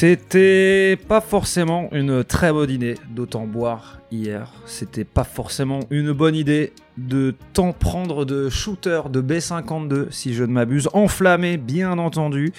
C'était 0.00 0.96
pas 1.08 1.20
forcément 1.20 1.88
une 1.90 2.22
très 2.22 2.52
bonne 2.52 2.70
idée 2.70 2.94
d'autant 3.10 3.48
boire 3.48 3.98
hier. 4.12 4.52
C'était 4.64 5.02
pas 5.02 5.24
forcément 5.24 5.80
une 5.90 6.12
bonne 6.12 6.36
idée 6.36 6.72
de 6.98 7.34
tant 7.52 7.72
prendre 7.72 8.24
de 8.24 8.48
shooter 8.48 9.00
de 9.10 9.20
B52, 9.20 10.06
si 10.10 10.34
je 10.34 10.44
ne 10.44 10.52
m'abuse. 10.52 10.88
Enflammé, 10.92 11.56
bien 11.56 11.98
entendu. 11.98 12.52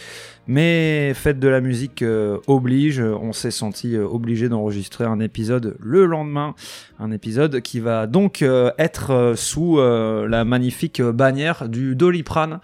Mais 0.48 1.13
fête 1.13 1.39
de 1.39 1.48
la 1.48 1.62
musique 1.62 2.02
euh, 2.02 2.39
oblige. 2.48 2.99
On 2.99 3.31
s'est 3.31 3.51
senti 3.51 3.95
euh, 3.95 4.05
obligé 4.05 4.49
d'enregistrer 4.49 5.05
un 5.05 5.21
épisode 5.21 5.77
le 5.79 6.05
lendemain. 6.05 6.55
Un 6.99 7.12
épisode 7.12 7.62
qui 7.62 7.79
va 7.79 8.05
donc 8.05 8.41
euh, 8.41 8.71
être 8.77 9.35
sous 9.37 9.77
la 9.79 10.43
magnifique 10.43 11.01
bannière 11.01 11.70
du 11.70 11.95
Doliprane 11.95 12.60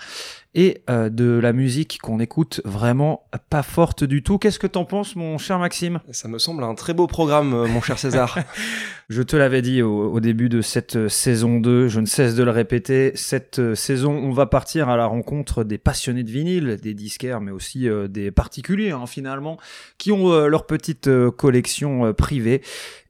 et 0.56 0.82
euh, 0.90 1.10
de 1.10 1.38
la 1.40 1.54
musique 1.54 2.00
qu'on 2.02 2.20
écoute 2.20 2.62
vraiment 2.66 3.28
pas 3.50 3.62
forte 3.62 4.04
du 4.04 4.24
tout. 4.24 4.38
Qu'est-ce 4.40 4.58
que 4.58 4.68
t'en 4.68 4.86
penses, 4.86 5.16
mon 5.16 5.38
cher 5.38 5.60
Maxime? 5.60 6.00
Ça 6.12 6.28
me 6.28 6.40
semble 6.40 6.64
un 6.64 6.74
très 6.74 6.94
beau 6.94 7.06
programme, 7.08 7.54
euh, 7.54 7.68
mon 7.68 7.82
cher 7.82 8.00
César. 8.00 8.40
Je 9.10 9.22
te 9.22 9.36
l'avais 9.36 9.62
dit 9.62 9.84
au, 9.84 10.12
au 10.12 10.20
début 10.20 10.50
de 10.50 10.62
cette 10.62 10.96
euh, 10.96 11.10
saison 11.10 11.60
2, 11.60 11.90
je 11.90 12.00
ne 12.00 12.08
cesse 12.08 12.34
de 12.34 12.42
le 12.42 12.50
répéter, 12.50 13.12
cette 13.14 13.76
saison, 13.76 14.12
on 14.12 14.32
va 14.32 14.48
partir 14.48 14.90
à 14.90 14.98
la 14.98 15.06
rencontre 15.06 15.64
des 15.64 15.78
passionnés 15.78 16.24
de 16.24 16.32
vinyle, 16.32 16.80
des 16.82 16.96
disquaires, 16.96 17.40
mais 17.40 17.52
aussi 17.52 17.88
euh, 17.88 18.08
des 18.08 18.32
particuliers, 18.32 18.92
hein, 18.92 19.06
finalement, 19.06 19.60
qui 19.98 20.12
ont 20.12 20.32
euh, 20.32 20.48
leur 20.48 20.66
petite 20.66 21.08
euh, 21.08 21.32
collection 21.32 22.06
euh, 22.06 22.14
privée. 22.14 22.62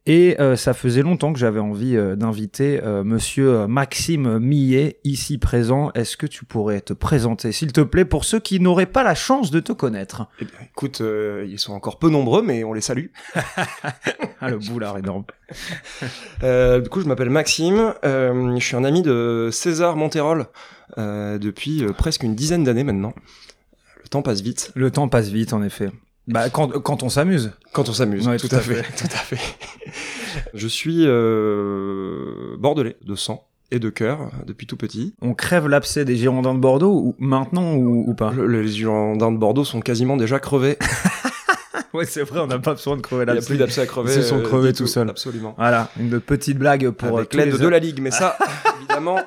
Et 0.08 0.40
euh, 0.40 0.56
ça 0.56 0.76
faisait 0.76 1.02
longtemps 1.02 1.34
que 1.34 1.40
j'avais 1.40 1.60
envie 1.60 1.98
euh, 1.98 2.16
d'inviter 2.16 2.80
euh, 2.84 3.04
monsieur 3.04 3.50
euh, 3.50 3.68
Maxime 3.68 4.38
Millet, 4.38 5.00
ici 5.04 5.40
présent. 5.40 5.90
Est-ce 5.96 6.16
que 6.16 6.28
tu 6.28 6.46
pourrais 6.46 6.82
te 6.82 6.94
présenter, 6.94 7.52
s'il 7.52 7.72
te 7.74 7.82
plaît, 7.82 8.06
pour 8.06 8.24
ceux 8.24 8.40
qui 8.40 8.60
n'auraient 8.60 8.86
pas 8.86 9.02
la 9.02 9.16
chance 9.16 9.50
de 9.50 9.60
te 9.60 9.72
connaître? 9.74 10.28
Eh 10.40 10.46
bien, 10.46 10.54
écoute, 10.64 11.02
euh, 11.02 11.48
ils 11.50 11.58
sont 11.58 11.74
encore 11.74 11.98
peu 11.98 12.12
nombreux, 12.12 12.44
mais 12.44 12.64
on 12.64 12.74
les 12.74 12.82
salue. 12.82 13.08
Ah, 14.42 14.50
le 14.50 14.58
boulard 14.60 14.98
énorme. 14.98 15.24
Euh, 16.44 16.82
du 16.82 16.90
coup, 16.90 17.02
je 17.02 17.08
m'appelle 17.08 17.30
Maxime. 17.30 17.94
euh, 18.04 18.56
je 18.60 18.64
suis 18.64 18.76
un 18.76 18.84
ami 18.84 19.02
de 19.02 19.50
César 19.52 19.96
Monterol 19.96 20.48
euh, 20.98 21.38
depuis 21.40 21.84
euh, 21.84 21.94
presque 21.94 22.24
une 22.24 22.36
dizaine 22.36 22.64
d'années 22.64 22.84
maintenant. 22.84 23.14
Le 24.04 24.08
temps 24.10 24.22
passe 24.22 24.42
vite 24.42 24.72
Le 24.76 24.92
temps 24.92 25.08
passe 25.08 25.30
vite, 25.30 25.54
en 25.54 25.64
effet. 25.64 25.90
Bah, 26.28 26.50
quand, 26.50 26.68
quand 26.82 27.02
on 27.04 27.10
s'amuse. 27.10 27.54
quand 27.72 27.88
on 27.90 27.94
s'amuse. 27.94 28.28
Ouais, 28.28 28.38
tout, 28.38 28.50
tout 28.50 28.56
à 28.56 28.60
à 28.60 28.62
fait. 28.62 28.82
tout 28.98 29.06
à 29.06 29.18
fait. 29.18 29.40
je 30.54 30.68
suis 30.68 31.04
euh, 31.06 32.56
bordelais 32.58 32.98
de 33.06 33.16
sang 33.16 33.48
et 33.72 33.80
de 33.80 33.90
cœur 33.90 34.32
depuis 34.46 34.68
tout 34.68 34.78
petit. 34.78 35.16
On 35.22 35.34
crève 35.34 35.68
l'abcès 35.68 36.06
des 36.06 36.16
Girondins 36.16 36.54
de 36.54 36.60
Bordeaux, 36.60 36.94
ou 36.94 37.16
maintenant 37.20 37.74
ou, 37.76 38.04
ou 38.08 38.14
pas 38.14 38.32
Le- 38.32 38.62
les 38.62 38.68
Girondins 38.68 39.32
de 39.32 39.38
Bordeaux 39.38 39.64
sont 39.66 39.82
quasiment 39.82 40.18
déjà 40.18 40.40
crevés. 40.40 40.78
Ouais, 41.94 42.06
c'est 42.06 42.24
vrai, 42.24 42.42
on 42.42 42.48
n'a 42.48 42.60
pas 42.60 42.74
besoin 42.74 42.98
de 42.98 43.02
crever 43.02 43.22
Il 43.24 43.26
n'y 43.28 43.32
a 43.32 43.34
l'abcès. 43.36 43.48
plus 43.48 43.58
d'abcès 43.58 43.80
à 43.82 43.86
crever. 43.86 44.12
Ils 44.14 44.22
se 44.22 44.28
sont 44.28 44.40
euh, 44.40 44.44
crevés 44.44 44.74
du 44.74 44.80
tout 44.80 44.88
seuls. 44.88 45.10
Absolument. 45.10 45.56
Voilà, 45.58 45.90
une 45.98 46.20
petite 46.20 46.58
blague 46.58 46.90
pour, 46.90 47.08
euh, 47.08 47.18
Avec 47.20 47.30
tous 47.30 47.38
l'aide 47.38 47.54
les 47.54 47.58
de 47.58 47.68
la 47.70 47.80
Ligue, 47.80 48.00
mais 48.02 48.12
ça, 48.12 48.38
évidemment, 48.80 49.18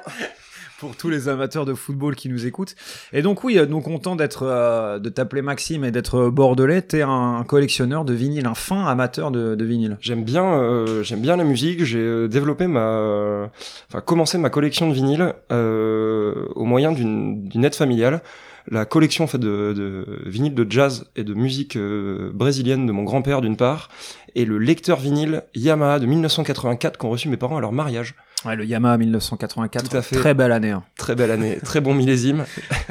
pour 0.78 0.96
tous 0.96 1.10
les 1.10 1.28
amateurs 1.28 1.64
de 1.64 1.74
football 1.74 2.14
qui 2.14 2.28
nous 2.28 2.46
écoutent. 2.46 2.74
Et 3.12 3.22
donc 3.22 3.44
oui, 3.44 3.58
euh, 3.58 3.66
nous 3.66 3.80
content 3.80 4.16
d'être 4.16 4.44
euh, 4.44 4.98
de 4.98 5.08
t'appeler 5.08 5.42
Maxime 5.42 5.84
et 5.84 5.90
d'être 5.90 6.28
bordelais. 6.28 6.82
T'es 6.82 7.02
un 7.02 7.44
collectionneur 7.46 8.04
de 8.04 8.14
vinyle, 8.14 8.46
un 8.46 8.54
fin 8.54 8.86
amateur 8.86 9.30
de, 9.30 9.54
de 9.54 9.64
vinyle. 9.64 9.96
J'aime 10.00 10.24
bien, 10.24 10.44
euh, 10.44 11.02
j'aime 11.02 11.20
bien 11.20 11.36
la 11.36 11.44
musique. 11.44 11.84
J'ai 11.84 11.98
euh, 11.98 12.28
développé 12.28 12.66
ma, 12.66 13.50
enfin 13.88 14.00
commencé 14.00 14.38
ma 14.38 14.50
collection 14.50 14.88
de 14.88 14.94
vinyles 14.94 15.34
euh, 15.50 16.46
au 16.54 16.64
moyen 16.64 16.92
d'une 16.92 17.64
aide 17.64 17.74
familiale. 17.74 18.22
La 18.70 18.84
collection 18.84 19.24
en 19.24 19.26
fait 19.26 19.38
de, 19.38 19.72
de 19.72 20.22
vinyles 20.26 20.54
de 20.54 20.66
jazz 20.68 21.06
et 21.16 21.24
de 21.24 21.32
musique 21.32 21.76
euh, 21.76 22.30
brésilienne 22.34 22.86
de 22.86 22.92
mon 22.92 23.02
grand-père 23.02 23.40
d'une 23.40 23.56
part, 23.56 23.88
et 24.34 24.44
le 24.44 24.58
lecteur 24.58 25.00
vinyle 25.00 25.42
Yamaha 25.54 25.98
de 25.98 26.06
1984 26.06 26.98
qu'ont 26.98 27.08
reçu 27.08 27.30
mes 27.30 27.38
parents 27.38 27.56
à 27.56 27.60
leur 27.62 27.72
mariage. 27.72 28.14
Ouais, 28.44 28.54
le 28.54 28.64
Yamaha 28.64 28.96
1984, 28.98 29.88
Tout 29.90 29.96
à 29.96 30.02
fait. 30.02 30.16
très 30.16 30.32
belle 30.34 30.52
année. 30.52 30.70
hein. 30.70 30.84
Très 30.96 31.16
belle 31.16 31.30
année, 31.32 31.58
très 31.64 31.80
bon 31.80 31.92
millésime, 31.94 32.44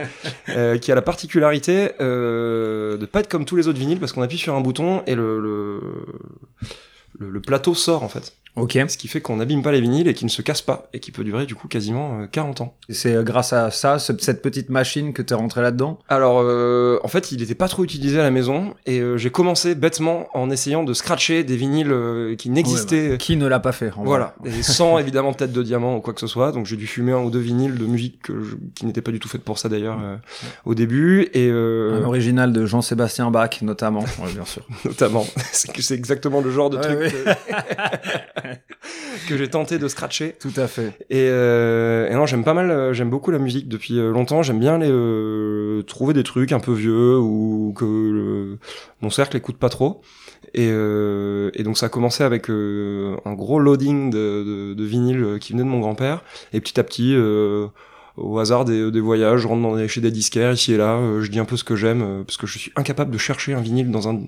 euh, 0.50 0.78
qui 0.78 0.92
a 0.92 0.96
la 0.96 1.02
particularité 1.02 1.92
euh, 2.02 2.98
de 2.98 3.06
pas 3.06 3.22
être 3.22 3.30
comme 3.30 3.46
tous 3.46 3.56
les 3.56 3.68
autres 3.70 3.80
vinyles 3.80 4.00
parce 4.00 4.12
qu'on 4.12 4.22
appuie 4.22 4.38
sur 4.38 4.56
un 4.56 4.62
bouton 4.62 5.04
et 5.08 5.16
le, 5.16 5.40
le, 5.40 5.80
le, 7.20 7.30
le 7.30 7.42
plateau 7.42 7.74
sort 7.76 8.04
en 8.04 8.10
fait. 8.10 8.34
Ok. 8.58 8.78
Ce 8.90 8.98
qui 8.98 9.08
fait 9.08 9.22
qu'on 9.22 9.38
n'abîme 9.38 9.62
pas 9.62 9.72
les 9.72 9.80
vinyles 9.82 10.08
et 10.08 10.14
qu'ils 10.14 10.26
ne 10.26 10.32
se 10.32 10.42
cassent 10.42 10.62
pas 10.62 10.90
et 10.94 11.00
qui 11.00 11.12
peut 11.12 11.24
durer 11.24 11.46
du 11.46 11.56
coup 11.56 11.68
quasiment 11.68 12.22
euh, 12.22 12.28
40 12.28 12.62
ans. 12.62 12.76
C'est 12.90 13.14
euh, 13.16 13.24
grâce 13.24 13.54
à 13.54 13.72
ça, 13.72 14.00
ce- 14.00 14.14
cette 14.20 14.42
petite 14.42 14.70
machine 14.70 15.14
que 15.14 15.22
t'es 15.22 15.36
rentré 15.36 15.62
là-dedans? 15.62 16.00
Alors 16.10 16.40
euh, 16.42 17.00
en 17.04 17.08
fait 17.08 17.32
il 17.32 17.40
n'était 17.40 17.56
pas 17.56 17.68
trop 17.68 17.84
utilisé 17.84 18.20
à 18.20 18.24
la 18.24 18.32
maison 18.32 18.74
et 18.86 19.00
euh, 19.00 19.18
j'ai 19.18 19.30
commencé 19.30 19.76
bêtement 19.76 20.28
en 20.34 20.50
essayant 20.50 20.84
de 20.84 20.94
scratcher 20.94 21.44
des 21.44 21.56
vinyles 21.56 21.92
euh, 21.92 22.36
qui 22.36 22.50
n'existaient 22.50 23.18
Qui 23.20 23.38
ne 23.38 23.48
l'a 23.48 23.60
pas 23.60 23.72
fait 23.72 23.92
en 23.96 24.04
Voilà, 24.04 24.36
et 24.46 24.64
sans 24.64 24.98
évidemment 25.00 25.34
tête 25.34 25.52
de 25.54 25.62
diamant 25.64 25.96
ou 25.98 26.02
quoi 26.02 26.14
que 26.14 26.20
ce 26.20 26.28
soit. 26.28 26.52
Donc 26.52 26.66
j'ai 26.66 26.78
dû 26.78 26.88
fumer 26.88 27.12
un 27.12 27.20
ou 27.22 27.30
deux 27.30 27.40
vinyles 27.40 27.76
de 27.78 27.86
musique 27.86 28.22
je- 28.28 28.56
qui 28.76 28.86
n'étaient 28.86 29.02
pas 29.02 29.12
du 29.12 29.20
tout 29.20 29.30
faites 29.30 29.44
pour 29.44 29.60
ça 29.60 29.70
d'ailleurs 29.70 30.00
euh, 30.04 30.16
au 30.66 30.74
début 30.74 31.30
et 31.34 31.48
euh, 31.50 32.02
Un 32.02 32.06
original 32.06 32.52
de 32.54 32.66
Jean-Sébastien 32.66 33.30
Bach, 33.32 33.62
notamment, 33.62 34.00
ouais, 34.02 34.32
bien 34.34 34.46
sûr. 34.46 34.64
notamment 34.86 35.26
c'est 35.52 35.92
exactement 35.96 36.42
le 36.42 36.50
genre 36.50 36.70
de 36.72 36.78
Ouais, 36.78 36.84
truc 37.10 37.14
ouais. 37.26 37.36
Que, 39.28 39.38
j'ai 39.38 39.50
tenté 39.50 39.80
de 39.80 39.88
scratcher. 39.88 40.36
Tout 40.40 40.54
à 40.58 40.68
fait. 40.68 40.94
Et, 41.10 41.28
euh, 41.30 42.10
et 42.10 42.14
non, 42.14 42.26
j'aime 42.26 42.44
pas 42.44 42.54
mal, 42.54 42.72
euh, 42.72 42.94
j'aime 42.94 43.10
beaucoup 43.10 43.32
la 43.32 43.40
musique 43.40 43.68
depuis 43.68 44.00
euh, 44.00 44.12
longtemps. 44.12 44.44
J'aime 44.44 44.60
bien 44.60 44.78
les 44.78 44.90
euh, 44.90 45.82
trouver 45.84 46.14
des 46.14 46.24
trucs 46.24 46.52
un 46.52 46.60
peu 46.60 46.74
vieux 46.74 47.18
ou 47.18 47.74
que 47.76 47.86
le- 47.86 48.58
mon 49.02 49.10
cercle 49.10 49.38
écoute 49.38 49.58
pas 49.58 49.70
trop. 49.70 50.02
Et, 50.54 50.70
euh, 50.72 51.52
et 51.54 51.64
donc 51.64 51.78
ça 51.78 51.88
a 51.88 51.90
commencé 51.90 52.24
avec 52.24 52.50
euh, 52.50 53.16
un 53.26 53.34
gros 53.34 53.60
loading 53.60 54.10
de, 54.10 54.44
de, 54.44 54.74
de 54.74 54.84
vinyle 54.84 55.38
qui 55.42 55.52
venait 55.54 55.64
de 55.64 55.68
mon 55.70 55.80
grand-père. 55.80 56.24
Et 56.54 56.62
petit 56.62 56.80
à 56.80 56.84
petit, 56.84 57.14
euh, 57.16 57.68
au 58.18 58.40
hasard 58.40 58.66
des, 58.66 58.92
des 58.92 59.00
voyages, 59.00 59.42
je 59.42 59.48
rentre 59.48 59.62
dans 59.62 59.76
des, 59.76 59.88
chez 59.88 60.02
des 60.02 60.12
disquaires 60.12 60.52
ici 60.52 60.74
et 60.74 60.78
là, 60.78 60.96
euh, 60.96 61.22
je 61.22 61.30
dis 61.32 61.40
un 61.40 61.46
peu 61.46 61.56
ce 61.56 61.64
que 61.64 61.76
j'aime 61.76 62.02
euh, 62.02 62.24
parce 62.24 62.38
que 62.38 62.48
je 62.48 62.58
suis 62.58 62.72
incapable 62.76 63.12
de 63.12 63.18
chercher 63.18 63.54
un 63.54 63.62
vinyle 63.62 63.92
dans 63.92 64.10
un 64.10 64.20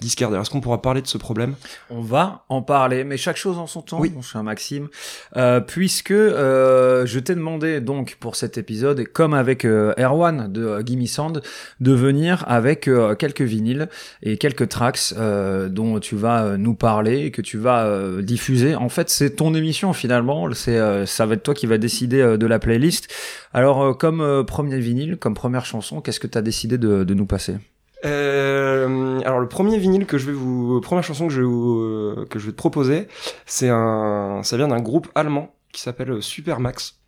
disquaire. 0.00 0.28
D'ailleurs, 0.28 0.42
est-ce 0.42 0.50
qu'on 0.50 0.60
pourra 0.60 0.82
parler 0.82 1.02
de 1.02 1.06
ce 1.06 1.18
problème? 1.18 1.54
On 1.90 2.00
va 2.02 2.44
en 2.48 2.62
parler, 2.62 3.04
mais 3.04 3.16
chaque 3.16 3.36
chose 3.36 3.58
en 3.58 3.66
son 3.66 3.82
temps, 3.82 3.98
Oui. 4.00 4.12
mon 4.14 4.22
cher 4.22 4.42
Maxime, 4.42 4.88
euh, 5.36 5.60
puisque 5.60 6.10
euh, 6.10 7.06
je 7.06 7.18
t'ai 7.18 7.34
demandé 7.34 7.80
donc 7.80 8.16
pour 8.20 8.36
cet 8.36 8.58
épisode, 8.58 9.00
et 9.00 9.04
comme 9.06 9.34
avec 9.34 9.64
euh, 9.64 9.92
Erwan 9.98 10.52
de 10.52 10.64
euh, 10.64 10.82
Gimme 10.84 11.06
Sound, 11.06 11.42
de 11.80 11.92
venir 11.92 12.44
avec 12.48 12.88
quelques 13.18 13.42
vinyles 13.42 13.88
et 14.22 14.36
quelques 14.36 14.68
tracks 14.68 15.14
euh, 15.16 15.68
dont 15.68 15.98
tu 16.00 16.16
vas 16.16 16.56
nous 16.56 16.74
parler 16.74 17.20
et 17.26 17.30
que 17.30 17.42
tu 17.42 17.58
vas 17.58 18.20
diffuser. 18.22 18.74
En 18.74 18.88
fait, 18.88 19.08
c'est 19.10 19.30
ton 19.30 19.54
émission 19.54 19.92
finalement, 19.92 20.48
c'est 20.52 20.76
euh, 20.78 21.06
ça 21.06 21.26
va 21.26 21.34
être 21.34 21.42
toi 21.42 21.54
qui 21.54 21.66
va 21.66 21.78
décider 21.78 22.36
de 22.36 22.46
la 22.46 22.58
playlist. 22.58 23.08
Alors, 23.52 23.82
euh, 23.82 23.92
comme 23.94 24.20
euh, 24.20 24.44
premier 24.44 24.78
vinyle, 24.78 25.16
comme 25.16 25.34
première 25.34 25.64
chanson, 25.64 26.00
qu'est-ce 26.00 26.20
que 26.20 26.26
tu 26.26 26.38
as 26.38 26.42
décidé 26.42 26.78
de, 26.78 27.04
de 27.04 27.14
nous 27.14 27.26
passer? 27.26 27.56
Euh, 28.04 29.20
alors 29.24 29.40
le 29.40 29.48
premier 29.48 29.76
vinyle 29.78 30.06
que 30.06 30.18
je 30.18 30.26
vais 30.26 30.32
vous, 30.32 30.80
première 30.80 31.02
chanson 31.02 31.26
que 31.26 31.32
je 31.32 31.40
vais 31.40 31.46
vous, 31.46 32.24
que 32.30 32.38
je 32.38 32.46
vais 32.46 32.52
te 32.52 32.56
proposer, 32.56 33.08
c'est 33.44 33.68
un, 33.68 34.40
ça 34.44 34.56
vient 34.56 34.68
d'un 34.68 34.80
groupe 34.80 35.08
allemand 35.16 35.52
qui 35.72 35.82
s'appelle 35.82 36.22
Supermax, 36.22 36.98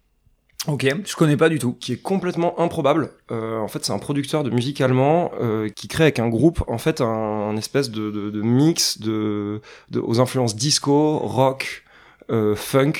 Ok, 0.66 0.86
je 1.06 1.16
connais 1.16 1.38
pas 1.38 1.48
du 1.48 1.58
tout. 1.58 1.72
qui 1.72 1.94
est 1.94 2.02
complètement 2.02 2.60
improbable. 2.60 3.12
Euh, 3.30 3.58
en 3.58 3.68
fait, 3.68 3.82
c'est 3.82 3.92
un 3.92 3.98
producteur 3.98 4.44
de 4.44 4.50
musique 4.50 4.82
allemand 4.82 5.30
euh, 5.40 5.70
qui 5.70 5.88
crée 5.88 6.04
avec 6.04 6.18
un 6.18 6.28
groupe, 6.28 6.62
en 6.68 6.76
fait, 6.76 7.00
un, 7.00 7.06
un 7.06 7.56
espèce 7.56 7.90
de, 7.90 8.10
de, 8.10 8.28
de 8.30 8.42
mix 8.42 9.00
de, 9.00 9.62
de, 9.90 10.00
aux 10.00 10.20
influences 10.20 10.56
disco, 10.56 11.18
rock, 11.18 11.84
euh, 12.30 12.54
funk. 12.54 12.92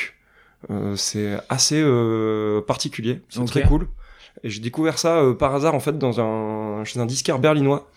Euh, 0.71 0.95
c'est 0.97 1.39
assez 1.49 1.81
euh, 1.81 2.61
particulier, 2.61 3.21
c'est 3.29 3.45
très 3.47 3.63
cool. 3.63 3.89
Et 4.43 4.51
j'ai 4.51 4.61
découvert 4.61 4.99
ça 4.99 5.19
euh, 5.21 5.35
par 5.35 5.55
hasard 5.55 5.75
en 5.75 5.81
fait 5.81 5.99
dans 5.99 6.21
un 6.21 6.85
chez 6.85 7.01
un 7.01 7.07
disquaire 7.07 7.39
berlinois. 7.39 7.89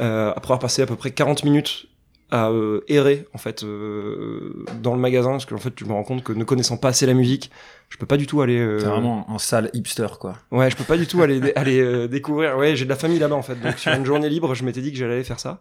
Euh, 0.00 0.30
après 0.30 0.48
avoir 0.48 0.58
passé 0.58 0.82
à 0.82 0.86
peu 0.86 0.96
près 0.96 1.10
40 1.12 1.44
minutes 1.44 1.86
à 2.30 2.50
euh, 2.50 2.80
errer 2.88 3.24
en 3.34 3.38
fait 3.38 3.62
euh, 3.62 4.64
dans 4.82 4.94
le 4.94 5.00
magasin 5.00 5.30
parce 5.30 5.46
que 5.46 5.54
en 5.54 5.58
fait 5.58 5.72
je 5.78 5.84
me 5.84 5.92
rends 5.92 6.02
compte 6.02 6.24
que 6.24 6.32
ne 6.32 6.42
connaissant 6.42 6.76
pas 6.76 6.88
assez 6.88 7.06
la 7.06 7.14
musique 7.14 7.52
je 7.88 7.96
peux 7.96 8.04
pas 8.04 8.16
du 8.16 8.26
tout 8.26 8.40
aller 8.42 8.58
euh, 8.58 8.80
C'est 8.80 8.86
vraiment 8.86 9.24
un 9.30 9.38
sale 9.38 9.70
hipster, 9.74 10.08
quoi. 10.18 10.34
ouais 10.50 10.68
je 10.70 10.76
peux 10.76 10.82
pas 10.84 10.96
du 10.96 11.06
tout 11.06 11.22
aller 11.22 11.52
aller 11.56 11.78
euh, 11.80 12.08
découvrir 12.08 12.56
ouais 12.58 12.74
j'ai 12.74 12.84
de 12.84 12.90
la 12.90 12.96
famille 12.96 13.20
là-bas 13.20 13.36
en 13.36 13.42
fait 13.42 13.54
donc 13.62 13.78
sur 13.78 13.92
une 13.92 14.04
journée 14.04 14.28
libre 14.28 14.54
je 14.56 14.64
m'étais 14.64 14.80
dit 14.82 14.90
que 14.90 14.98
j'allais 14.98 15.14
aller 15.14 15.24
faire 15.24 15.38
ça 15.38 15.60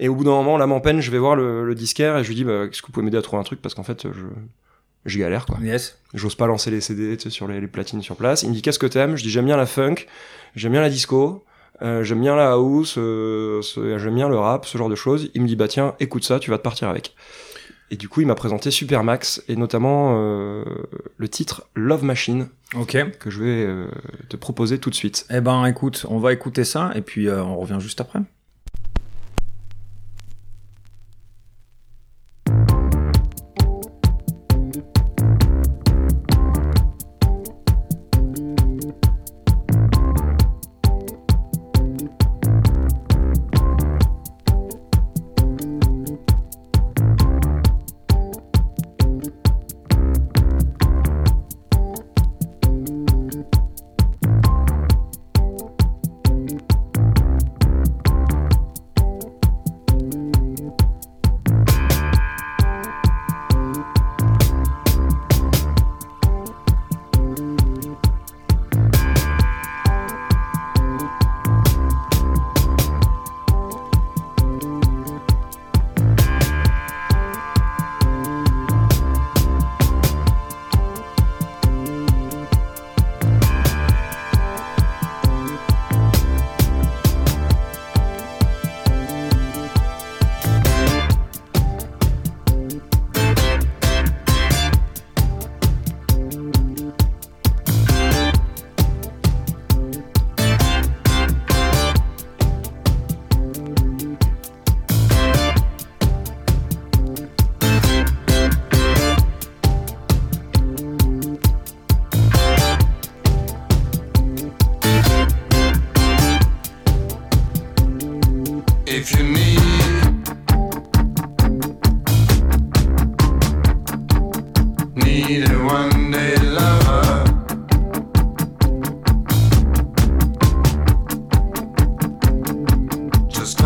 et 0.00 0.08
au 0.08 0.14
bout 0.14 0.24
d'un 0.24 0.30
moment 0.30 0.56
là 0.56 0.66
m'en 0.66 0.80
peine 0.80 1.00
je 1.02 1.10
vais 1.10 1.18
voir 1.18 1.36
le, 1.36 1.66
le 1.66 1.74
disquaire 1.74 2.16
et 2.16 2.24
je 2.24 2.28
lui 2.28 2.34
dis 2.34 2.44
bah, 2.44 2.64
est-ce 2.64 2.80
que 2.80 2.86
vous 2.86 2.92
pouvez 2.94 3.04
m'aider 3.04 3.18
à 3.18 3.22
trouver 3.22 3.40
un 3.40 3.44
truc? 3.44 3.60
Parce 3.60 3.74
qu'en 3.74 3.84
fait 3.84 4.04
je 4.10 4.24
je 5.06 5.18
galère 5.18 5.46
quoi 5.46 5.58
Yes. 5.62 5.98
j'ose 6.14 6.34
pas 6.34 6.46
lancer 6.46 6.70
les 6.70 6.80
CD 6.80 7.16
tu 7.16 7.24
sais, 7.24 7.30
sur 7.30 7.48
les, 7.48 7.60
les 7.60 7.66
platines 7.68 8.02
sur 8.02 8.16
place. 8.16 8.42
Il 8.42 8.50
me 8.50 8.54
dit 8.54 8.62
qu'est-ce 8.62 8.78
que 8.78 8.86
t'aimes? 8.86 9.16
Je 9.16 9.22
dis 9.22 9.30
j'aime 9.30 9.46
bien 9.46 9.56
la 9.56 9.66
funk, 9.66 9.96
j'aime 10.56 10.72
bien 10.72 10.80
la 10.82 10.90
disco, 10.90 11.44
euh, 11.82 12.02
j'aime 12.02 12.20
bien 12.20 12.36
la 12.36 12.50
house, 12.52 12.96
euh, 12.98 13.62
j'aime 13.98 14.14
bien 14.14 14.28
le 14.28 14.38
rap, 14.38 14.66
ce 14.66 14.76
genre 14.76 14.88
de 14.90 14.94
choses. 14.94 15.30
Il 15.34 15.42
me 15.42 15.46
dit 15.48 15.56
bah 15.56 15.68
tiens 15.68 15.94
écoute 16.00 16.24
ça, 16.24 16.38
tu 16.38 16.50
vas 16.50 16.58
te 16.58 16.62
partir 16.62 16.88
avec. 16.88 17.14
Et 17.92 17.96
du 17.96 18.08
coup 18.08 18.20
il 18.20 18.26
m'a 18.28 18.36
présenté 18.36 18.70
Supermax 18.70 19.42
et 19.48 19.56
notamment 19.56 20.12
euh, 20.16 20.64
le 21.16 21.28
titre 21.28 21.66
Love 21.74 22.04
Machine 22.04 22.48
Ok. 22.76 22.96
que 23.18 23.30
je 23.30 23.42
vais 23.42 23.64
euh, 23.66 23.88
te 24.28 24.36
proposer 24.36 24.78
tout 24.78 24.90
de 24.90 24.94
suite. 24.94 25.26
Eh 25.28 25.40
ben, 25.40 25.64
écoute, 25.66 26.06
on 26.08 26.18
va 26.20 26.32
écouter 26.32 26.62
ça 26.62 26.92
et 26.94 27.00
puis 27.00 27.26
euh, 27.26 27.42
on 27.42 27.56
revient 27.58 27.78
juste 27.80 28.00
après. 28.00 28.20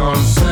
console 0.05 0.44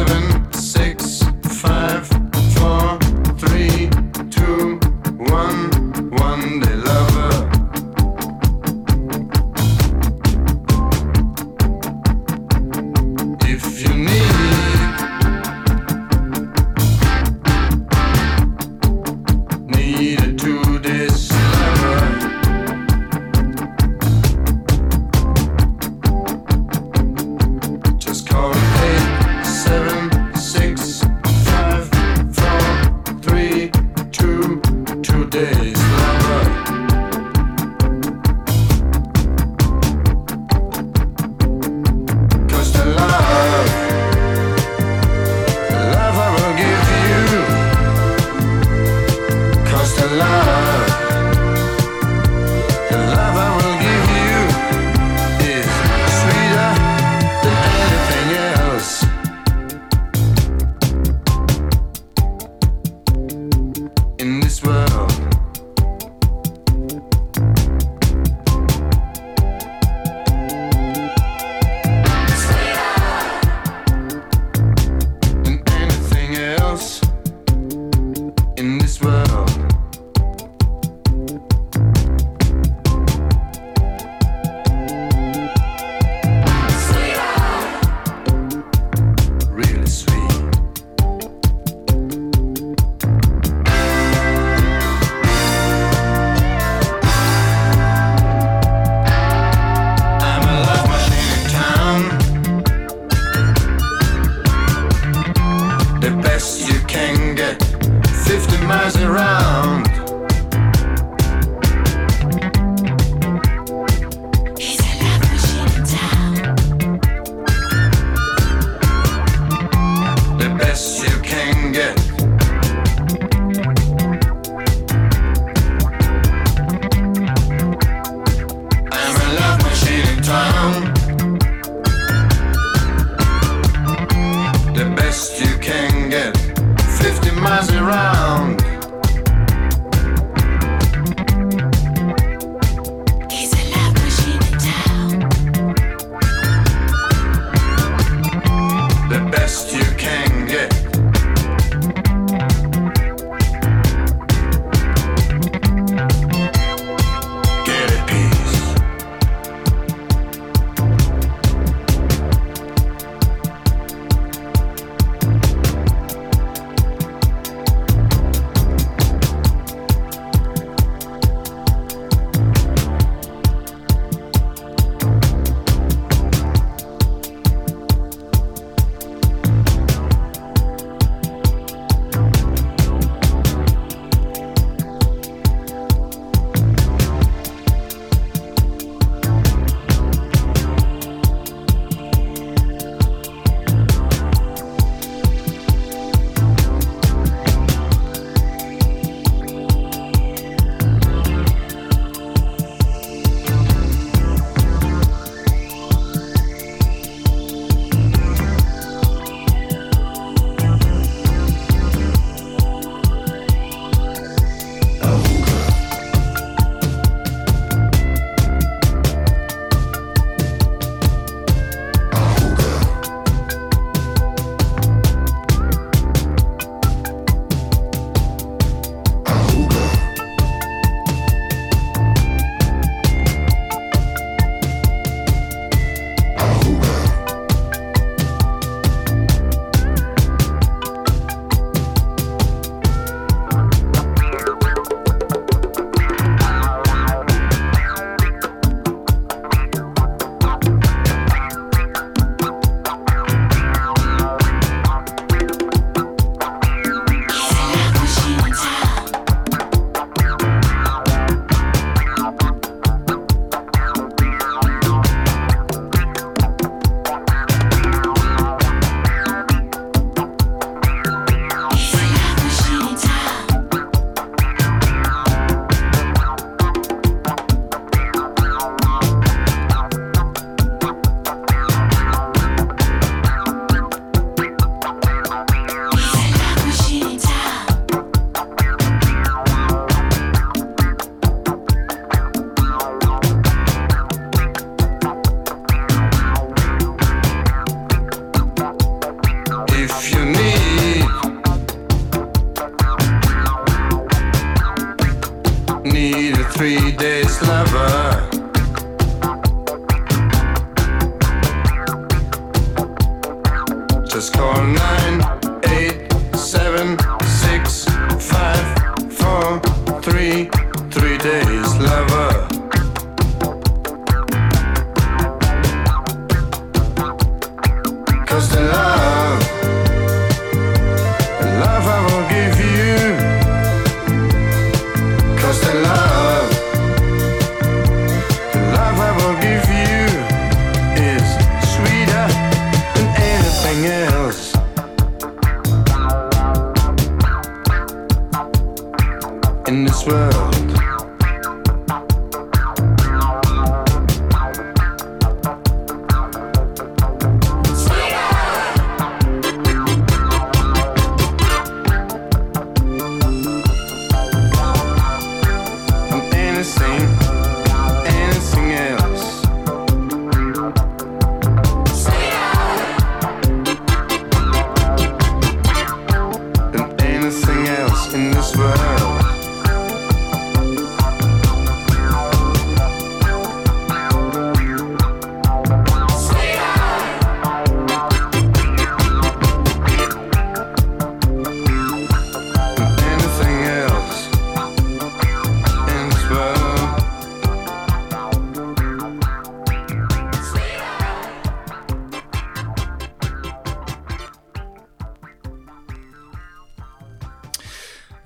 Cause 328.52 328.60
the 328.60 328.68
love, 328.68 329.51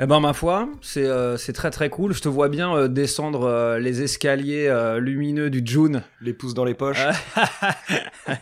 Eh 0.07 0.09
ben 0.09 0.21
ma 0.21 0.35
foi, 0.35 0.69
c'est 0.83 1.05
euh, 1.05 1.37
c'est 1.37 1.53
très 1.53 1.73
très 1.73 1.91
cool. 1.91 2.15
Je 2.15 2.23
te 2.23 2.29
vois 2.29 2.49
bien 2.49 2.73
euh, 2.77 2.87
descendre 2.87 3.43
euh, 3.43 3.81
les 3.81 4.03
escaliers 4.03 4.69
euh, 4.69 5.01
lumineux 5.01 5.51
du 5.51 5.63
June. 5.65 6.01
Les 6.21 6.33
pouces 6.33 6.55
dans 6.55 6.65
les 6.65 6.75
poches. 6.75 7.05
tu 8.29 8.33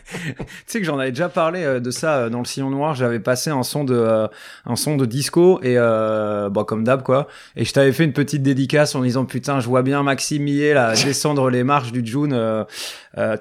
sais 0.67 0.79
que 0.79 0.85
j'en 0.85 0.99
avais 0.99 1.09
déjà 1.09 1.27
parlé 1.27 1.63
euh, 1.63 1.79
de 1.79 1.89
ça 1.89 2.17
euh, 2.17 2.29
dans 2.29 2.37
le 2.37 2.45
sillon 2.45 2.69
noir. 2.69 2.93
J'avais 2.93 3.19
passé 3.19 3.49
un 3.49 3.63
son 3.63 3.83
de 3.83 3.95
euh, 3.95 4.27
un 4.67 4.75
son 4.75 4.95
de 4.95 5.07
disco 5.07 5.59
et 5.63 5.73
euh, 5.75 6.49
bon 6.51 6.63
comme 6.65 6.83
d'hab 6.83 7.01
quoi. 7.01 7.27
Et 7.55 7.65
je 7.65 7.73
t'avais 7.73 7.93
fait 7.93 8.03
une 8.03 8.13
petite 8.13 8.43
dédicace 8.43 8.93
en 8.93 9.01
disant 9.01 9.25
putain 9.25 9.59
je 9.59 9.67
vois 9.67 9.81
bien 9.81 10.03
Maxime 10.03 10.43
Millet 10.43 10.75
là 10.75 10.93
descendre 11.03 11.49
les 11.49 11.63
marches 11.63 11.91
du 11.91 12.05
June. 12.05 12.39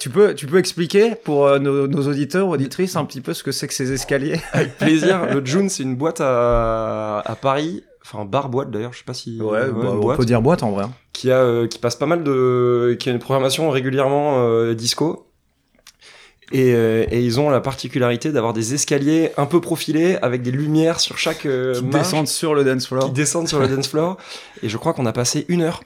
tu 0.00 0.09
peux 0.09 0.35
tu 0.35 0.47
peux 0.47 0.57
expliquer 0.57 1.14
pour 1.14 1.61
nos, 1.61 1.87
nos 1.87 2.09
auditeurs 2.09 2.49
auditrices 2.49 2.97
un 2.97 3.04
petit 3.04 3.21
peu 3.21 3.35
ce 3.35 3.43
que 3.43 3.52
c'est 3.52 3.69
que 3.69 3.75
ces 3.75 3.93
escaliers? 3.93 4.40
Avec 4.54 4.78
plaisir. 4.78 5.26
Le 5.26 5.45
June, 5.45 5.69
c'est 5.69 5.83
une 5.83 5.97
boîte 5.97 6.23
à, 6.23 7.19
à 7.19 7.35
Paris. 7.35 7.85
Enfin, 8.04 8.18
un 8.20 8.25
bar-boîte 8.26 8.70
d'ailleurs, 8.70 8.92
je 8.92 8.99
sais 8.99 9.04
pas 9.04 9.14
si. 9.14 9.40
Ouais, 9.40 9.70
bah, 9.70 9.90
on 9.92 9.96
boîte 10.00 10.18
peut 10.18 10.26
dire 10.26 10.42
boîte 10.42 10.62
en 10.62 10.70
vrai. 10.73 10.84
hein. 10.84 10.92
Qui 11.14 11.30
a, 11.30 11.38
euh, 11.38 11.66
qui 11.66 11.78
passe 11.78 11.96
pas 11.96 12.04
mal 12.06 12.23
de, 12.23 12.96
qui 13.00 13.08
a 13.08 13.12
une 13.12 13.18
programmation 13.18 13.70
régulièrement 13.70 14.40
euh, 14.46 14.75
disco. 14.75 15.30
Et, 16.52 16.75
euh, 16.75 17.06
et 17.11 17.23
ils 17.23 17.40
ont 17.40 17.49
la 17.49 17.61
particularité 17.62 18.30
d'avoir 18.30 18.52
des 18.52 18.75
escaliers 18.75 19.30
un 19.38 19.46
peu 19.46 19.61
profilés 19.62 20.16
avec 20.20 20.42
des 20.42 20.50
lumières 20.50 21.00
sur 21.00 21.16
chaque 21.16 21.40
Qui 21.40 21.49
marche, 21.49 21.80
descendent 21.90 22.28
sur 22.28 22.54
le 22.54 22.62
dance 22.64 22.87
floor. 22.87 23.06
qui 23.06 23.11
descendent 23.12 23.49
sur 23.49 23.58
le 23.61 23.68
dance 23.75 23.88
floor. 23.88 24.18
Et 24.62 24.68
je 24.68 24.76
crois 24.76 24.92
qu'on 24.92 25.06
a 25.06 25.12
passé 25.12 25.46
une 25.49 25.62
heure 25.62 25.80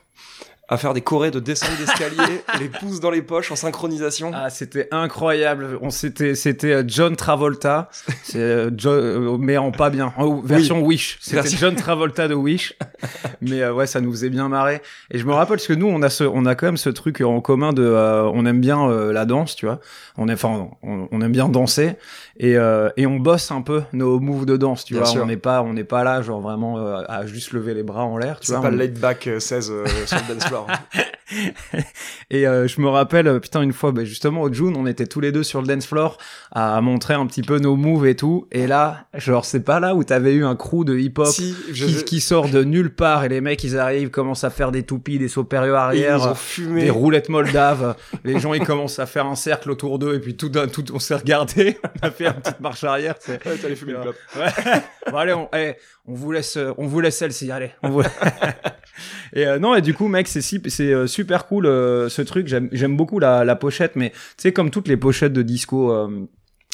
à 0.68 0.76
faire 0.76 0.92
des 0.94 1.00
chorés 1.00 1.30
de 1.30 1.40
descente 1.40 1.76
d'escalier, 1.78 2.42
les 2.60 2.68
pouces 2.68 3.00
dans 3.00 3.10
les 3.10 3.22
poches 3.22 3.50
en 3.50 3.56
synchronisation. 3.56 4.30
Ah, 4.34 4.50
c'était 4.50 4.87
incroyable. 4.90 5.78
On 5.80 5.90
c'était 5.90 6.34
c'était 6.34 6.72
euh, 6.72 6.82
John 6.87 7.16
Travolta, 7.16 7.88
c'est 8.22 8.38
euh, 8.38 8.70
Jo- 8.76 8.90
euh, 8.90 9.37
mais 9.40 9.56
en 9.56 9.70
pas 9.70 9.88
bien, 9.90 10.12
en 10.16 10.40
version 10.40 10.80
Wish. 10.82 11.18
C'était 11.20 11.48
John 11.48 11.75
Travolta 11.75 12.28
de 12.28 12.34
Wish. 12.34 12.75
mais 13.40 13.62
euh, 13.62 13.72
ouais, 13.72 13.87
ça 13.87 14.00
nous 14.00 14.10
faisait 14.12 14.28
bien 14.30 14.48
marrer. 14.48 14.82
Et 15.10 15.18
je 15.18 15.25
me 15.26 15.32
rappelle 15.32 15.56
parce 15.56 15.66
que 15.66 15.72
nous 15.72 15.87
on 15.88 16.02
a 16.02 16.10
ce 16.10 16.25
on 16.25 16.44
a 16.46 16.54
quand 16.54 16.66
même 16.66 16.76
ce 16.76 16.90
truc 16.90 17.20
en 17.22 17.40
commun 17.40 17.72
de 17.72 17.82
euh, 17.82 18.25
on 18.34 18.44
aime 18.46 18.60
bien 18.60 18.88
euh, 18.88 19.12
la 19.12 19.25
danse, 19.25 19.56
tu 19.56 19.66
vois. 19.66 19.80
On 20.16 20.28
est 20.28 20.34
enfin 20.34 20.68
on, 20.82 21.08
on 21.10 21.20
aime 21.22 21.32
bien 21.32 21.48
danser 21.48 21.94
et 22.38 22.56
euh, 22.58 22.90
et 22.96 23.06
on 23.06 23.16
bosse 23.18 23.50
un 23.50 23.62
peu 23.62 23.82
nos 23.92 24.20
moves 24.20 24.44
de 24.46 24.56
danse, 24.56 24.84
tu 24.84 24.94
Bien 24.94 25.02
vois. 25.02 25.10
sûr. 25.12 25.22
On 25.22 25.26
n'est 25.26 25.37
pas 25.38 25.62
on 25.62 25.72
n'est 25.72 25.84
pas 25.84 26.04
là 26.04 26.20
genre 26.22 26.40
vraiment 26.40 26.76
à 27.08 27.25
juste 27.26 27.52
lever 27.52 27.72
les 27.75 27.82
bras 27.82 28.04
en 28.04 28.18
l'air, 28.18 28.40
tu 28.40 28.46
C'est 28.48 28.52
vois. 28.52 28.62
pas 28.62 28.68
On- 28.68 28.72
le 28.72 28.76
laid 28.76 28.98
back 28.98 29.26
euh, 29.28 29.40
16 29.40 29.70
euh, 29.70 29.84
sur 30.06 30.18
le 30.28 30.34
dance 30.34 30.44
floor. 30.46 30.57
Et 32.30 32.46
euh, 32.46 32.66
je 32.66 32.80
me 32.80 32.88
rappelle, 32.88 33.26
euh, 33.26 33.38
putain, 33.38 33.62
une 33.62 33.72
fois, 33.72 33.92
bah, 33.92 34.04
justement, 34.04 34.42
au 34.42 34.52
June, 34.52 34.74
on 34.76 34.86
était 34.86 35.06
tous 35.06 35.20
les 35.20 35.32
deux 35.32 35.42
sur 35.42 35.60
le 35.60 35.66
dance 35.66 35.86
floor 35.86 36.18
à 36.52 36.80
montrer 36.80 37.14
un 37.14 37.26
petit 37.26 37.42
peu 37.42 37.58
nos 37.58 37.76
moves 37.76 38.06
et 38.06 38.16
tout. 38.16 38.46
Et 38.50 38.66
là, 38.66 39.06
genre, 39.14 39.44
c'est 39.44 39.60
pas 39.60 39.80
là 39.80 39.94
où 39.94 40.04
t'avais 40.04 40.32
eu 40.32 40.44
un 40.44 40.56
crew 40.56 40.84
de 40.84 40.96
hip-hop 40.96 41.26
si, 41.26 41.54
je, 41.72 41.86
qui, 41.86 42.04
qui 42.04 42.20
sort 42.20 42.48
de 42.48 42.64
nulle 42.64 42.94
part 42.94 43.24
et 43.24 43.28
les 43.28 43.40
mecs, 43.40 43.62
ils 43.64 43.78
arrivent, 43.78 44.10
commencent 44.10 44.44
à 44.44 44.50
faire 44.50 44.72
des 44.72 44.82
toupies, 44.82 45.18
des 45.18 45.28
sauts 45.28 45.44
périlleux 45.44 45.74
arrière, 45.74 46.34
des 46.58 46.90
roulettes 46.90 47.28
moldaves. 47.28 47.96
les 48.24 48.38
gens, 48.38 48.54
ils 48.54 48.64
commencent 48.64 48.98
à 48.98 49.06
faire 49.06 49.26
un 49.26 49.36
cercle 49.36 49.70
autour 49.70 49.98
d'eux 49.98 50.14
et 50.14 50.20
puis 50.20 50.36
tout 50.36 50.48
d'un 50.48 50.66
tout, 50.66 50.84
on 50.92 50.98
s'est 50.98 51.14
regardé. 51.14 51.78
on 52.02 52.06
a 52.06 52.10
fait 52.10 52.26
une 52.26 52.34
petite 52.34 52.60
marche 52.60 52.84
arrière. 52.84 53.14
Ouais, 53.28 53.38
t'allais 53.38 53.76
fumer 53.76 53.92
une 53.92 54.00
clope. 54.00 54.16
Ouais. 54.36 54.82
bon, 55.10 55.16
allez, 55.16 55.32
on, 55.32 55.48
eh, 55.54 55.74
on 56.06 56.14
vous 56.14 56.32
laisse, 56.32 56.56
euh, 56.56 56.72
on 56.78 56.86
vous 56.86 57.00
laisse 57.00 57.18
celle-ci, 57.18 57.50
allez. 57.50 57.72
On 57.82 57.90
vous... 57.90 58.02
et 59.32 59.47
euh, 59.47 59.58
non, 59.58 59.75
et 59.75 59.82
du 59.82 59.94
coup, 59.94 60.08
mec, 60.08 60.28
c'est 60.28 60.40
si, 60.42 60.61
c'est 60.66 60.92
euh, 60.92 61.06
super 61.06 61.47
cool 61.47 61.66
euh, 61.66 62.08
ce 62.08 62.23
truc. 62.23 62.47
J'aime, 62.49 62.68
j'aime 62.73 62.97
beaucoup 62.97 63.18
la, 63.18 63.44
la 63.44 63.56
pochette, 63.56 63.97
mais 63.97 64.11
tu 64.11 64.16
sais, 64.38 64.52
comme 64.52 64.70
toutes 64.70 64.88
les 64.88 64.97
pochettes 64.97 65.32
de 65.32 65.42
disco. 65.42 65.92
euh, 65.92 66.26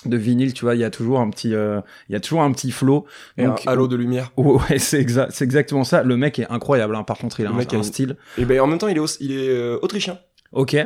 de 0.06 0.18
vinyle, 0.18 0.52
tu 0.52 0.66
vois, 0.66 0.74
il 0.74 0.82
y 0.82 0.84
a 0.84 0.90
toujours 0.90 1.18
un 1.18 1.30
petit, 1.30 1.54
euh, 1.54 1.80
il 2.10 2.12
y 2.12 2.16
a 2.16 2.20
toujours 2.20 2.42
un 2.42 2.52
petit 2.52 2.72
flow. 2.72 3.06
Et 3.38 3.44
un 3.44 3.48
Donc, 3.48 3.62
halo 3.66 3.88
de 3.88 3.96
lumière. 3.96 4.32
ouais, 4.36 4.78
c'est 4.78 5.00
exact, 5.00 5.30
c'est 5.32 5.44
exactement 5.44 5.82
ça. 5.82 6.02
Le 6.02 6.18
mec 6.18 6.38
est 6.38 6.46
incroyable. 6.50 6.94
Hein. 6.94 7.04
Par 7.04 7.16
contre, 7.16 7.40
il 7.40 7.46
a 7.46 7.48
Le 7.48 7.54
un, 7.54 7.58
mec 7.58 7.72
a 7.72 7.76
un 7.76 7.78
une- 7.78 7.84
style. 7.84 8.16
Et 8.36 8.44
ben 8.44 8.60
en 8.60 8.66
même 8.66 8.76
temps, 8.76 8.88
il 8.88 8.98
est, 8.98 9.16
il 9.20 9.32
est 9.32 9.48
euh, 9.48 9.78
autrichien. 9.80 10.18
Ok. 10.52 10.76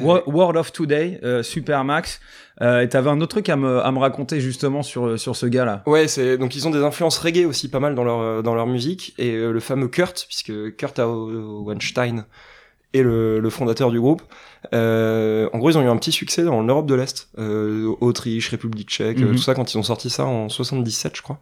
Wo- 0.00 0.22
World 0.26 0.56
of 0.56 0.72
Today, 0.72 1.20
euh, 1.22 1.42
Super 1.42 1.84
Max. 1.84 2.20
Euh, 2.62 2.82
et 2.82 2.88
t'avais 2.88 3.10
un 3.10 3.20
autre 3.20 3.30
truc 3.32 3.48
à 3.48 3.56
me, 3.56 3.80
à 3.84 3.90
me 3.92 3.98
raconter 3.98 4.40
justement 4.40 4.82
sur, 4.82 5.18
sur 5.18 5.34
ce 5.36 5.46
gars-là. 5.46 5.82
Ouais, 5.86 6.06
c'est 6.08 6.38
donc 6.38 6.54
ils 6.56 6.66
ont 6.66 6.70
des 6.70 6.82
influences 6.82 7.18
reggae 7.18 7.46
aussi 7.46 7.68
pas 7.68 7.80
mal 7.80 7.94
dans 7.94 8.04
leur 8.04 8.20
euh, 8.20 8.42
dans 8.42 8.54
leur 8.54 8.66
musique 8.66 9.14
et 9.18 9.32
euh, 9.34 9.50
le 9.52 9.60
fameux 9.60 9.88
Kurt 9.88 10.24
puisque 10.28 10.52
Kurt 10.76 11.00
Weinstein 11.00 12.24
est 12.92 13.02
le, 13.02 13.40
le 13.40 13.50
fondateur 13.50 13.90
du 13.90 14.00
groupe. 14.00 14.22
Euh, 14.72 15.48
en 15.52 15.58
gros, 15.58 15.70
ils 15.70 15.78
ont 15.78 15.82
eu 15.82 15.88
un 15.88 15.96
petit 15.96 16.12
succès 16.12 16.44
dans 16.44 16.62
l'Europe 16.62 16.86
de 16.86 16.94
l'Est, 16.94 17.28
euh, 17.38 17.92
Autriche, 18.00 18.48
République 18.50 18.88
Tchèque, 18.88 19.18
euh, 19.18 19.26
Mhm. 19.26 19.32
tout 19.36 19.42
ça 19.42 19.54
quand 19.54 19.74
ils 19.74 19.78
ont 19.78 19.82
sorti 19.82 20.10
ça 20.10 20.24
en 20.26 20.48
77, 20.48 21.16
je 21.16 21.22
crois. 21.22 21.40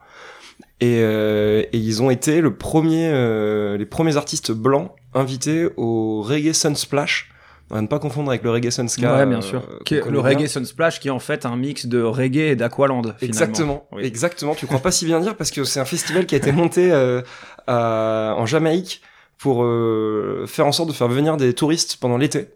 Et, 0.81 1.01
euh, 1.03 1.63
et 1.73 1.77
ils 1.79 2.03
ont 2.03 2.11
été 2.11 2.41
le 2.41 2.55
premier, 2.55 3.09
euh, 3.13 3.77
les 3.77 3.85
premiers 3.87 4.17
artistes 4.17 4.51
blancs 4.53 4.93
invités 5.15 5.69
au 5.77 6.23
Reggae 6.23 6.53
Sunsplash. 6.55 7.32
À 7.73 7.81
ne 7.81 7.87
pas 7.87 7.99
confondre 7.99 8.29
avec 8.31 8.43
le 8.43 8.51
Reggae 8.51 8.71
Sunska. 8.71 9.17
ouais, 9.17 9.27
bien 9.27 9.39
euh, 9.39 9.41
sûr. 9.41 9.67
qu'on 9.67 9.85
Qui 9.85 9.95
est 9.95 10.05
le 10.05 10.11
bien. 10.11 10.21
reggae 10.21 10.47
Sunsplash, 10.47 11.01
qui 11.01 11.09
est 11.09 11.13
en 11.13 11.19
fait 11.19 11.47
un 11.47 11.57
mix 11.57 11.87
de 11.87 12.03
reggae 12.03 12.51
et 12.53 12.57
d'Aqualand. 12.57 13.01
finalement. 13.03 13.17
Exactement, 13.23 13.87
Oui. 13.93 14.05
exactement. 14.05 14.55
Tu 14.55 14.67
crois 14.67 14.81
pas 14.81 14.91
si 14.91 15.05
bien 15.07 15.21
dire 15.21 15.37
parce 15.37 15.51
que 15.51 15.65
c'est 15.65 15.81
un 15.81 15.85
festival 15.87 16.27
qui 16.27 16.35
a 16.35 16.39
été 16.39 16.53
monté 16.53 16.93
euh, 16.93 17.23
à- 17.67 18.35
en 18.37 18.45
Jamaïque 18.47 19.01
pour 19.39 19.65
euh, 19.65 20.45
faire 20.47 20.67
en 20.67 20.73
sorte 20.73 20.89
de 20.91 20.95
faire 20.95 21.09
venir 21.09 21.37
des 21.37 21.55
touristes 21.55 21.97
pendant 22.01 22.17
l'été. 22.19 22.49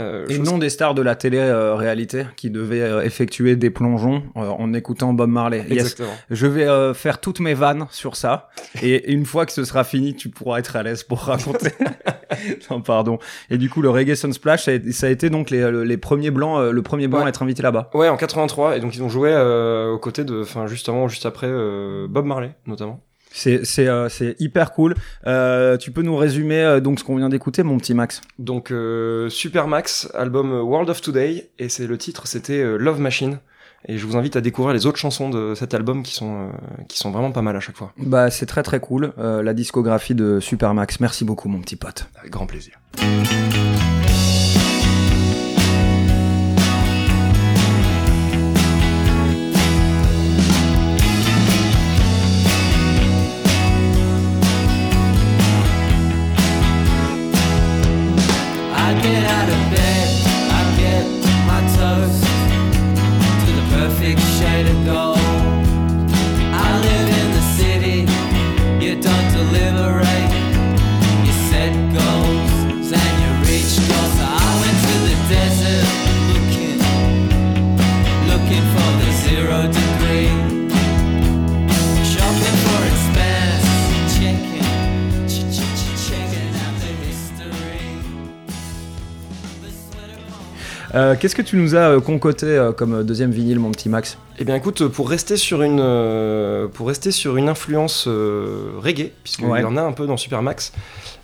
Euh, 0.00 0.26
Et 0.28 0.38
non 0.38 0.58
des 0.58 0.68
stars 0.68 0.94
de 0.94 1.02
la 1.02 1.14
télé-réalité 1.14 2.24
qui 2.36 2.50
devaient 2.50 2.80
euh, 2.80 3.02
effectuer 3.02 3.54
des 3.56 3.70
plongeons 3.70 4.22
euh, 4.36 4.40
en 4.48 4.72
écoutant 4.74 5.12
Bob 5.12 5.30
Marley. 5.30 5.58
Yes. 5.68 5.70
Exactement. 5.70 6.12
Je 6.30 6.46
vais 6.46 6.64
euh, 6.66 6.92
faire 6.94 7.20
toutes 7.20 7.40
mes 7.40 7.54
vannes 7.54 7.86
sur 7.90 8.16
ça. 8.16 8.48
Et 8.82 9.12
une 9.12 9.24
fois 9.26 9.46
que 9.46 9.52
ce 9.52 9.64
sera 9.64 9.84
fini, 9.84 10.14
tu 10.14 10.28
pourras 10.28 10.58
être 10.58 10.74
à 10.76 10.82
l'aise 10.82 11.02
pour 11.04 11.20
raconter. 11.20 11.70
non, 12.70 12.80
pardon. 12.80 13.18
Et 13.50 13.58
du 13.58 13.70
coup, 13.70 13.82
le 13.82 13.90
Reggae 13.90 14.14
Sunsplash, 14.14 14.64
ça 14.64 14.72
a, 14.72 14.92
ça 14.92 15.06
a 15.06 15.10
été 15.10 15.30
donc 15.30 15.50
les, 15.50 15.84
les 15.84 15.96
premiers 15.96 16.30
blancs, 16.30 16.58
euh, 16.60 16.72
le 16.72 16.82
premier 16.82 17.06
blanc 17.08 17.20
Ouais. 17.20 17.26
à 17.26 17.28
être 17.28 17.42
invité 17.42 17.62
là-bas. 17.62 17.90
Ouais, 17.94 18.08
en 18.08 18.16
83, 18.16 18.76
et 18.76 18.80
donc 18.80 18.94
ils 18.96 19.02
ont 19.02 19.08
joué 19.08 19.30
euh, 19.32 19.92
aux 19.92 19.98
côtés 19.98 20.24
de, 20.24 20.40
enfin 20.42 20.66
justement 20.66 21.06
juste 21.08 21.26
après 21.26 21.46
euh, 21.48 22.06
Bob 22.08 22.24
Marley 22.24 22.52
notamment. 22.66 23.00
C'est 23.32 23.64
c'est 23.64 23.86
euh, 23.88 24.08
c'est 24.08 24.34
hyper 24.40 24.72
cool. 24.72 24.94
Euh, 25.26 25.76
tu 25.76 25.92
peux 25.92 26.02
nous 26.02 26.16
résumer 26.16 26.62
euh, 26.62 26.80
donc 26.80 26.98
ce 26.98 27.04
qu'on 27.04 27.16
vient 27.16 27.28
d'écouter, 27.28 27.62
mon 27.62 27.78
petit 27.78 27.94
Max? 27.94 28.20
Donc 28.38 28.70
euh, 28.70 29.28
Supermax, 29.28 30.10
album 30.14 30.52
World 30.52 30.90
of 30.90 31.00
Today, 31.00 31.50
et 31.58 31.68
c'est 31.68 31.86
le 31.86 31.96
titre, 31.96 32.26
c'était 32.26 32.60
euh, 32.60 32.76
Love 32.76 33.00
Machine. 33.00 33.38
Et 33.88 33.96
je 33.96 34.04
vous 34.06 34.16
invite 34.18 34.36
à 34.36 34.42
découvrir 34.42 34.74
les 34.74 34.84
autres 34.84 34.98
chansons 34.98 35.30
de 35.30 35.54
cet 35.54 35.72
album 35.72 36.02
qui 36.02 36.12
sont 36.12 36.48
euh, 36.48 36.50
qui 36.86 36.98
sont 36.98 37.10
vraiment 37.10 37.32
pas 37.32 37.40
mal 37.40 37.56
à 37.56 37.60
chaque 37.60 37.76
fois. 37.76 37.92
Bah 37.96 38.30
c'est 38.30 38.44
très 38.46 38.62
très 38.62 38.78
cool. 38.78 39.12
euh, 39.18 39.42
la 39.42 39.54
discographie 39.54 40.14
de 40.14 40.38
Supermax. 40.38 41.00
Merci 41.00 41.24
beaucoup, 41.24 41.48
mon 41.48 41.60
petit 41.60 41.76
pote. 41.76 42.06
Avec 42.18 42.30
grand 42.30 42.46
plaisir. 42.46 42.74
Euh, 90.94 91.14
Qu'est-ce 91.18 91.34
que 91.36 91.42
tu 91.42 91.56
nous 91.56 91.76
as 91.76 91.90
euh, 91.90 92.00
concocté 92.00 92.46
euh, 92.46 92.72
comme 92.72 93.04
deuxième 93.04 93.30
vinyle, 93.30 93.58
mon 93.60 93.70
petit 93.70 93.88
Max 93.88 94.18
Eh 94.38 94.44
bien 94.44 94.56
écoute, 94.56 94.86
pour 94.88 95.08
rester 95.08 95.36
sur 95.36 95.62
une, 95.62 95.78
pour 96.74 96.88
rester 96.88 97.10
sur 97.12 97.36
une 97.36 97.48
influence 97.48 98.06
reggae, 98.08 99.12
puisqu'il 99.22 99.46
Ouais. 99.46 99.62
y 99.62 99.64
en 99.64 99.76
a 99.76 99.82
un 99.82 99.92
peu 99.92 100.06
dans 100.06 100.16
Supermax, 100.16 100.72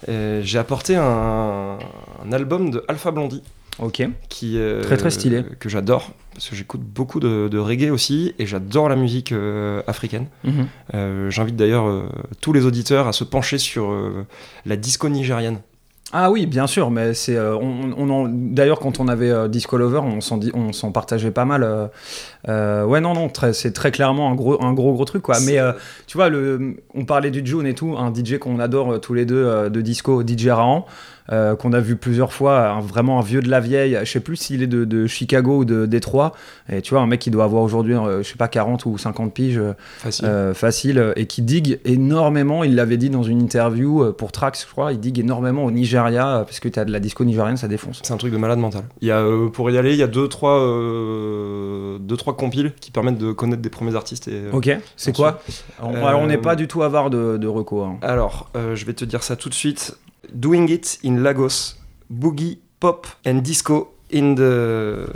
j'ai 0.09 0.59
apporté 0.59 0.97
un, 0.97 1.79
un 2.25 2.33
album 2.33 2.71
de 2.71 2.85
Alpha 2.89 3.11
Blondie. 3.11 3.43
Ok. 3.79 4.03
Qui, 4.31 4.57
euh, 4.59 4.81
Très, 4.83 4.97
très 4.97 5.11
stylé. 5.11 5.45
Que 5.61 5.69
j'adore, 5.69 6.13
parce 6.33 6.49
que 6.49 6.57
j'écoute 6.57 6.81
beaucoup 6.81 7.21
de, 7.21 7.49
de 7.49 7.59
reggae 7.59 7.91
aussi, 7.91 8.35
et 8.39 8.47
j'adore 8.47 8.89
la 8.89 8.97
musique 8.97 9.33
euh, 9.33 9.83
africaine. 9.87 10.29
Mhm. 10.45 10.67
Euh, 10.95 11.31
J'invite 11.31 11.57
d'ailleurs 11.57 12.05
tous 12.41 12.55
les 12.55 12.65
auditeurs 12.65 13.07
à 13.07 13.13
se 13.13 13.23
pencher 13.25 13.59
sur 13.59 13.95
la 14.65 14.77
disco 14.77 15.09
nigériane. 15.11 15.59
Ah 16.19 16.31
oui, 16.31 16.47
bien 16.47 16.67
sûr, 16.67 16.91
mais 16.91 17.13
c'est 17.13 17.37
euh, 17.37 17.55
on, 17.59 18.27
d'ailleurs 18.33 18.79
quand 18.81 19.01
on 19.01 19.09
avait 19.09 19.31
euh, 19.31 19.49
Disco 19.49 19.77
Lover, 19.77 19.99
on 19.99 20.23
s'en 20.23 20.39
dit- 20.39 20.51
on 20.55 20.73
s'en 20.73 20.91
partageait 20.91 21.31
pas 21.31 21.45
mal. 21.45 21.63
euh, 22.49 22.85
ouais 22.87 23.03
non 23.03 23.13
non, 23.13 23.29
c'est 23.53 23.75
très 23.75 23.91
clairement 23.91 24.31
un 24.31 24.35
gros 24.35 24.63
un 24.65 24.73
gros 24.73 24.95
gros 24.95 25.05
truc 25.05 25.21
quoi. 25.21 25.37
Mais 25.41 25.59
tu 26.07 26.17
vois 26.17 26.31
le, 26.31 26.77
on 26.95 27.05
parlait 27.05 27.31
du 27.31 27.45
June 27.45 27.67
et 27.67 27.75
tout, 27.75 27.97
un 27.99 28.11
DJ 28.15 28.39
qu'on 28.39 28.61
adore 28.61 28.99
tous 28.99 29.13
les 29.13 29.27
deux 29.27 29.69
de 29.69 29.81
disco, 29.83 30.23
DJ 30.27 30.49
Rahan. 30.49 30.87
Euh, 31.33 31.57
qu'on 31.57 31.73
a 31.73 31.81
vu 31.81 31.97
plusieurs 31.97 32.33
fois, 32.33 32.69
un- 32.69 32.81
vraiment 32.81 33.19
un 33.19 33.23
vieux 33.23 33.41
de 33.43 33.49
la 33.51 33.61
vieille, 33.61 33.99
je 34.05 34.11
sais 34.11 34.21
plus 34.21 34.37
s'il 34.37 34.63
est 34.63 34.67
de, 34.67 34.85
de 34.85 35.07
Chicago 35.07 35.59
ou 35.59 35.65
de 35.65 35.87
Détroit, 35.87 36.33
et 36.73 36.83
tu 36.83 36.95
vois, 36.95 37.03
un 37.03 37.07
mec 37.07 37.21
qui 37.21 37.31
doit 37.31 37.45
avoir 37.45 37.63
aujourd'hui, 37.63 37.95
euh, 37.95 38.23
je 38.23 38.29
sais 38.29 38.37
pas, 38.37 38.49
40 38.49 38.87
ou 38.87 38.97
50 38.99 39.33
piges, 39.35 39.59
euh, 39.59 39.73
Facile. 39.99 40.27
euh, 40.27 40.55
facile, 40.55 41.13
et 41.17 41.27
qui 41.27 41.43
digue 41.43 41.81
énormément, 41.85 42.63
il 42.65 42.75
l'avait 42.75 42.97
dit 42.97 43.11
dans 43.11 43.23
une 43.23 43.41
interview 43.43 44.13
pour 44.13 44.33
Trax, 44.33 44.65
je 44.67 44.71
crois, 44.73 44.93
il 44.93 45.01
digue 45.01 45.19
énormément 45.19 45.65
au 45.65 45.71
Nigeria, 45.71 46.43
parce 46.47 46.61
que 46.61 46.69
tu 46.69 46.79
as 46.79 46.85
de 46.85 46.93
la 46.93 47.01
disco 47.01 47.25
nigérienne, 47.25 47.57
ça 47.57 47.69
défonce. 47.69 48.01
C'est 48.03 48.13
un 48.13 48.17
truc 48.17 48.33
de 48.33 48.39
malade 48.39 48.59
mental. 48.59 48.83
Il 49.01 49.09
y 49.09 49.11
a, 49.11 49.19
euh, 49.19 49.49
pour 49.49 49.71
y 49.71 49.79
aller, 49.79 49.93
il 49.93 49.99
y 49.99 50.03
a 50.03 50.07
deux 50.07 50.29
trois, 50.29 50.59
deux, 52.01 52.17
trois 52.17 52.37
compiles 52.37 52.73
qui 52.81 52.91
permettent 52.91 53.19
de 53.19 53.33
connaître 53.33 53.63
des 53.63 53.71
premiers 53.71 53.95
artistes. 53.95 54.29
Et, 54.29 54.43
Ok, 54.53 54.71
c'est 54.97 55.15
quoi. 55.15 55.41
On- 55.83 55.95
Alors 55.95 56.21
on 56.21 56.27
n'est 56.27 56.39
pas 56.39 56.57
du 56.57 56.69
tout 56.69 56.83
avare 56.83 57.11
de, 57.11 57.37
de 57.37 57.47
reco. 57.47 57.83
hein. 57.83 57.99
Alors, 58.03 58.51
je 58.75 58.85
vais 58.85 58.93
te 58.95 59.05
dire 59.05 59.23
ça 59.23 59.37
tout 59.37 59.49
de 59.49 59.55
suite. 59.55 59.97
Doing 60.33 60.69
It 60.69 60.99
in 61.03 61.23
Lagos, 61.23 61.77
Boogie, 62.11 62.59
Pop 62.81 63.07
and 63.25 63.43
Disco 63.43 63.96
in 64.13 64.35
the 64.35 65.07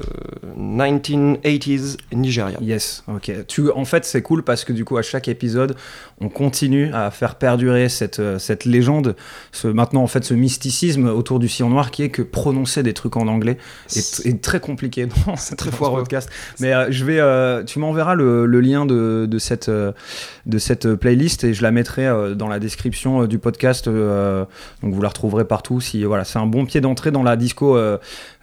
1980s 0.59 1.96
Nigeria. 2.12 2.59
Yes, 2.61 3.05
ok. 3.09 3.46
Tu, 3.46 3.70
en 3.70 3.85
fait, 3.85 4.05
c'est 4.05 4.22
cool 4.22 4.42
parce 4.42 4.64
que 4.64 4.72
du 4.72 4.85
coup, 4.85 4.96
à 4.96 5.03
chaque 5.03 5.29
épisode, 5.29 5.76
on 6.20 6.29
continue 6.29 6.92
à 6.92 7.11
faire 7.11 7.37
perdurer 7.37 7.88
cette, 7.88 8.18
euh, 8.18 8.38
cette 8.38 8.64
légende, 8.64 9.16
ce, 9.53 9.68
maintenant 9.68 10.03
en 10.03 10.07
fait, 10.07 10.24
ce 10.24 10.35
mysticisme 10.35 11.07
autour 11.07 11.38
du 11.38 11.48
sillon 11.48 11.70
noir 11.70 11.90
qui 11.90 12.03
est 12.03 12.11
que 12.11 12.22
prononcer 12.22 12.83
des 12.83 12.92
trucs 12.92 13.16
en 13.16 13.26
anglais 13.29 13.59
est, 13.94 14.26
est 14.26 14.42
très 14.42 14.61
compliqué 14.61 15.07
dans, 15.07 15.37
C'est 15.37 15.57
très 15.57 15.70
foireux. 15.70 16.00
podcast. 16.00 16.29
Mais 16.59 16.74
euh, 16.74 16.90
je 16.90 17.05
vais, 17.05 17.20
euh, 17.20 17.62
tu 17.64 17.79
m'enverras 17.79 18.14
le, 18.14 18.44
le 18.46 18.61
lien 18.61 18.87
de, 18.87 19.26
de 19.31 19.38
cette, 19.38 19.70
de 19.70 20.59
cette 20.59 20.94
playlist 20.94 21.44
et 21.44 21.55
je 21.55 21.62
la 21.62 21.70
mettrai 21.70 22.07
euh, 22.07 22.35
dans 22.35 22.48
la 22.48 22.59
description 22.59 23.26
du 23.26 23.38
podcast. 23.38 23.87
donc 23.87 24.48
vous 24.83 25.03
la 25.03 25.09
retrouverez 25.09 25.46
partout. 25.46 25.81
Si 25.81 26.05
voilà, 26.05 26.24
c'est 26.24 26.38
un 26.38 26.46
bon 26.46 26.66
pied 26.66 26.81
d'entrée 26.81 27.11
dans 27.11 27.22
la 27.22 27.37
disco 27.37 27.76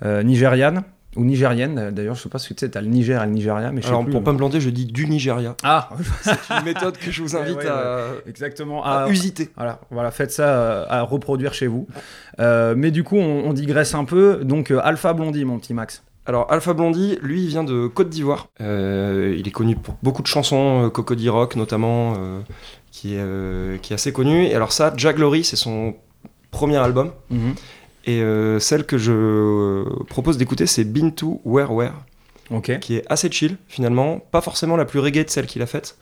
euh, 0.05 0.21
nigériane 0.37 0.83
ou 1.15 1.23
nigérienne. 1.25 1.89
D'ailleurs, 1.91 2.13
je 2.15 2.21
sais 2.21 2.29
pas 2.29 2.37
si 2.37 2.53
tu 2.53 2.59
sais, 2.59 2.69
t'as 2.69 2.81
le 2.81 2.87
Niger 2.87 3.21
et 3.23 3.25
le 3.25 3.31
Nigeria, 3.31 3.71
mais 3.71 3.81
je 3.81 3.87
sais 3.87 3.89
Alors, 3.91 4.03
plus. 4.03 4.11
pour 4.13 4.23
pas 4.23 4.33
me 4.33 4.37
planter, 4.37 4.61
je 4.61 4.69
dis 4.69 4.85
du 4.85 5.07
Nigeria. 5.07 5.55
Ah, 5.63 5.89
C'est 6.21 6.31
une 6.59 6.65
méthode 6.65 6.95
que 6.97 7.09
je 7.09 7.23
vous 7.23 7.35
invite 7.35 7.55
Ouais, 7.57 7.63
ouais, 7.63 7.69
à, 7.71 8.07
exactement. 8.27 8.85
à 8.85 9.07
usiter. 9.09 9.49
voilà, 9.55 9.79
voilà, 9.89 10.11
faites 10.11 10.31
ça 10.31 10.47
euh, 10.47 10.85
à 10.89 11.01
reproduire 11.01 11.53
chez 11.55 11.65
vous. 11.67 11.87
Euh, 12.39 12.75
mais 12.77 12.91
du 12.91 13.03
coup, 13.03 13.17
on, 13.17 13.45
on 13.49 13.53
digresse 13.53 13.95
un 13.95 14.05
peu. 14.05 14.41
Donc, 14.43 14.69
euh, 14.69 14.79
Alpha 14.83 15.13
Blondie, 15.13 15.43
mon 15.43 15.57
petit 15.57 15.73
Max. 15.73 16.03
Alors 16.27 16.51
Alpha 16.51 16.73
Blondie, 16.73 17.17
lui, 17.21 17.41
il 17.43 17.47
vient 17.47 17.63
de 17.63 17.87
Côte 17.87 18.09
d'Ivoire. 18.09 18.49
Euh, 18.61 19.33
il 19.39 19.47
est 19.47 19.51
connu 19.51 19.75
pour 19.77 19.95
beaucoup 20.03 20.21
de 20.21 20.27
chansons, 20.27 20.83
euh, 20.85 20.89
Cocody 20.89 21.29
Rock 21.29 21.55
notamment, 21.55 22.15
euh, 22.19 22.41
qui, 22.91 23.15
est, 23.15 23.19
euh, 23.21 23.77
qui 23.77 23.93
est 23.93 23.95
assez 23.95 24.11
connu. 24.11 24.43
Et 24.45 24.53
alors 24.53 24.73
ça, 24.73 24.93
Jack 24.97 25.15
Glory, 25.15 25.45
c'est 25.45 25.55
son 25.55 25.95
premier 26.51 26.75
album. 26.77 27.11
Et 28.07 28.21
euh, 28.21 28.57
celle 28.59 28.85
que 28.85 28.97
je 28.97 29.11
euh, 29.11 29.83
propose 30.07 30.37
d'écouter, 30.37 30.65
c'est 30.65 30.85
Been 30.85 31.13
to 31.13 31.41
Where 31.43 31.73
Where, 31.73 32.05
qui 32.79 32.95
est 32.95 33.03
assez 33.09 33.29
chill 33.29 33.57
finalement, 33.67 34.19
pas 34.19 34.39
forcément 34.39 34.77
la 34.77 34.85
plus 34.85 34.99
reggae 34.99 35.25
de 35.25 35.29
celle 35.29 35.45
qu'il 35.45 35.61
a 35.61 35.65
faite. 35.65 35.97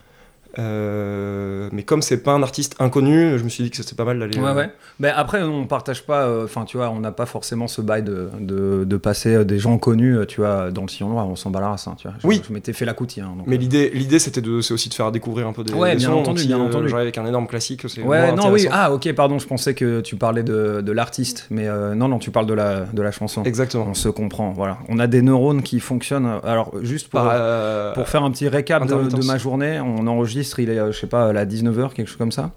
Euh, 0.58 1.68
mais 1.72 1.82
comme 1.82 2.02
c'est 2.02 2.18
pas 2.22 2.32
un 2.32 2.42
artiste 2.42 2.74
inconnu, 2.78 3.38
je 3.38 3.44
me 3.44 3.48
suis 3.48 3.64
dit 3.64 3.70
que 3.70 3.76
c'était 3.76 3.94
pas 3.94 4.04
mal 4.04 4.18
d'aller. 4.18 4.38
Ouais, 4.38 4.48
euh, 4.50 4.54
ouais. 4.54 4.70
Mais 5.00 5.08
après, 5.08 5.42
on 5.42 5.66
partage 5.66 6.04
pas. 6.04 6.22
euh, 6.26 6.44
Enfin, 6.44 6.64
tu 6.64 6.76
vois, 6.76 6.90
on 6.90 7.00
n'a 7.00 7.12
pas 7.12 7.26
forcément 7.26 7.66
ce 7.68 7.80
bail 7.80 8.02
de, 8.02 8.28
de, 8.40 8.84
de 8.84 8.96
passer 8.96 9.44
des 9.44 9.58
gens 9.58 9.78
connus, 9.78 10.18
tu 10.28 10.40
vois, 10.40 10.70
dans 10.70 10.82
le 10.82 10.88
sillon 10.88 11.08
noir. 11.10 11.28
On 11.28 11.36
s'en 11.36 11.50
bat 11.50 11.60
la 11.60 11.68
race, 11.70 11.86
hein, 11.88 11.94
tu 11.98 12.08
vois. 12.08 12.16
Je, 12.22 12.26
Oui. 12.26 12.42
Je 12.46 12.52
m'étais 12.52 12.72
fait 12.72 12.84
la 12.84 12.94
coutille. 12.94 13.22
hein, 13.22 13.32
Mais 13.46 13.56
l'idée, 13.56 13.90
l'idée 13.92 14.18
c'était 14.18 14.40
de, 14.40 14.60
c'est 14.60 14.72
aussi 14.74 14.88
de 14.88 14.94
faire 14.94 15.10
découvrir 15.12 15.46
un 15.46 15.52
peu 15.52 15.64
des, 15.64 15.72
Ouais, 15.74 15.90
des 15.92 15.96
bien 15.96 16.08
sons, 16.08 16.18
entendu, 16.20 16.46
bien 16.46 16.58
entendu. 16.58 16.88
J'arrive 16.88 17.02
avec 17.04 17.18
un 17.18 17.26
énorme 17.26 17.46
classique, 17.46 17.84
Ouais, 18.04 18.32
non, 18.32 18.50
oui. 18.50 18.66
Ah, 18.70 18.92
ok, 18.92 19.12
pardon, 19.12 19.38
je 19.38 19.46
pensais 19.46 19.74
que 19.74 20.00
tu 20.00 20.16
parlais 20.16 20.42
de, 20.42 20.80
de 20.80 20.92
l'artiste. 20.92 21.46
Mais 21.50 21.68
non, 21.94 22.08
non, 22.08 22.18
tu 22.18 22.30
parles 22.30 22.46
de 22.46 22.54
la, 22.54 22.80
de 22.80 23.02
la 23.02 23.10
chanson. 23.10 23.42
Exactement. 23.44 23.86
On 23.90 23.94
se 23.94 24.08
comprend, 24.08 24.52
voilà. 24.52 24.78
On 24.88 24.98
a 24.98 25.06
des 25.06 25.22
neurones 25.22 25.62
qui 25.62 25.80
fonctionnent. 25.80 26.30
Alors, 26.44 26.72
juste 26.82 27.08
pour. 27.08 27.20
Par, 27.20 27.92
Pour 27.94 28.08
faire 28.08 28.22
un 28.22 28.30
petit 28.30 28.48
récap 28.48 28.86
de, 28.86 29.26
ma 29.26 29.38
journée, 29.38 29.80
on 29.80 30.06
enregistre, 30.06 30.45
il 30.58 30.70
est, 30.70 30.78
euh, 30.78 30.92
je 30.92 30.98
sais 30.98 31.06
pas, 31.06 31.28
à 31.28 31.44
19h, 31.44 31.92
quelque 31.92 32.08
chose 32.08 32.16
comme 32.16 32.32
ça. 32.32 32.52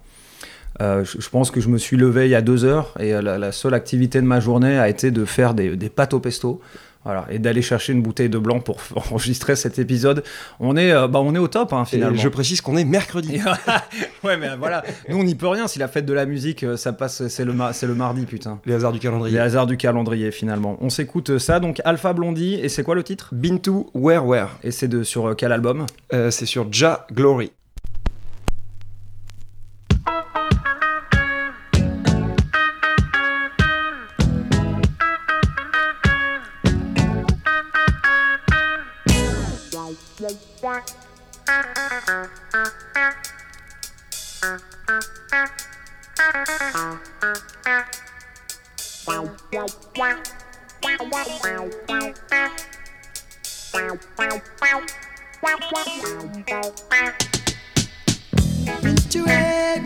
Euh, 0.82 1.04
je, 1.04 1.20
je 1.20 1.30
pense 1.30 1.52
que 1.52 1.60
je 1.60 1.68
me 1.68 1.78
suis 1.78 1.98
levé 1.98 2.26
il 2.28 2.32
y 2.32 2.36
a 2.36 2.42
deux 2.42 2.64
heures 2.64 2.94
et 3.00 3.14
euh, 3.14 3.22
la, 3.22 3.38
la 3.38 3.52
seule 3.52 3.74
activité 3.74 4.22
de 4.22 4.26
ma 4.26 4.40
journée 4.40 4.78
a 4.80 4.88
été 4.88 5.12
de 5.12 5.26
faire 5.26 5.54
des, 5.54 5.76
des 5.76 5.90
pâtes 5.90 6.14
au 6.14 6.20
pesto. 6.20 6.62
Voilà, 7.06 7.26
et 7.32 7.40
d'aller 7.40 7.62
chercher 7.62 7.94
une 7.94 8.02
bouteille 8.02 8.28
de 8.28 8.38
blanc 8.38 8.60
pour 8.60 8.78
enregistrer 8.96 9.56
cet 9.56 9.80
épisode. 9.80 10.22
On 10.60 10.76
est, 10.76 10.92
euh, 10.92 11.08
bah, 11.08 11.20
on 11.22 11.34
est 11.34 11.40
au 11.40 11.48
top, 11.48 11.72
hein, 11.72 11.84
Et 11.84 11.96
finalement. 11.96 12.18
je 12.18 12.28
précise 12.28 12.60
qu'on 12.60 12.76
est 12.76 12.84
mercredi. 12.84 13.40
ouais, 14.24 14.36
mais 14.38 14.50
voilà, 14.58 14.84
nous 15.08 15.18
on 15.18 15.24
n'y 15.24 15.36
peut 15.36 15.48
rien. 15.48 15.68
Si 15.70 15.80
la 15.80 15.88
fête 15.88 16.06
de 16.06 16.12
la 16.14 16.26
musique, 16.26 16.66
ça 16.76 16.92
passe, 16.92 17.26
c'est 17.30 17.46
le, 17.46 17.54
c'est 17.72 17.88
le 17.88 17.96
mardi, 17.96 18.26
putain. 18.26 18.60
Les 18.66 18.74
hasards 18.74 18.92
du 18.92 19.00
calendrier. 19.00 19.34
Les 19.34 19.42
hasards 19.42 19.66
du 19.68 19.78
calendrier, 19.78 20.32
finalement. 20.32 20.78
On 20.82 20.90
s'écoute 20.90 21.38
ça, 21.40 21.62
donc 21.62 21.82
Alpha 21.86 22.12
Blondie, 22.12 22.56
et 22.56 22.68
c'est 22.68 22.84
quoi 22.84 22.96
le 22.96 23.04
titre? 23.04 23.30
Been 23.32 23.62
to 23.62 23.90
Where 23.94 24.26
Where. 24.26 24.50
Et 24.64 24.72
c'est 24.72 24.90
de 24.90 25.04
sur 25.04 25.36
quel 25.38 25.54
album? 25.54 25.86
Euh, 26.14 26.32
c'est 26.32 26.46
sur 26.46 26.68
Ja 26.72 27.08
Glory. 27.14 27.52
Habitué, 58.68 59.80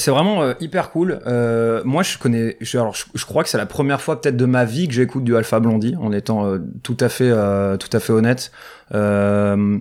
c'est 0.00 0.10
vraiment 0.10 0.42
euh, 0.42 0.54
hyper 0.60 0.90
cool. 0.90 1.20
Euh, 1.26 1.82
moi, 1.84 2.02
je 2.02 2.18
connais. 2.18 2.56
Je, 2.60 2.78
alors, 2.78 2.94
je, 2.94 3.24
crois 3.24 3.42
que 3.44 3.48
c'est 3.48 3.58
la 3.58 3.66
première 3.66 4.00
fois 4.00 4.20
peut-être 4.20 4.36
de 4.36 4.46
ma 4.46 4.64
vie 4.64 4.88
que 4.88 4.94
j'écoute 4.94 5.22
du 5.22 5.36
Alpha 5.36 5.60
Blondie, 5.60 5.94
en 6.00 6.10
étant 6.12 6.46
euh, 6.46 6.58
tout 6.82 6.96
à 7.00 7.08
fait, 7.08 7.30
euh, 7.30 7.76
tout 7.76 7.94
à 7.96 8.00
fait 8.00 8.12
honnête. 8.12 8.50
Euh, 8.92 9.78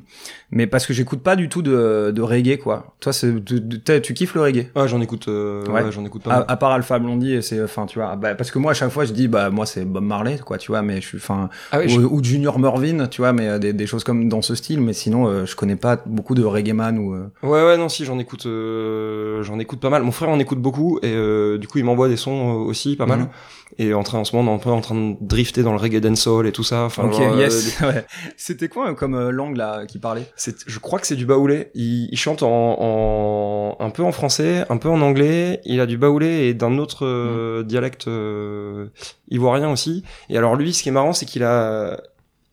mais 0.52 0.68
parce 0.68 0.86
que 0.86 0.94
j'écoute 0.94 1.22
pas 1.22 1.36
du 1.36 1.50
tout 1.50 1.62
de, 1.62 2.12
de 2.14 2.22
reggae, 2.22 2.58
quoi. 2.58 2.96
Toi, 3.00 3.14
c'est, 3.14 3.44
tu, 3.44 3.62
tu- 4.02 4.14
kiffes 4.14 4.34
le 4.36 4.42
reggae? 4.42 4.68
Ouais, 4.76 4.88
j'en 4.88 5.02
écoute, 5.02 5.28
euh, 5.28 5.66
Ouais. 5.68 5.84
ouais, 5.84 5.92
j'en 5.92 6.04
écoute 6.06 6.24
pas 6.24 6.38
à, 6.38 6.52
à 6.52 6.58
part 6.58 6.72
Alpha 6.72 6.98
Blondie, 7.00 7.42
c'est, 7.42 7.62
enfin, 7.64 7.86
tu 7.86 8.00
vois, 8.00 8.16
bah, 8.16 8.36
parce 8.36 8.52
que 8.52 8.60
moi, 8.60 8.72
à 8.72 8.74
chaque 8.74 8.90
fois, 8.92 9.06
je 9.06 9.14
dis, 9.14 9.28
bah, 9.28 9.50
moi, 9.50 9.66
c'est 9.66 9.86
Bob 9.86 10.04
Marley, 10.04 10.40
quoi, 10.46 10.58
tu 10.58 10.72
vois, 10.72 10.82
mais 10.82 11.02
je 11.02 11.08
suis, 11.08 11.18
enfin, 11.18 11.50
Ah 11.72 11.80
oui, 11.80 11.86
ou, 11.86 12.02
je- 12.02 12.06
ou 12.06 12.24
Junior 12.24 12.58
Mervyn, 12.60 13.08
tu 13.08 13.22
vois, 13.22 13.34
mais 13.34 13.48
euh, 13.48 13.60
des, 13.60 13.74
des 13.74 13.88
choses 13.88 14.04
comme 14.04 14.30
dans 14.30 14.42
ce 14.42 14.56
style, 14.56 14.82
mais 14.82 14.94
sinon, 14.94 15.28
euh, 15.28 15.46
je 15.46 15.56
connais 15.56 15.76
pas 15.76 16.02
beaucoup 16.06 16.36
de 16.36 16.44
reggae 16.44 16.74
man 16.74 16.98
ou. 17.00 17.14
euh, 17.14 17.30
Ouais, 17.44 17.64
ouais, 17.66 17.78
non, 17.78 17.90
si, 17.90 18.06
j'en 18.06 18.20
écoute, 18.20 18.46
euh, 18.46 19.44
j'en 19.44 19.60
écoute 19.60 19.80
pas 19.80 19.90
mal. 19.90 20.04
Mon 20.04 20.12
frère 20.12 20.30
en 20.30 20.40
écoute 20.40 20.60
beaucoup 20.62 21.00
et 21.02 21.14
euh, 21.14 21.58
du 21.58 21.68
coup 21.68 21.78
il 21.78 21.84
m'envoie 21.86 22.08
des 22.10 22.18
sons 22.18 22.52
aussi 22.68 22.96
pas 22.96 23.06
mal. 23.06 23.20
Mhm. 23.20 23.28
Et 23.78 23.94
en 23.94 24.04
train 24.04 24.20
en 24.20 24.26
ce 24.26 24.36
moment 24.36 24.52
on 24.52 24.56
est 24.56 24.60
un 24.60 24.64
peu 24.64 24.70
en 24.72 24.82
train 24.82 24.96
de 24.96 25.16
drifter 25.22 25.64
dans 25.64 25.72
le 25.72 25.78
reggae 25.78 26.02
dancehall 26.02 26.48
et 26.48 26.52
tout 26.52 26.64
ça. 26.64 26.84
Enfin, 26.84 27.04
Ok, 27.06 27.14
genre, 27.14 27.34
euh, 27.34 27.40
yes. 27.40 27.80
ouais. 27.82 28.06
C'était 28.36 28.68
quoi 28.68 28.90
euh, 28.90 28.94
comme 28.94 29.16
euh, 29.16 29.32
langue 29.32 29.56
là 29.56 29.86
qui 29.86 30.00
parlait? 30.00 30.26
C'est, 30.36 30.56
je 30.68 30.80
crois 30.80 31.00
que 31.00 31.08
c'est 31.08 31.16
du 31.16 31.26
baoulé. 31.26 31.72
Il, 31.76 32.10
il 32.12 32.18
chante 32.18 32.44
en, 32.44 32.50
en- 32.50 33.78
un 33.80 33.90
peu 33.92 34.04
en 34.04 34.12
français, 34.12 34.66
un 34.70 34.78
peu 34.78 34.90
en 34.90 35.02
anglais. 35.02 35.62
Il 35.66 35.80
a 35.80 35.86
du 35.86 35.98
baoulé 35.98 36.48
et 36.48 36.54
d'un 36.54 36.78
autre 36.78 37.06
euh, 37.06 37.64
dialecte 37.64 38.08
euh, 38.08 38.88
ivoirien 39.30 39.72
aussi. 39.72 40.04
Et 40.30 40.38
alors 40.38 40.56
lui, 40.56 40.74
ce 40.74 40.84
qui 40.84 40.90
est 40.90 40.94
marrant, 40.94 41.14
c'est 41.14 41.26
qu'il 41.26 41.44
a, 41.44 42.02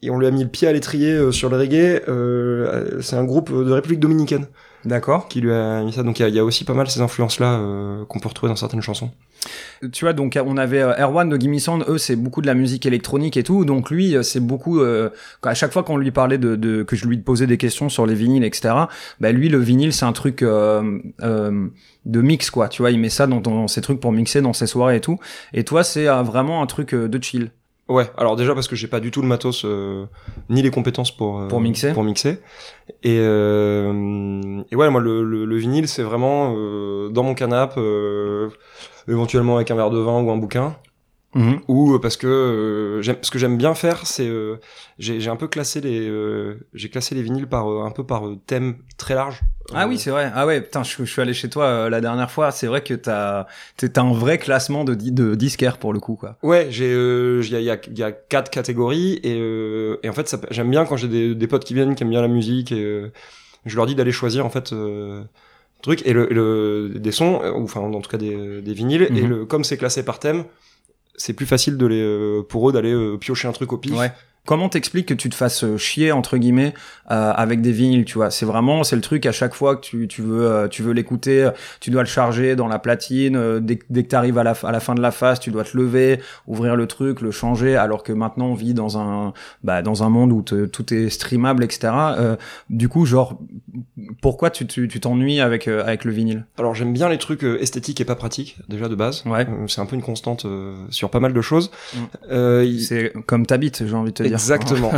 et 0.02 0.10
on 0.10 0.18
lui 0.18 0.26
a 0.26 0.30
mis 0.30 0.42
le 0.44 0.48
pied 0.50 0.68
à 0.68 0.72
l'étrier 0.72 1.10
euh, 1.12 1.32
sur 1.32 1.48
le 1.48 1.56
reggae. 1.56 2.02
euh, 2.08 3.00
c'est 3.00 3.16
un 3.16 3.24
groupe 3.24 3.50
de 3.52 3.72
République 3.72 4.00
dominicaine 4.00 4.46
D'accord. 4.84 5.26
qui 5.28 5.40
lui 5.40 5.52
a 5.52 5.82
mis 5.82 5.92
ça. 5.92 6.02
Donc 6.04 6.20
il 6.20 6.28
y 6.28 6.32
y 6.32 6.38
a 6.38 6.44
aussi 6.44 6.64
pas 6.64 6.74
mal 6.74 6.88
ces 6.88 7.00
influences-là 7.00 7.54
euh, 7.54 8.04
qu'on 8.04 8.20
peut 8.20 8.28
retrouver 8.28 8.50
dans 8.50 8.56
certaines 8.56 8.82
chansons. 8.82 9.10
Tu 9.92 10.04
vois, 10.04 10.12
donc 10.12 10.38
on 10.44 10.56
avait 10.56 10.80
euh, 10.82 10.94
Erwan 10.98 11.28
de 11.28 11.36
Gimme 11.36 11.58
Sound, 11.58 11.84
eux 11.88 11.98
c'est 11.98 12.16
beaucoup 12.16 12.40
de 12.40 12.46
la 12.46 12.54
musique 12.54 12.86
électronique 12.86 13.36
et 13.36 13.42
tout, 13.42 13.64
donc 13.64 13.90
lui 13.90 14.16
euh, 14.16 14.22
c'est 14.22 14.40
beaucoup, 14.40 14.80
euh, 14.80 15.10
à 15.42 15.54
chaque 15.54 15.72
fois 15.72 15.82
qu'on 15.82 15.96
lui 15.96 16.10
parlait 16.10 16.38
de, 16.38 16.56
de, 16.56 16.82
que 16.82 16.96
je 16.96 17.06
lui 17.06 17.18
posais 17.18 17.46
des 17.46 17.58
questions 17.58 17.88
sur 17.88 18.06
les 18.06 18.14
vinyles, 18.14 18.44
etc. 18.44 18.74
Bah 19.20 19.32
lui 19.32 19.48
le 19.48 19.58
vinyle 19.58 19.92
c'est 19.92 20.04
un 20.06 20.12
truc 20.12 20.42
euh, 20.42 20.98
euh, 21.22 21.68
de 22.04 22.20
mix 22.20 22.50
quoi, 22.50 22.68
tu 22.68 22.82
vois, 22.82 22.90
il 22.90 22.98
met 22.98 23.08
ça 23.10 23.26
dans, 23.26 23.40
dans 23.40 23.68
ses 23.68 23.80
trucs 23.80 24.00
pour 24.00 24.12
mixer 24.12 24.40
dans 24.40 24.52
ses 24.52 24.66
soirées 24.66 24.96
et 24.96 25.00
tout. 25.00 25.18
Et 25.52 25.64
toi 25.64 25.84
c'est 25.84 26.08
euh, 26.08 26.22
vraiment 26.22 26.62
un 26.62 26.66
truc 26.66 26.94
de 26.94 27.22
chill. 27.22 27.50
Ouais, 27.88 28.10
alors 28.18 28.34
déjà 28.34 28.52
parce 28.52 28.66
que 28.66 28.74
j'ai 28.74 28.88
pas 28.88 28.98
du 28.98 29.12
tout 29.12 29.22
le 29.22 29.28
matos 29.28 29.64
euh, 29.64 30.06
ni 30.50 30.60
les 30.60 30.70
compétences 30.72 31.16
pour 31.16 31.38
euh, 31.38 31.46
Pour 31.46 31.60
mixer. 31.60 31.92
Pour 31.92 32.02
mixer. 32.02 32.40
Et, 33.04 33.18
euh, 33.20 34.60
et 34.72 34.74
ouais, 34.74 34.90
moi 34.90 35.00
le, 35.00 35.22
le, 35.22 35.44
le 35.44 35.56
vinyle 35.56 35.86
c'est 35.86 36.02
vraiment 36.02 36.54
euh, 36.56 37.10
dans 37.10 37.22
mon 37.22 37.34
canapé, 37.34 37.74
euh, 37.78 38.48
éventuellement 39.08 39.56
avec 39.56 39.70
un 39.70 39.76
verre 39.76 39.90
de 39.90 39.98
vin 39.98 40.20
ou 40.20 40.30
un 40.30 40.36
bouquin, 40.36 40.76
ou 41.68 41.92
euh, 41.94 41.98
parce 42.00 42.16
que 42.16 42.26
euh, 42.26 43.02
j'aime 43.02 43.18
ce 43.20 43.30
que 43.30 43.38
j'aime 43.38 43.58
bien 43.58 43.74
faire, 43.74 44.06
c'est 44.06 44.26
euh, 44.26 44.56
j'ai 44.98 45.28
un 45.28 45.36
peu 45.36 45.48
classé 45.48 45.82
les 45.82 46.08
euh, 46.08 46.66
j'ai 46.72 46.88
classé 46.88 47.14
les 47.14 47.20
vinyles 47.20 47.46
par 47.46 47.70
euh, 47.70 47.84
un 47.84 47.90
peu 47.90 48.04
par 48.04 48.26
euh, 48.26 48.38
thème 48.46 48.76
très 48.96 49.14
large. 49.14 49.40
Ah 49.74 49.86
oui 49.86 49.98
c'est 49.98 50.08
vrai, 50.10 50.32
ah 50.34 50.46
ouais 50.46 50.62
putain 50.62 50.82
je, 50.82 50.96
je 50.96 51.04
suis 51.04 51.20
allé 51.20 51.34
chez 51.34 51.50
toi 51.50 51.64
euh, 51.64 51.90
la 51.90 52.00
dernière 52.00 52.30
fois, 52.30 52.52
c'est 52.52 52.66
vrai 52.68 52.82
que 52.82 52.94
t'as 52.94 53.46
t'as 53.76 54.00
un 54.00 54.12
vrai 54.14 54.38
classement 54.38 54.84
de, 54.84 54.94
de 54.94 55.34
disquaires 55.34 55.76
pour 55.76 55.92
le 55.92 56.00
coup 56.00 56.14
quoi. 56.16 56.38
Ouais, 56.42 56.68
j'ai 56.70 56.90
euh, 56.90 57.42
il 57.44 57.50
y, 57.50 57.56
a, 57.56 57.60
il 57.60 57.64
y, 57.64 57.70
a, 57.70 57.78
y 57.98 58.02
a 58.02 58.12
quatre 58.12 58.50
catégories 58.50 59.20
et, 59.22 59.36
euh, 59.38 59.98
et 60.02 60.08
en 60.08 60.14
fait 60.14 60.34
j'aime 60.50 60.70
bien 60.70 60.86
quand 60.86 60.96
j'ai 60.96 61.08
des, 61.08 61.34
des 61.34 61.46
potes 61.48 61.64
qui 61.64 61.74
viennent 61.74 61.94
qui 61.96 62.02
aiment 62.02 62.10
bien 62.10 62.22
la 62.22 62.28
musique 62.28 62.72
et 62.72 62.82
euh, 62.82 63.12
je 63.66 63.76
leur 63.76 63.84
dis 63.84 63.94
d'aller 63.94 64.12
choisir 64.12 64.46
en 64.46 64.50
fait 64.50 64.72
euh, 64.72 65.22
truc 65.86 66.02
et 66.04 66.12
le, 66.12 66.26
le 66.30 66.98
des 66.98 67.12
sons 67.12 67.40
euh, 67.42 67.52
ou 67.52 67.64
enfin 67.64 67.80
en 67.80 68.00
tout 68.00 68.10
cas 68.10 68.18
des, 68.18 68.60
des 68.62 68.74
vinyles 68.74 69.02
et 69.04 69.22
Mhm. 69.22 69.28
le 69.28 69.44
comme 69.46 69.64
c'est 69.64 69.76
classé 69.78 70.04
par 70.04 70.18
thème 70.18 70.44
c'est 71.18 71.32
plus 71.32 71.46
facile 71.46 71.76
de 71.78 71.86
les 71.86 72.02
euh, 72.02 72.42
pour 72.50 72.68
eux 72.68 72.72
d'aller 72.74 72.92
euh, 72.92 73.16
piocher 73.16 73.48
un 73.48 73.52
truc 73.52 73.72
au 73.72 73.78
pif. 73.78 73.96
Ouais. 73.96 74.12
Comment 74.46 74.68
t'expliques 74.68 75.06
que 75.08 75.14
tu 75.14 75.28
te 75.28 75.34
fasses 75.34 75.64
euh, 75.64 75.76
chier 75.76 76.12
entre 76.12 76.38
guillemets 76.38 76.72
euh, 77.10 77.32
avec 77.34 77.60
des 77.60 77.72
vinyles, 77.72 78.04
tu 78.04 78.14
vois? 78.14 78.30
C'est 78.30 78.46
vraiment 78.46 78.84
c'est 78.84 78.96
le 78.96 79.02
truc 79.02 79.26
à 79.26 79.32
chaque 79.32 79.54
fois 79.54 79.76
que 79.76 79.82
tu, 79.82 80.08
tu 80.08 80.22
veux 80.22 80.46
euh, 80.50 80.68
tu 80.68 80.82
veux 80.82 80.92
l'écouter, 80.92 81.42
euh, 81.44 81.50
tu 81.80 81.90
dois 81.90 82.02
le 82.02 82.08
charger 82.08 82.56
dans 82.56 82.68
la 82.68 82.78
platine. 82.78 83.36
euh, 83.36 83.60
dès, 83.60 83.76
que- 83.76 83.84
dès 83.90 84.04
que 84.04 84.08
t'arrives 84.08 84.38
à 84.38 84.44
la 84.44 84.54
à 84.62 84.72
la 84.72 84.80
fin 84.80 84.94
de 84.94 85.02
la 85.02 85.10
phase, 85.10 85.40
tu 85.40 85.50
dois 85.50 85.64
te 85.64 85.76
lever, 85.76 86.20
ouvrir 86.46 86.76
le 86.76 86.86
truc, 86.86 87.20
le 87.20 87.30
changer. 87.30 87.76
Alors 87.76 88.02
que 88.02 88.12
maintenant 88.12 88.46
on 88.46 88.54
vit 88.54 88.72
dans 88.72 88.96
un 88.98 89.32
bah, 89.64 89.82
dans 89.82 90.02
un 90.04 90.08
monde 90.08 90.32
où 90.32 90.42
te- 90.42 90.66
tout 90.66 90.94
est 90.94 91.10
streamable, 91.10 91.64
etc. 91.64 91.92
Euh, 92.18 92.36
du 92.70 92.88
coup, 92.88 93.04
genre 93.04 93.38
pourquoi 94.22 94.50
tu 94.50 94.66
tu 94.66 94.88
tu 94.88 95.00
t'ennuies 95.00 95.40
avec 95.40 95.68
euh, 95.68 95.82
avec 95.84 96.04
le 96.04 96.12
vinyle? 96.12 96.44
Alors 96.58 96.74
j'aime 96.74 96.92
bien 96.92 97.08
les 97.08 97.18
trucs 97.18 97.42
esthétiques 97.42 98.00
et 98.00 98.04
pas 98.04 98.14
pratiques 98.14 98.56
déjà 98.68 98.88
de 98.88 98.94
base. 98.94 99.22
Ouais. 99.26 99.46
C'est 99.68 99.80
un 99.80 99.86
peu 99.86 99.96
une 99.96 100.02
constante 100.02 100.44
euh, 100.46 100.74
sur 100.90 101.10
pas 101.10 101.20
mal 101.20 101.32
de 101.32 101.40
choses. 101.40 101.70
Mm. 101.94 101.98
Euh, 102.30 102.78
C'est 102.78 103.12
comme 103.26 103.46
t'habites, 103.46 103.86
j'ai 103.86 103.94
envie 103.94 104.10
de 104.10 104.14
te 104.16 104.22
dire. 104.22 104.35
Exactement. 104.36 104.92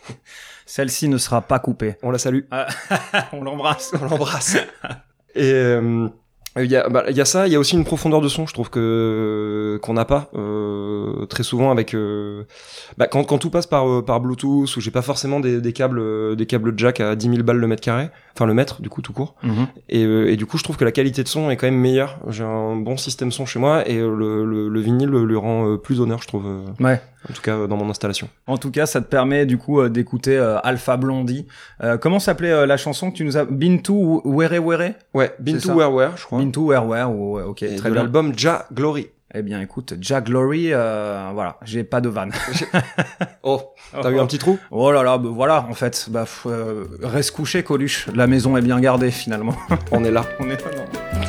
Celle-ci 0.66 1.08
ne 1.08 1.18
sera 1.18 1.42
pas 1.42 1.58
coupée. 1.58 1.96
On 2.02 2.10
la 2.10 2.18
salue. 2.18 2.40
on 3.32 3.42
l'embrasse. 3.42 3.92
On 4.00 4.04
l'embrasse. 4.04 4.56
Et 5.34 5.52
euh, 5.52 6.08
il 6.58 6.70
y 6.70 6.76
a, 6.76 6.88
bah, 6.88 7.04
il 7.10 7.16
y 7.16 7.20
a 7.20 7.24
ça, 7.26 7.46
il 7.46 7.52
y 7.52 7.56
a 7.56 7.58
aussi 7.58 7.76
une 7.76 7.84
profondeur 7.84 8.22
de 8.22 8.28
son, 8.28 8.46
je 8.46 8.54
trouve 8.54 8.70
que 8.70 9.78
qu'on 9.82 9.92
n'a 9.92 10.06
pas 10.06 10.30
euh, 10.34 11.26
très 11.26 11.42
souvent 11.42 11.70
avec 11.70 11.92
euh, 11.94 12.44
bah, 12.96 13.06
quand, 13.08 13.24
quand 13.24 13.36
tout 13.36 13.50
passe 13.50 13.66
par 13.66 13.86
euh, 13.86 14.02
par 14.02 14.20
Bluetooth 14.20 14.74
où 14.76 14.80
j'ai 14.80 14.90
pas 14.90 15.02
forcément 15.02 15.38
des, 15.40 15.60
des 15.60 15.72
câbles 15.74 15.98
euh, 15.98 16.34
des 16.34 16.46
câbles 16.46 16.72
jack 16.78 17.00
à 17.00 17.14
10 17.14 17.28
000 17.28 17.42
balles 17.42 17.58
le 17.58 17.66
mètre 17.66 17.82
carré, 17.82 18.08
enfin 18.34 18.46
le 18.46 18.54
mètre 18.54 18.80
du 18.80 18.88
coup 18.88 19.02
tout 19.02 19.12
court. 19.12 19.34
Et, 19.90 20.04
euh, 20.04 20.30
et 20.30 20.36
du 20.36 20.46
coup 20.46 20.56
je 20.56 20.64
trouve 20.64 20.78
que 20.78 20.84
la 20.86 20.92
qualité 20.92 21.22
de 21.22 21.28
son 21.28 21.50
est 21.50 21.56
quand 21.56 21.66
même 21.66 21.78
meilleure. 21.78 22.18
J'ai 22.28 22.44
un 22.44 22.76
bon 22.76 22.96
système 22.96 23.32
son 23.32 23.44
chez 23.44 23.58
moi 23.58 23.86
et 23.86 23.98
euh, 23.98 24.14
le, 24.16 24.46
le, 24.46 24.68
le 24.70 24.80
vinyle 24.80 25.10
lui 25.10 25.36
rend 25.36 25.76
plus 25.76 26.00
honneur, 26.00 26.22
je 26.22 26.28
trouve. 26.28 26.46
Ouais. 26.80 27.02
En 27.28 27.32
tout 27.32 27.42
cas 27.42 27.66
dans 27.66 27.76
mon 27.76 27.90
installation. 27.90 28.28
En 28.46 28.56
tout 28.56 28.70
cas, 28.70 28.86
ça 28.86 29.00
te 29.00 29.06
permet 29.06 29.46
du 29.46 29.58
coup 29.58 29.80
euh, 29.80 29.88
d'écouter 29.88 30.36
euh, 30.36 30.58
Alpha 30.62 30.96
Blondie. 30.96 31.46
Euh, 31.82 31.96
comment 31.98 32.18
s'appelait 32.20 32.52
euh, 32.52 32.66
la 32.66 32.76
chanson 32.76 33.10
que 33.10 33.16
tu 33.16 33.24
nous 33.24 33.36
as 33.36 33.44
Bintou 33.44 34.22
Were 34.24 34.52
Were? 34.64 34.90
Ouais, 35.14 35.34
Been 35.40 35.56
C'est 35.56 35.62
to 35.62 35.68
ça. 35.68 35.74
Where 35.76 35.92
Where, 35.92 36.12
je 36.16 36.24
crois. 36.24 36.38
Bintou 36.38 36.66
Were 36.68 36.86
Were 36.86 37.10
ou- 37.10 37.36
ouais, 37.36 37.42
ok, 37.42 37.62
Et 37.64 37.76
très 37.76 37.88
de 37.88 37.94
bien. 37.94 38.02
l'album 38.04 38.32
Ja 38.38 38.66
Glory. 38.72 39.08
Eh 39.34 39.42
bien, 39.42 39.60
écoute, 39.60 39.94
Jack 40.00 40.26
Glory, 40.26 40.68
euh, 40.72 41.30
voilà, 41.34 41.56
j'ai 41.64 41.82
pas 41.84 42.00
de 42.00 42.08
vanne. 42.08 42.32
Oh, 43.42 43.60
t'as 44.00 44.10
eu 44.10 44.18
un 44.18 44.26
petit 44.26 44.38
trou? 44.38 44.58
Oh 44.70 44.90
là 44.92 45.02
là, 45.02 45.18
bah, 45.18 45.28
voilà, 45.32 45.66
en 45.68 45.74
fait, 45.74 46.06
bah, 46.10 46.24
euh, 46.46 46.84
reste 47.02 47.32
couché, 47.32 47.62
Coluche. 47.62 48.06
La 48.14 48.26
maison 48.26 48.56
est 48.56 48.62
bien 48.62 48.80
gardée 48.80 49.10
finalement. 49.10 49.54
On 49.90 50.04
est 50.04 50.10
là. 50.10 50.24
On 50.40 50.44
est 50.48 50.60
là, 50.64 50.70
non. 50.76 51.20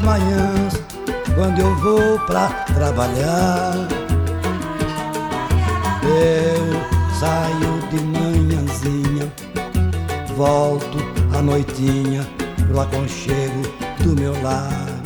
Manhãs 0.00 0.74
Quando 1.34 1.60
eu 1.60 1.74
vou 1.76 2.18
pra 2.20 2.48
trabalhar. 2.74 3.74
Eu 6.02 7.10
saio 7.18 7.80
de 7.90 8.00
manhãzinha 8.04 9.32
Volto 10.36 10.98
à 11.36 11.42
noitinha 11.42 12.26
Pro 12.66 12.80
aconchego 12.80 13.62
do 14.02 14.18
meu 14.18 14.32
lar 14.42 14.99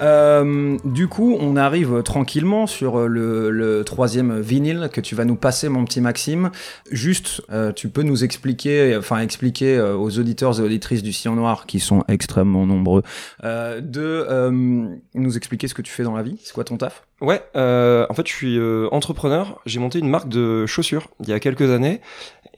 Euh, 0.00 0.76
du 0.84 1.08
coup, 1.08 1.36
on 1.40 1.56
arrive 1.56 2.02
tranquillement 2.02 2.66
sur 2.66 2.98
euh, 2.98 3.06
le, 3.08 3.84
troisième 3.84 4.40
vinyle 4.40 4.90
que 4.92 5.00
tu 5.00 5.14
vas 5.14 5.24
nous 5.24 5.36
passer, 5.36 5.68
mon 5.68 5.84
petit 5.84 6.00
Maxime. 6.00 6.50
Juste, 6.90 7.42
euh, 7.50 7.72
tu 7.72 7.88
peux 7.88 8.02
nous 8.02 8.24
expliquer, 8.24 8.96
enfin 8.96 9.20
expliquer 9.20 9.80
aux 9.80 10.18
auditeurs 10.18 10.58
et 10.60 10.62
auditrices 10.62 11.02
du 11.02 11.12
Sillon 11.12 11.36
Noir, 11.36 11.66
qui 11.66 11.80
sont 11.80 12.04
extrêmement 12.08 12.66
nombreux, 12.66 13.02
de 13.42 14.96
nous 15.14 15.36
expliquer 15.36 15.68
ce 15.68 15.74
que 15.74 15.82
tu 15.82 15.92
fais 15.92 16.02
dans 16.02 16.14
la 16.14 16.22
vie. 16.22 16.38
C'est 16.42 16.52
quoi 16.52 16.64
ton 16.64 16.76
taf? 16.76 17.04
Ouais, 17.20 17.42
en 17.54 18.14
fait, 18.14 18.26
je 18.26 18.32
suis 18.32 18.58
entrepreneur. 18.90 19.60
J'ai 19.66 19.80
monté 19.80 19.98
une 19.98 20.08
marque 20.08 20.28
de 20.28 20.66
chaussures 20.66 21.08
il 21.20 21.28
y 21.28 21.32
a 21.32 21.40
quelques 21.40 21.70
années, 21.70 22.00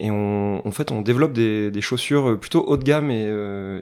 et 0.01 0.11
on, 0.11 0.66
en 0.66 0.70
fait, 0.70 0.92
on 0.92 1.03
développe 1.03 1.33
des, 1.33 1.81
chaussures 1.81 2.38
plutôt 2.38 2.64
haut 2.66 2.77
de 2.77 2.85
gamme 2.85 3.11
et, 3.11 3.33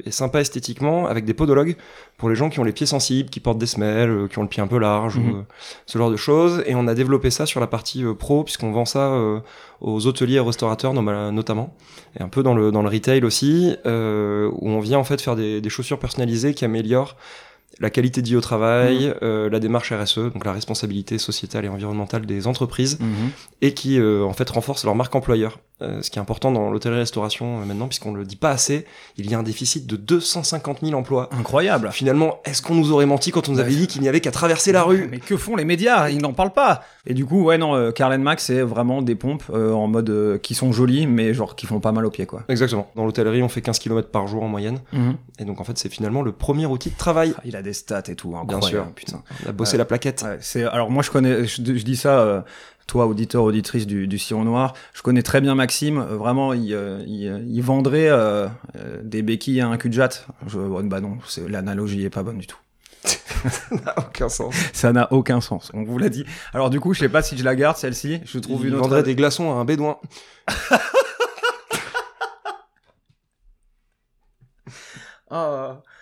et 0.05 0.11
sympa 0.11 0.41
esthétiquement, 0.41 1.07
avec 1.07 1.25
des 1.25 1.35
podologues 1.35 1.77
pour 2.17 2.29
les 2.29 2.37
gens 2.37 2.49
qui 2.49 2.61
ont 2.61 2.65
les 2.65 2.73
pieds 2.73 2.87
sensibles, 2.87 3.31
qui 3.31 3.41
portent 3.47 3.59
des 3.59 3.67
semelles, 3.75 4.11
euh, 4.11 4.27
qui 4.29 4.39
ont 4.39 4.43
le 4.43 4.49
pied 4.49 4.63
un 4.63 4.67
peu 4.67 4.79
large, 4.79 5.17
Mhm. 5.19 5.31
ou, 5.31 5.37
euh, 5.37 5.43
ce 5.87 5.97
genre 5.99 6.11
de 6.11 6.17
choses. 6.17 6.63
Et 6.67 6.75
on 6.75 6.87
a 6.89 6.95
développé 6.95 7.31
ça 7.31 7.47
sur 7.47 7.61
la 7.61 7.67
partie 7.67 8.05
euh, 8.05 8.13
pro, 8.15 8.45
puisqu'on 8.45 8.73
vend 8.73 8.85
ça 8.85 9.05
aux 9.81 10.07
hôteliers 10.07 10.37
et 10.37 10.41
restaurateurs 10.41 10.93
nom- 10.95 11.33
notamment, 11.33 11.75
et 12.19 12.23
un 12.23 12.29
peu 12.29 12.43
dans 12.43 12.55
le 12.55 12.71
dans 12.73 12.83
le 12.83 12.89
retail 12.89 13.25
aussi, 13.25 13.75
où 13.85 14.69
on 14.71 14.81
vient 14.81 14.99
en 14.99 15.05
fait 15.05 15.21
faire 15.21 15.37
des, 15.37 15.61
des 15.61 15.69
chaussures 15.71 15.99
personnalisées 15.99 16.55
qui 16.55 16.65
améliorent 16.65 17.17
la 17.81 17.91
qualité 17.91 18.23
de 18.23 18.27
vie 18.27 18.37
au 18.37 18.41
travail, 18.41 19.15
euh, 19.23 19.51
la 19.51 19.61
démarche 19.61 19.93
RSE, 19.93 20.33
donc 20.33 20.45
la 20.45 20.53
responsabilité 20.53 21.19
sociétale 21.19 21.65
et 21.65 21.69
environnementale 21.69 22.25
des 22.27 22.47
entreprises, 22.47 22.99
et 23.63 23.75
qui 23.75 23.99
euh, 23.99 24.25
en 24.25 24.33
fait 24.33 24.49
renforcent 24.49 24.85
leur 24.85 24.95
marque 24.95 25.15
employeur. 25.15 25.59
Euh, 25.83 26.01
ce 26.01 26.11
qui 26.11 26.19
est 26.19 26.23
important 26.23 26.51
dans 26.53 26.71
l'hôtellerie-restauration 26.71 27.61
euh, 27.61 27.67
maintenant, 27.67 27.87
puisqu'on 27.87 28.15
le 28.15 28.25
dit 28.25 28.37
pas 28.37 28.49
assez, 28.49 28.87
il 29.19 29.31
y 29.31 29.35
a 29.35 29.39
un 29.39 29.43
déficit 29.43 29.87
de 29.87 29.97
250 29.97 30.79
000 30.83 30.99
emplois. 30.99 31.29
Incroyable. 31.33 31.91
Finalement, 31.93 32.41
est-ce 32.47 32.63
qu'on 32.63 32.75
nous 32.75 32.93
aurait 32.93 33.05
menti 33.05 33.31
quand 33.31 33.51
on 33.51 33.53
nous 33.53 33.59
avait 33.61 33.75
dit 33.75 33.87
qu'il 33.87 34.01
n'y 34.01 34.09
avait 34.09 34.23
qu'à 34.23 34.31
traverser 34.31 34.73
la 34.73 34.85
rue? 34.85 35.07
Mais 35.11 35.19
que 35.19 35.37
font 35.37 35.55
les 35.55 35.67
médias? 35.67 36.09
Ils 36.09 36.23
n'en 36.23 36.33
parlent 36.33 36.55
pas. 36.55 36.83
Et 37.05 37.13
du 37.13 37.27
coup, 37.27 37.45
ouais, 37.45 37.59
non, 37.59 37.75
euh, 37.75 37.91
Carl 37.91 38.17
Max, 38.17 38.47
c'est 38.47 38.63
vraiment 38.63 39.03
des 39.03 39.17
pompes 39.17 39.51
en 39.51 39.87
mode 39.87 40.41
qui 40.43 40.55
sont 40.55 40.73
jolies, 40.73 41.07
mais 41.07 41.35
genre 41.35 41.55
qui 41.57 41.67
font 41.67 41.79
pas 41.79 41.93
mal 41.93 42.07
aux 42.07 42.11
pieds, 42.11 42.25
quoi. 42.25 42.45
Exactement. 42.49 42.91
Dans 42.97 43.05
l'hôtellerie, 43.05 43.43
on 43.43 43.51
fait 43.51 43.61
15 43.61 43.79
km 43.79 44.09
par 44.09 44.27
jour 44.29 44.43
en 44.45 44.49
moyenne. 44.49 44.81
Et 45.39 45.45
donc, 45.45 45.61
en 45.61 45.65
fait, 45.65 45.77
c'est 45.77 45.91
finalement 45.91 46.23
le 46.23 46.33
premier 46.33 46.65
outil 46.65 46.89
de 46.89 46.97
travail. 46.97 47.35
Ah, 47.37 47.43
Il 47.45 47.55
a 47.55 47.61
des 47.67 47.75
stats 47.75 48.03
et 48.09 48.17
tout, 48.17 48.35
Bien 48.49 48.61
sûr. 48.63 48.87
putain. 48.95 49.23
On 49.45 49.51
a 49.51 49.53
bossé 49.53 49.77
la 49.77 49.85
plaquette. 49.85 50.23
Ouais, 50.23 50.39
c'est 50.41 50.65
alors 50.65 50.91
moi 50.91 51.03
je 51.03 51.11
connais, 51.11 51.45
je, 51.45 51.57
je 51.63 51.85
dis 51.85 51.97
ça. 51.97 52.21
euh, 52.21 52.41
toi, 52.87 53.07
auditeur, 53.09 53.43
auditrice 53.43 53.85
du, 53.85 54.07
du 54.07 54.17
Sillon 54.17 54.45
Noir, 54.45 54.73
je 54.95 55.03
connais 55.03 55.23
très 55.25 55.41
bien 55.41 55.57
Maxime. 55.57 55.99
euh, 55.99 56.17
Vraiment, 56.17 56.53
il, 56.53 56.73
euh, 56.73 57.03
il, 57.05 57.45
il 57.49 57.61
vendrait 57.61 58.07
euh, 58.09 58.47
des 59.03 59.23
béquilles 59.23 59.61
à 59.61 59.67
un 59.67 59.77
cul 59.77 59.89
de 59.89 59.95
jatte. 59.95 60.29
Je, 60.47 60.57
bah 60.85 61.01
non, 61.01 61.19
c'est- 61.27 61.49
l'analogie 61.49 62.05
est 62.05 62.11
pas 62.11 62.23
bonne 62.23 62.39
du 62.39 62.47
tout. 62.47 62.59
Ça 63.05 63.75
n'a 63.85 63.95
aucun 63.99 64.29
sens. 64.29 64.55
Ça 64.73 64.93
n'a 64.93 65.13
aucun 65.13 65.41
sens. 65.41 65.73
On 65.75 65.83
vous 65.83 65.99
l'a 65.99 66.09
dit. 66.09 66.25
Alors 66.55 66.71
du 66.71 66.79
coup, 66.79 66.95
je 66.95 67.01
sais 67.01 67.09
pas 67.09 67.23
si 67.23 67.37
je 67.37 67.43
la 67.43 67.57
garde 67.57 67.77
celle-ci. 67.77 68.21
Je 68.25 68.39
trouve 68.39 68.61
Il 68.63 68.69
une 68.69 68.75
autre. 68.75 68.83
vendrait 68.85 69.03
des 69.03 69.17
glaçons 69.17 69.51
à 69.51 69.55
un 69.57 69.65
bédouin. 69.65 69.99
Ah, 75.31 75.83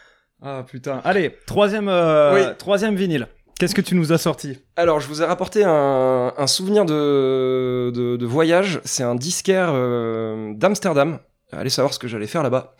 ah, 0.44 0.64
putain. 0.68 1.00
Allez, 1.04 1.36
troisième, 1.46 1.88
euh, 1.88 2.34
Oui. 2.34 2.54
troisième 2.58 2.94
vinyle. 2.96 3.26
Qu'est-ce 3.58 3.74
que 3.74 3.80
tu 3.80 3.94
nous 3.94 4.12
as 4.12 4.18
sorti 4.18 4.58
Alors, 4.76 4.98
je 5.00 5.06
vous 5.08 5.22
ai 5.22 5.24
rapporté 5.24 5.62
un, 5.64 6.32
un 6.36 6.46
souvenir 6.46 6.84
de, 6.84 7.90
de, 7.94 8.16
de 8.16 8.26
voyage. 8.26 8.80
C'est 8.84 9.04
un 9.04 9.14
disquaire 9.14 9.70
euh, 9.72 10.52
d'Amsterdam. 10.54 11.18
Allez 11.52 11.70
savoir 11.70 11.94
ce 11.94 11.98
que 12.00 12.08
j'allais 12.08 12.26
faire 12.26 12.42
là-bas. 12.42 12.74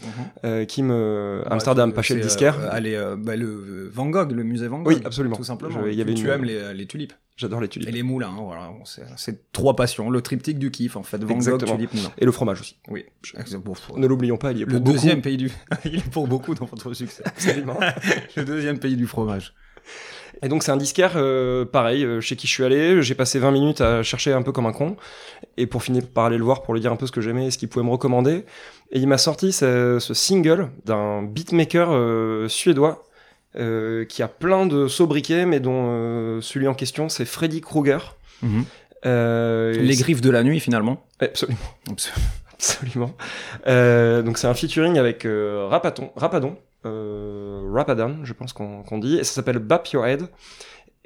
Euh, 0.45 0.65
qui 0.65 0.83
me... 0.83 1.43
Amsterdam, 1.47 1.93
pas 1.93 2.03
chez 2.03 2.15
le 2.17 2.23
disquaire. 2.23 2.59
euh, 2.61 2.69
allez, 2.73 2.95
euh, 2.97 3.15
bah, 3.17 3.37
le 3.37 3.47
euh, 3.47 3.91
Van 3.93 4.07
Gogh, 4.07 4.33
le 4.33 4.43
musée 4.43 4.67
Van 4.67 4.79
Gogh. 4.83 4.95
Oui, 4.97 5.03
absolument. 5.05 5.37
Tout 5.37 5.45
simplement. 5.45 5.85
Je- 5.85 5.91
y 5.93 6.01
avait 6.01 6.15
tu 6.15 6.25
une- 6.25 6.31
aimes 6.31 6.45
les, 6.45 6.75
les 6.75 6.87
tulipes. 6.87 7.13
J'adore 7.37 7.61
les 7.61 7.69
tulipes. 7.69 7.89
Et 7.89 7.93
les 7.93 8.03
moulins, 8.03 8.29
hein, 8.31 8.43
voilà. 8.43 8.69
Bon, 8.69 8.85
c'est- 8.85 9.53
trois 9.53 9.77
passions. 9.77 10.11
Le 10.11 10.21
triptyque 10.23 10.59
du 10.59 10.71
kiff, 10.71 10.97
en 10.97 11.03
fait. 11.05 11.23
Van 11.23 11.37
Gogh, 11.37 11.65
tulipes, 11.65 11.95
moulins. 11.95 12.13
Et 12.19 12.25
le 12.25 12.33
fromage 12.33 12.61
aussi. 12.63 12.77
Oui. 12.89 13.05
Bon, 13.65 13.75
faut- 13.75 13.97
Ne 13.99 14.07
l'oublions 14.09 14.39
pas, 14.39 14.51
il 14.53 14.59
est 14.63 14.65
le 14.65 14.67
pour 14.67 14.81
beaucoup. 14.81 14.93
deuxième 14.93 15.21
pays 15.23 15.37
du. 15.37 15.51
Il 15.85 15.97
est 15.97 16.11
pour 16.11 16.27
beaucoup 16.27 16.55
dans 16.55 16.65
votre 16.67 16.95
succès. 16.95 17.23
Absolument. 17.27 17.79
le 18.37 18.45
deuxième 18.45 18.79
pays 18.79 18.97
du 18.97 19.07
fromage. 19.07 19.55
Et 20.43 20.49
donc 20.49 20.63
c'est 20.63 20.73
un 20.73 20.77
disquaire, 20.77 21.13
euh, 21.17 21.65
pareil, 21.65 22.05
euh, 22.05 22.21
chez 22.21 22.37
qui 22.37 22.47
je 22.47 22.53
suis 22.53 22.65
allé, 22.65 23.03
j'ai 23.03 23.15
passé 23.15 23.39
20 23.39 23.51
minutes 23.51 23.81
à 23.81 24.03
chercher 24.03 24.33
un 24.33 24.43
peu 24.43 24.53
comme 24.53 24.67
un 24.67 24.73
con, 24.73 24.97
et 25.57 25.67
pour 25.67 25.83
finir 25.83 26.07
par 26.07 26.27
aller 26.27 26.39
le 26.39 26.45
voir, 26.45 26.63
pour 26.63 26.75
lui 26.75 26.81
dire 26.81 26.93
un 26.93 26.97
peu 26.97 27.07
ce 27.07 27.13
que 27.13 27.21
j'aimais 27.21 27.47
et 27.47 27.51
ce 27.51 27.59
qu'il 27.59 27.69
pouvait 27.69 27.85
me 27.85 27.91
recommander, 27.91 28.45
et 28.91 28.99
il 28.99 29.07
m'a 29.07 29.19
sorti 29.19 29.53
ce, 29.53 29.99
ce 30.01 30.15
single 30.15 30.71
d'un 30.85 31.23
beatmaker 31.23 31.89
euh, 31.93 32.49
suédois, 32.49 33.05
euh, 33.57 34.05
qui 34.05 34.23
a 34.23 34.29
plein 34.29 34.67
de 34.67 34.89
sobriquets, 34.89 35.47
mais 35.47 35.61
dont 35.61 36.41
celui 36.41 36.67
en 36.67 36.75
question 36.75 37.09
c'est 37.09 37.25
Freddy 37.25 37.61
Krueger. 37.61 38.17
Et 38.43 39.79
Les 39.79 39.97
griffes 39.97 40.23
de 40.23 40.31
la 40.31 40.43
nuit, 40.43 40.61
finalement. 40.61 41.05
Absolument. 41.21 41.59
Absolument. 42.53 43.15
Donc 43.67 44.39
c'est 44.39 44.47
un 44.47 44.55
featuring 44.55 44.99
avec 44.99 45.27
Rapaton, 45.27 46.11
Rapadon, 46.17 46.57
Rapadan, 46.85 48.25
je 48.25 48.33
pense 48.33 48.53
qu'on 48.53 48.99
dit, 48.99 49.17
et 49.19 49.25
ça 49.25 49.33
s'appelle 49.35 49.59
Bap 49.59 49.87
Your 49.89 50.07
Head. 50.07 50.29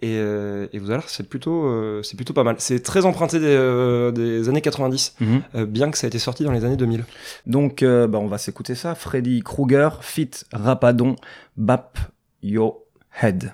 Et, 0.00 0.16
euh, 0.18 0.68
et 0.72 0.78
vous 0.78 0.86
allez 0.90 0.98
voir, 0.98 1.08
c'est 1.08 1.28
plutôt, 1.28 1.64
euh, 1.66 2.04
c'est 2.04 2.14
plutôt 2.14 2.32
pas 2.32 2.44
mal. 2.44 2.54
C'est 2.58 2.80
très 2.84 3.04
emprunté 3.04 3.40
des, 3.40 3.46
euh, 3.48 4.12
des 4.12 4.48
années 4.48 4.60
90, 4.60 5.16
Mhm. 5.20 5.42
euh, 5.56 5.66
bien 5.66 5.90
que 5.90 5.98
ça 5.98 6.06
ait 6.06 6.08
été 6.08 6.20
sorti 6.20 6.44
dans 6.44 6.52
les 6.52 6.64
années 6.64 6.76
2000. 6.76 7.04
Donc, 7.46 7.82
euh, 7.82 8.06
bah, 8.06 8.18
on 8.18 8.28
va 8.28 8.38
s'écouter 8.38 8.76
ça. 8.76 8.94
Freddy 8.94 9.42
Krueger, 9.42 10.04
Fit 10.04 10.30
Rapadon, 10.52 11.16
Bap 11.56 11.98
Yo 12.44 12.84
Head. 13.10 13.52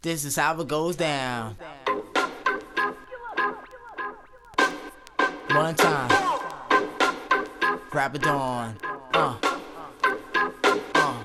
This 0.00 0.24
is 0.24 0.38
how 0.38 0.58
it 0.62 0.66
goes 0.68 0.96
down. 0.96 1.56
One 5.50 5.74
time. 5.74 6.27
Grab 7.90 8.14
it 8.14 8.26
on. 8.26 8.76
Uh. 9.14 9.36
Uh. 10.94 11.24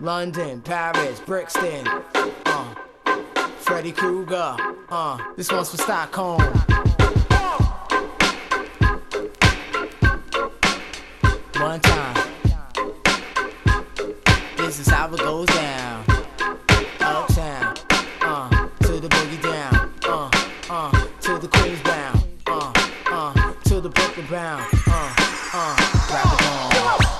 London, 0.00 0.60
Paris, 0.60 1.20
Brixton. 1.20 1.88
Uh. 2.46 2.74
Freddy 3.58 3.90
Krueger. 3.90 4.56
Uh. 4.88 5.18
This 5.36 5.50
one's 5.50 5.70
for 5.70 5.78
Stockholm. 5.78 6.40
One 11.58 11.80
time. 11.80 12.28
This 14.56 14.78
is 14.78 14.86
how 14.86 15.12
it 15.12 15.18
goes 15.18 15.48
down. 15.48 16.04
Uptown, 17.00 17.74
uh, 18.22 18.68
to 18.82 19.00
the 19.00 19.08
boogie 19.08 19.42
down, 19.42 19.92
uh, 20.04 20.30
uh, 20.70 21.06
to 21.20 21.38
the 21.38 21.48
Queens 21.48 21.83
the 24.16 24.22
Brooklyn 24.22 24.83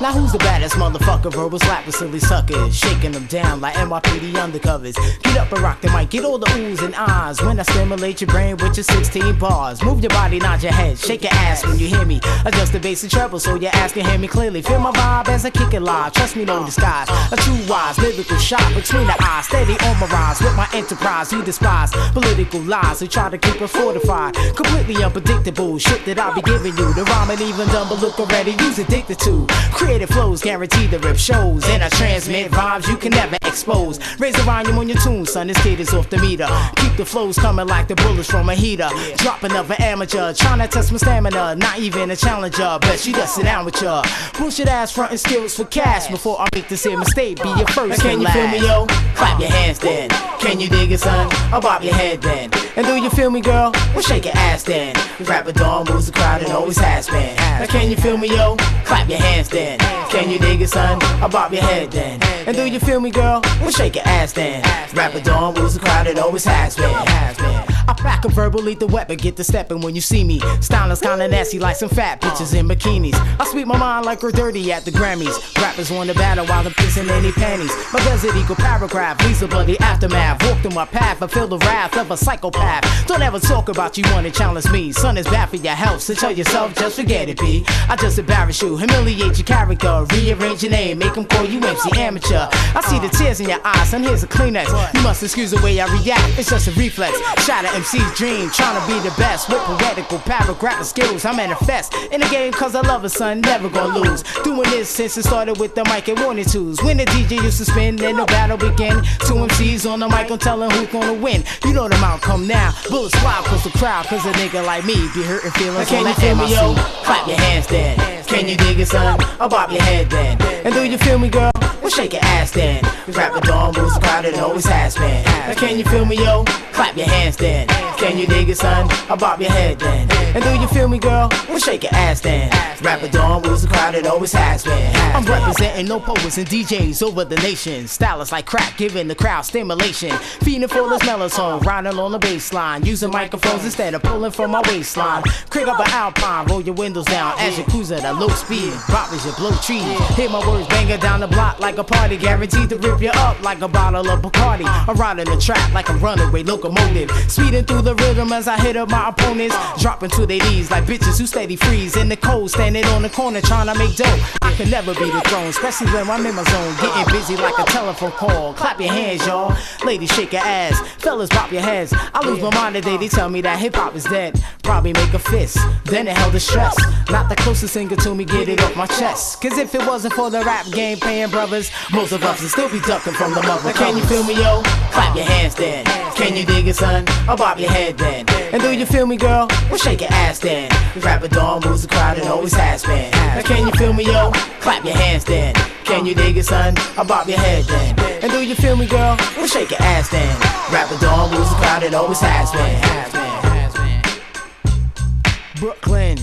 Now 0.04 0.12
who's 0.12 0.32
the 0.32 0.38
baddest 0.38 0.74
motherfucker? 0.74 1.32
Verbal 1.32 1.58
slap 1.58 1.90
silly 1.90 2.18
suckers, 2.18 2.76
shaking 2.76 3.12
them 3.12 3.24
down 3.24 3.62
like 3.62 3.72
NYPD 3.72 4.32
undercovers. 4.34 4.96
Get 5.22 5.38
up 5.38 5.50
and 5.50 5.62
rock 5.62 5.80
the 5.80 5.88
mic, 5.92 6.10
get 6.10 6.26
all 6.26 6.36
the 6.36 6.44
oohs 6.44 6.82
and 6.84 6.94
ahs 6.94 7.40
when 7.40 7.58
I 7.58 7.62
stimulate 7.62 8.20
your 8.20 8.28
brain 8.28 8.58
with 8.58 8.76
your 8.76 8.84
16 8.84 9.38
bars. 9.38 9.82
Move 9.82 10.02
your 10.02 10.10
body, 10.10 10.38
nod 10.38 10.62
your 10.62 10.72
head, 10.72 10.98
shake 10.98 11.22
your 11.22 11.32
ass 11.32 11.64
when 11.64 11.78
you 11.78 11.86
hear 11.86 12.04
me. 12.04 12.20
Adjust 12.44 12.74
the 12.74 12.80
bass 12.80 13.02
and 13.02 13.10
treble 13.10 13.40
so 13.40 13.54
your 13.54 13.70
ass 13.76 13.92
can 13.92 14.04
hear 14.04 14.18
me 14.18 14.28
clearly. 14.28 14.60
Feel 14.60 14.78
my 14.78 14.90
vibe 14.92 15.28
as 15.28 15.46
I 15.46 15.48
kick 15.48 15.72
it 15.72 15.80
live. 15.80 16.12
Trust 16.12 16.36
me, 16.36 16.44
no 16.44 16.62
disguise. 16.66 17.08
A 17.32 17.36
true 17.36 17.58
wise 17.66 17.96
lyrical 17.96 18.36
shot 18.36 18.74
between 18.74 19.06
the 19.06 19.16
eyes, 19.22 19.46
steady 19.46 19.72
on 19.88 19.98
my 19.98 20.06
rise 20.08 20.38
with 20.38 20.54
my 20.54 20.68
enterprise. 20.74 21.32
You 21.32 21.42
despise 21.42 21.92
political 22.12 22.60
lies 22.60 23.00
who 23.00 23.06
try 23.06 23.30
to 23.30 23.38
keep 23.38 23.58
it 23.58 23.68
fortified. 23.68 24.34
Completely 24.54 25.02
unpredictable 25.02 25.78
shit 25.78 26.04
that 26.04 26.18
I'll 26.18 26.34
be 26.34 26.42
giving 26.42 26.76
you. 26.76 26.92
The 26.92 27.04
rhyme 27.04 27.30
even 27.40 27.68
done, 27.68 27.88
but 27.88 28.02
look 28.02 28.20
already. 28.20 28.50
You's 28.60 28.78
addicted 28.78 29.18
to 29.20 29.46
creative 29.94 30.10
flows, 30.12 30.42
guaranteed 30.42 30.90
to 30.90 30.98
rip 30.98 31.16
shows. 31.16 31.64
And 31.68 31.82
I 31.82 31.88
transmit 31.90 32.50
vibes 32.50 32.88
you 32.88 32.96
can 32.96 33.10
never 33.10 33.36
expose. 33.44 34.00
Raise 34.18 34.34
the 34.34 34.42
volume 34.42 34.76
on 34.78 34.88
your 34.88 34.98
tune, 34.98 35.24
son. 35.24 35.46
This 35.46 35.62
kid 35.62 35.78
is 35.78 35.94
off 35.94 36.10
the 36.10 36.18
meter. 36.18 36.48
Keep 36.76 36.96
the 36.96 37.04
flows 37.04 37.38
coming 37.38 37.68
like 37.68 37.86
the 37.86 37.94
bullets 37.94 38.28
from 38.28 38.48
a 38.48 38.54
heater. 38.56 38.88
Drop 39.18 39.44
another 39.44 39.76
amateur, 39.78 40.32
trying 40.32 40.58
to 40.58 40.66
test 40.66 40.90
my 40.90 40.98
stamina. 40.98 41.54
Not 41.54 41.78
even 41.78 42.10
a 42.10 42.16
challenger. 42.16 42.78
Bet 42.80 42.98
she 42.98 43.12
does 43.12 43.32
sit 43.32 43.44
down 43.44 43.64
with 43.64 43.80
ya. 43.80 44.02
Bullshit 44.36 44.66
ass 44.66 44.90
frontin' 44.90 45.18
skills 45.18 45.56
for 45.56 45.64
cash 45.66 46.08
before 46.08 46.40
I 46.40 46.48
make 46.52 46.68
this 46.68 46.82
here 46.82 46.98
mistake. 46.98 47.40
Be 47.40 47.48
your 47.50 47.68
first. 47.68 48.02
Can 48.02 48.20
you 48.20 48.28
feel 48.28 48.48
me, 48.48 48.58
yo? 48.58 48.86
Clap 49.14 49.38
your 49.38 49.50
hands 49.50 49.78
then. 49.78 50.10
Can 50.40 50.58
you 50.58 50.68
dig 50.68 50.90
it, 50.90 50.98
son? 50.98 51.28
I'll 51.52 51.60
bob 51.60 51.82
your 51.82 51.94
head 51.94 52.20
then. 52.20 52.50
And 52.76 52.84
do 52.84 52.96
you 52.96 53.10
feel 53.10 53.30
me, 53.30 53.40
girl? 53.40 53.70
Well, 53.94 54.02
shake 54.02 54.24
your 54.24 54.36
ass 54.36 54.64
then. 54.64 54.96
Rapper 55.20 55.52
Dawn 55.52 55.86
moves 55.88 56.06
the 56.06 56.12
crowd 56.12 56.42
and 56.42 56.52
always 56.52 56.78
has 56.78 57.08
been. 57.08 57.36
Now, 57.36 57.66
can 57.66 57.88
you 57.88 57.96
feel 57.96 58.16
me, 58.16 58.28
yo? 58.28 58.56
Clap 58.84 59.08
your 59.08 59.20
hands 59.20 59.48
then. 59.48 59.78
Can 60.10 60.30
you 60.30 60.38
dig 60.38 60.60
it, 60.60 60.70
son? 60.70 60.98
I'll 61.20 61.28
bob 61.28 61.52
your 61.52 61.62
head 61.62 61.90
then. 61.90 62.22
And 62.46 62.56
do 62.56 62.64
you 62.64 62.78
feel 62.78 63.00
me, 63.00 63.10
girl? 63.10 63.40
Well, 63.60 63.70
shake 63.70 63.96
your 63.96 64.06
ass 64.06 64.32
then. 64.32 64.62
Rapper 64.94 65.20
Dawn 65.20 65.54
moves 65.54 65.74
the 65.74 65.80
crowd 65.80 66.06
and 66.06 66.18
always 66.18 66.44
has 66.44 66.76
been. 66.76 67.73
I 67.86 67.92
pack 67.92 68.24
a 68.24 68.28
verbal 68.28 68.62
lethal 68.62 68.88
weapon, 68.88 69.16
get 69.16 69.36
to 69.36 69.44
stepping 69.44 69.80
when 69.80 69.94
you 69.94 70.00
see 70.00 70.24
me. 70.24 70.40
Stylish 70.60 71.00
kinda 71.00 71.28
nasty 71.28 71.58
like 71.58 71.76
some 71.76 71.88
fat 71.88 72.20
bitches 72.20 72.54
in 72.54 72.66
bikinis. 72.68 73.14
I 73.38 73.44
sweep 73.50 73.66
my 73.66 73.76
mind 73.76 74.06
like 74.06 74.22
we're 74.22 74.32
dirty 74.32 74.72
at 74.72 74.84
the 74.84 74.90
Grammys. 74.90 75.36
Rappers 75.60 75.90
want 75.90 76.08
to 76.10 76.16
battle 76.16 76.46
while 76.46 76.66
I'm 76.66 76.72
pissing 76.72 77.10
any 77.10 77.32
panties. 77.32 77.72
My 77.92 78.00
desert 78.00 78.34
eagle 78.36 78.56
paragraph 78.56 79.22
leaves 79.24 79.42
a 79.42 79.48
bloody 79.48 79.78
aftermath. 79.80 80.42
Walked 80.44 80.64
in 80.64 80.74
my 80.74 80.86
path, 80.86 81.22
I 81.22 81.26
feel 81.26 81.46
the 81.46 81.58
wrath 81.58 81.96
of 81.96 82.10
a 82.10 82.16
psychopath. 82.16 83.06
Don't 83.06 83.22
ever 83.22 83.38
talk 83.38 83.68
about 83.68 83.98
you 83.98 84.04
wanna 84.12 84.30
challenge 84.30 84.70
me. 84.70 84.92
Son 84.92 85.18
is 85.18 85.26
bad 85.26 85.50
for 85.50 85.56
your 85.56 85.74
health, 85.74 86.00
so 86.00 86.14
tell 86.14 86.30
yourself 86.32 86.74
just 86.74 86.96
forget 86.96 87.28
it, 87.28 87.38
B. 87.38 87.64
I 87.88 87.96
just 87.96 88.18
embarrass 88.18 88.62
you, 88.62 88.76
humiliate 88.76 89.36
your 89.36 89.44
character, 89.44 90.06
rearrange 90.12 90.62
your 90.62 90.72
name, 90.72 90.98
make 90.98 91.14
them 91.14 91.26
call 91.26 91.44
you 91.44 91.60
MC 91.60 92.00
amateur. 92.00 92.48
I 92.74 92.80
see 92.88 92.98
the 92.98 93.08
tears 93.08 93.40
in 93.40 93.48
your 93.48 93.60
eyes, 93.64 93.92
and 93.92 94.04
here's 94.04 94.22
a 94.22 94.26
Kleenex. 94.26 94.94
You 94.94 95.02
must 95.02 95.22
excuse 95.22 95.50
the 95.50 95.60
way 95.60 95.80
I 95.80 95.86
react, 96.00 96.38
it's 96.38 96.50
just 96.50 96.68
a 96.68 96.72
reflex. 96.72 97.18
Shatter 97.44 97.73
MC's 97.74 98.16
dream, 98.16 98.50
trying 98.50 98.80
to 98.80 98.86
be 98.86 98.98
the 99.00 99.12
best 99.16 99.48
with 99.48 99.58
poetical 99.62 100.18
paragraph 100.20 100.78
and 100.78 100.86
skills. 100.86 101.24
I 101.24 101.34
manifest 101.34 101.92
in 102.12 102.20
the 102.20 102.28
game 102.28 102.52
cause 102.52 102.76
I 102.76 102.82
love 102.82 103.02
a 103.02 103.08
son, 103.08 103.40
never 103.40 103.68
gonna 103.68 103.98
lose. 103.98 104.22
Doing 104.44 104.70
this 104.70 104.88
since 104.88 105.16
it 105.16 105.24
started 105.24 105.58
with 105.58 105.74
the 105.74 105.82
mic 105.84 106.06
and 106.08 106.18
one 106.20 106.38
and 106.38 106.48
twos. 106.48 106.80
When 106.82 106.98
the 106.98 107.04
DJ 107.06 107.42
used 107.42 107.58
to 107.58 107.64
spin, 107.64 107.96
then 107.96 108.16
the 108.16 108.26
battle 108.26 108.56
begin. 108.56 109.02
Two 109.26 109.34
MCs 109.34 109.90
on 109.90 109.98
the 109.98 110.08
mic, 110.08 110.30
I'm 110.30 110.38
telling 110.38 110.70
who's 110.70 110.88
gonna 110.88 111.14
win. 111.14 111.42
You 111.64 111.72
know 111.72 111.88
the 111.88 111.96
outcome 111.96 112.46
now. 112.46 112.72
Bullets 112.88 113.14
fly 113.16 113.42
cause 113.44 113.64
the 113.64 113.70
crowd, 113.70 114.06
cause 114.06 114.24
a 114.24 114.32
nigga 114.32 114.64
like 114.64 114.84
me 114.84 114.94
be 115.12 115.24
hurting 115.24 115.50
feelings. 115.52 115.88
Can 115.88 116.06
you 116.06 116.14
feel 116.14 116.36
me, 116.36 116.54
yo? 116.54 116.74
Clap 117.02 117.26
your 117.26 117.38
hands 117.38 117.66
then. 117.66 117.98
Can 118.26 118.48
you 118.48 118.56
dig 118.56 118.78
it, 118.78 118.86
son? 118.86 119.20
I'll 119.40 119.48
bob 119.48 119.72
your 119.72 119.82
head 119.82 120.10
then. 120.10 120.40
And 120.64 120.72
do 120.72 120.84
you 120.84 120.98
feel 120.98 121.18
me, 121.18 121.28
girl? 121.28 121.50
Well, 121.84 121.90
shake 121.90 122.14
your 122.14 122.24
ass 122.24 122.50
then. 122.50 122.82
Rap 123.08 123.34
Rapper 123.34 123.46
Dawn 123.46 123.74
the 123.74 124.00
crowd 124.00 124.24
and 124.24 124.36
always 124.36 124.64
has 124.64 124.96
been. 124.96 125.22
Now 125.22 125.52
can 125.52 125.76
you 125.76 125.84
feel 125.84 126.06
me, 126.06 126.16
yo? 126.16 126.42
Clap 126.72 126.96
your 126.96 127.06
hands 127.06 127.36
then. 127.36 127.68
Can 127.98 128.16
you 128.16 128.26
dig 128.26 128.48
it, 128.48 128.56
son? 128.56 128.88
I'll 129.10 129.18
bob 129.18 129.38
your 129.38 129.50
head 129.50 129.78
then. 129.78 130.10
And 130.34 130.42
do 130.42 130.50
you 130.60 130.66
feel 130.68 130.88
me, 130.88 130.98
girl? 130.98 131.28
Well, 131.46 131.58
shake 131.58 131.82
your 131.82 131.94
ass 131.94 132.20
then. 132.20 132.50
Rap 132.50 133.02
Rapper 133.02 133.08
Dawn 133.08 133.42
the 133.42 133.68
crowd 133.70 133.94
it 133.94 134.06
always 134.06 134.32
has 134.32 134.64
been. 134.64 134.96
I'm 135.14 135.24
representing 135.24 135.86
no 135.86 136.00
poets 136.00 136.38
and 136.38 136.46
DJs 136.46 137.02
over 137.02 137.24
the 137.24 137.36
nation. 137.36 137.86
Stylists 137.86 138.32
like 138.32 138.46
crack, 138.46 138.76
giving 138.76 139.06
the 139.06 139.14
crowd 139.14 139.42
stimulation. 139.42 140.10
Feeding 140.42 140.66
for 140.68 140.88
this 140.88 141.02
melatonin, 141.02 141.62
rhyming 141.64 141.98
on 141.98 142.12
the 142.12 142.18
bass 142.18 142.52
line. 142.52 142.84
Using 142.84 143.10
microphones 143.10 143.64
instead 143.64 143.94
of 143.94 144.02
pulling 144.02 144.32
from 144.32 144.50
my 144.50 144.62
waistline. 144.68 145.22
Crank 145.50 145.68
up 145.68 145.80
an 145.80 145.90
alpine, 145.90 146.46
roll 146.46 146.62
your 146.62 146.74
windows 146.74 147.04
down 147.04 147.34
as 147.38 147.56
you 147.58 147.64
cruise 147.64 147.92
at 147.92 148.04
a 148.04 148.12
low 148.12 148.28
speed. 148.28 148.72
Robbers, 148.90 149.24
you 149.24 149.32
blow 149.32 149.52
trees. 149.62 149.98
Hit 150.16 150.30
my 150.30 150.46
words 150.48 150.66
banging 150.68 150.98
down 150.98 151.20
the 151.20 151.28
block 151.28 151.60
like 151.60 151.73
a 151.78 151.84
party. 151.84 152.16
Guaranteed 152.16 152.68
to 152.70 152.76
rip 152.78 153.00
you 153.00 153.10
up 153.10 153.42
like 153.42 153.60
a 153.60 153.68
bottle 153.68 154.08
of 154.08 154.20
Bacardi. 154.22 154.64
I'm 154.66 154.96
riding 154.96 155.24
the 155.26 155.40
track 155.40 155.72
like 155.72 155.88
a 155.88 155.94
runaway 155.94 156.42
locomotive. 156.42 157.10
Speeding 157.30 157.64
through 157.64 157.82
the 157.82 157.94
rhythm 157.94 158.32
as 158.32 158.48
I 158.48 158.58
hit 158.58 158.76
up 158.76 158.90
my 158.90 159.08
opponents. 159.08 159.56
Dropping 159.80 160.10
to 160.10 160.26
their 160.26 160.40
knees 160.44 160.70
like 160.70 160.84
bitches 160.84 161.18
who 161.18 161.26
steady 161.26 161.56
freeze. 161.56 161.96
In 161.96 162.08
the 162.08 162.16
cold, 162.16 162.50
standing 162.50 162.84
on 162.86 163.02
the 163.02 163.10
corner 163.10 163.40
trying 163.40 163.66
to 163.66 163.78
make 163.78 163.96
dough. 163.96 164.18
I 164.42 164.52
can 164.54 164.70
never 164.70 164.94
be 164.94 165.10
the 165.10 165.20
throne, 165.22 165.48
especially 165.48 165.88
when 165.88 166.08
I'm 166.08 166.24
in 166.24 166.34
my 166.34 166.44
zone. 166.44 166.74
Getting 166.80 167.12
busy 167.12 167.36
like 167.36 167.58
a 167.58 167.64
telephone 167.64 168.12
call. 168.12 168.54
Clap 168.54 168.80
your 168.80 168.92
hands, 168.92 169.26
y'all. 169.26 169.56
Ladies, 169.84 170.10
shake 170.12 170.32
your 170.32 170.42
ass. 170.42 170.80
Fellas, 170.98 171.28
pop 171.30 171.50
your 171.52 171.62
heads. 171.62 171.92
I 171.92 172.26
lose 172.26 172.40
my 172.40 172.54
mind 172.54 172.74
today. 172.74 172.96
They 172.96 173.08
tell 173.08 173.28
me 173.28 173.40
that 173.42 173.58
hip 173.58 173.74
hop 173.74 173.94
is 173.94 174.04
dead. 174.04 174.42
Probably 174.62 174.92
make 174.92 175.12
a 175.12 175.18
fist. 175.18 175.58
Then 175.84 176.08
it 176.08 176.16
held 176.16 176.32
the 176.32 176.40
stress. 176.40 176.76
Not 177.10 177.28
the 177.28 177.36
closest 177.36 177.74
singer 177.74 177.96
to 177.96 178.14
me, 178.14 178.24
get 178.24 178.48
it 178.48 178.62
off 178.62 178.76
my 178.76 178.86
chest. 178.86 179.42
Cause 179.42 179.58
if 179.58 179.74
it 179.74 179.86
wasn't 179.86 180.14
for 180.14 180.30
the 180.30 180.40
rap 180.40 180.66
game 180.72 180.98
paying 180.98 181.30
brothers, 181.30 181.63
most 181.92 182.12
of 182.12 182.22
us 182.24 182.40
would 182.40 182.50
still 182.50 182.68
be 182.70 182.80
ducking 182.80 183.14
from 183.14 183.34
the 183.34 183.42
mother. 183.42 183.72
Can 183.72 183.96
you 183.96 184.04
feel 184.04 184.24
me, 184.24 184.34
yo? 184.34 184.62
Clap 184.92 185.16
your 185.16 185.24
hands 185.24 185.54
then. 185.54 185.84
Can 186.14 186.36
you 186.36 186.44
dig 186.44 186.68
it, 186.68 186.76
son? 186.76 187.04
I'll 187.28 187.36
bob 187.36 187.58
your 187.58 187.70
head 187.70 187.98
then. 187.98 188.24
And 188.52 188.62
do 188.62 188.72
you 188.72 188.86
feel 188.86 189.06
me, 189.06 189.16
girl? 189.16 189.48
Well, 189.68 189.78
shake 189.78 190.00
your 190.00 190.12
ass 190.12 190.38
then. 190.38 190.70
Rapper 191.02 191.28
Dawn 191.28 191.60
moves 191.64 191.82
the 191.82 191.88
crowd 191.88 192.18
and 192.18 192.28
always 192.28 192.52
has 192.54 192.84
been. 192.84 193.10
Now 193.10 193.42
can 193.42 193.66
you 193.66 193.72
feel 193.72 193.92
me, 193.92 194.04
yo? 194.04 194.30
Clap 194.60 194.84
your 194.84 194.96
hands 194.96 195.24
then. 195.24 195.54
Can 195.84 196.06
you 196.06 196.14
dig 196.14 196.36
it, 196.36 196.44
son? 196.44 196.74
I'll 196.96 197.04
bob 197.04 197.28
your 197.28 197.38
head 197.38 197.64
then. 197.64 197.98
And 198.22 198.32
do 198.32 198.42
you 198.42 198.54
feel 198.54 198.76
me, 198.76 198.86
girl? 198.86 199.16
Well, 199.36 199.46
shake 199.46 199.70
your 199.70 199.82
ass 199.82 200.08
then. 200.08 200.34
Rapper 200.72 200.98
Dawn 200.98 201.30
moves 201.30 201.50
the 201.50 201.56
crowd 201.56 201.82
and 201.82 201.94
always 201.94 202.20
has 202.20 202.50
been. 202.52 202.60
Has 202.60 203.12
been, 203.12 203.20
has 203.50 203.74
been. 203.74 205.60
Brooklyn, 205.60 206.18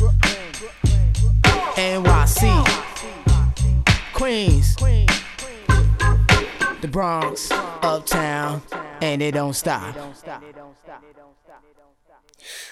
NYC, 1.76 2.66
Queens, 4.14 4.76
the 6.82 6.88
Bronx, 6.88 7.50
Uptown, 7.52 8.62
and 9.02 9.22
it 9.22 9.34
don't 9.34 9.54
stop. 9.54 9.96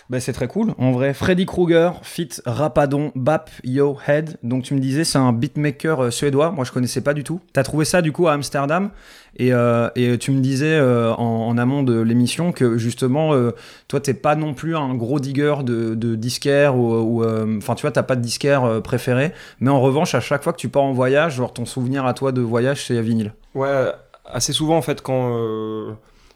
Bah, 0.09 0.19
c'est 0.19 0.33
très 0.33 0.47
cool. 0.47 0.73
En 0.79 0.91
vrai, 0.91 1.13
Freddy 1.13 1.45
Krueger, 1.45 1.99
fit 2.01 2.29
Rapadon, 2.45 3.11
Bap, 3.13 3.51
Yo, 3.63 3.95
Head. 4.07 4.37
Donc 4.41 4.63
tu 4.63 4.73
me 4.73 4.79
disais, 4.79 5.03
c'est 5.03 5.19
un 5.19 5.31
beatmaker 5.31 6.05
euh, 6.05 6.09
suédois. 6.09 6.49
Moi, 6.49 6.65
je 6.65 6.71
connaissais 6.71 7.01
pas 7.01 7.13
du 7.13 7.23
tout. 7.23 7.41
T'as 7.53 7.61
trouvé 7.61 7.85
ça 7.85 8.01
du 8.01 8.11
coup 8.11 8.27
à 8.27 8.33
Amsterdam? 8.33 8.89
Et, 9.37 9.53
euh, 9.53 9.89
et 9.95 10.17
tu 10.17 10.31
me 10.31 10.39
disais 10.39 10.73
euh, 10.73 11.13
en, 11.13 11.55
amont 11.59 11.83
de 11.83 11.99
l'émission 11.99 12.51
que 12.51 12.79
justement, 12.79 13.35
euh, 13.35 13.51
toi, 13.87 13.99
t'es 13.99 14.15
pas 14.15 14.35
non 14.35 14.55
plus 14.55 14.75
un 14.75 14.95
gros 14.95 15.19
digger 15.19 15.57
de, 15.63 15.93
de 15.93 16.71
ou, 16.71 17.23
euh, 17.23 17.57
enfin, 17.57 17.75
tu 17.75 17.81
vois, 17.81 17.91
t'as 17.91 18.01
pas 18.01 18.15
de 18.15 18.21
disquaire 18.21 18.63
euh, 18.63 18.81
préféré. 18.81 19.31
Mais 19.59 19.69
en 19.69 19.79
revanche, 19.79 20.15
à 20.15 20.21
chaque 20.21 20.41
fois 20.41 20.53
que 20.53 20.57
tu 20.57 20.69
pars 20.69 20.83
en 20.83 20.93
voyage, 20.93 21.35
genre 21.35 21.53
ton 21.53 21.65
souvenir 21.65 22.07
à 22.07 22.15
toi 22.15 22.31
de 22.31 22.41
voyage, 22.41 22.85
c'est 22.87 22.99
vinyle. 22.99 23.33
Ouais, 23.53 23.91
assez 24.25 24.53
souvent 24.53 24.77
en 24.77 24.81
fait 24.81 25.01
quand 25.01 25.35
euh, 25.35 25.93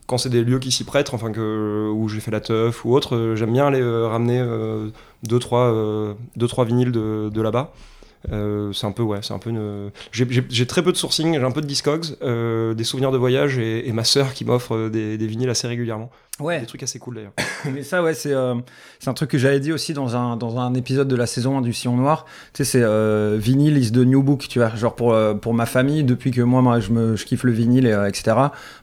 quand 0.07 0.17
c'est 0.17 0.29
des 0.29 0.43
lieux 0.43 0.59
qui 0.59 0.71
s'y 0.71 0.83
prêtent, 0.83 1.13
enfin 1.13 1.31
que 1.31 1.89
où 1.93 2.09
j'ai 2.09 2.19
fait 2.19 2.31
la 2.31 2.41
teuf 2.41 2.85
ou 2.85 2.93
autre, 2.93 3.15
euh, 3.15 3.35
j'aime 3.35 3.53
bien 3.53 3.67
aller 3.67 3.81
euh, 3.81 4.07
ramener 4.07 4.39
euh, 4.39 4.89
deux 5.23 5.39
trois 5.39 5.73
deux 6.35 6.47
trois 6.47 6.65
vinyles 6.65 6.91
de, 6.91 7.29
de 7.33 7.41
là-bas. 7.41 7.73
C'est 8.29 8.87
un 8.87 8.91
peu 8.91 9.03
ouais, 9.03 9.19
c'est 9.21 9.33
un 9.33 9.39
peu 9.39 9.49
une. 9.49 9.91
J'ai- 10.11 10.65
très 10.65 10.81
peu 10.81 10.93
de 10.93 10.97
sourcing, 10.97 11.33
j'ai 11.33 11.43
un 11.43 11.51
peu 11.51 11.59
de 11.61 11.67
discogs, 11.67 12.05
des 12.21 12.83
souvenirs 12.85 13.11
de 13.11 13.17
voyage 13.17 13.57
et, 13.57 13.87
et 13.87 13.91
ma 13.91 14.05
sœur 14.05 14.33
qui 14.33 14.45
m'offre 14.45 14.87
des, 14.89 15.17
des 15.17 15.27
vinyles 15.27 15.49
assez 15.49 15.67
régulièrement. 15.67 16.09
Ouais. 16.39 16.59
Des 16.59 16.65
trucs 16.65 16.81
assez 16.81 16.97
cool 16.97 17.15
d'ailleurs. 17.15 17.33
Mais 17.71 17.83
ça, 17.83 18.01
ouais, 18.01 18.15
c'est 18.15 18.33
euh, 18.33 18.55
c'est 18.99 19.09
un 19.09 19.13
truc 19.13 19.29
que 19.29 19.37
j'avais 19.37 19.59
dit 19.59 19.71
aussi 19.71 19.93
dans 19.93 20.15
un, 20.15 20.35
dans 20.35 20.57
un 20.57 20.73
épisode 20.73 21.07
de 21.07 21.15
la 21.15 21.27
saison 21.27 21.59
1 21.59 21.61
du 21.61 21.73
Sillon 21.73 21.95
Noir. 21.95 22.25
Tu 22.53 22.63
sais, 22.63 22.71
c'est 22.71 22.83
euh, 22.83 23.37
vinyle 23.39 23.77
is 23.77 23.91
the 23.91 23.97
new 23.97 24.23
book, 24.23 24.47
tu 24.49 24.57
vois. 24.59 24.69
Genre 24.75 24.95
pour, 24.95 25.13
euh, 25.13 25.35
pour 25.35 25.53
ma 25.53 25.67
famille, 25.67 26.03
depuis 26.03 26.31
que 26.31 26.41
moi, 26.41 26.61
moi 26.63 26.79
je, 26.79 26.91
me, 26.91 27.15
je 27.15 27.25
kiffe 27.25 27.43
le 27.43 27.51
vinyle, 27.51 27.85
et, 27.85 27.91
euh, 27.91 28.07
etc., 28.07 28.35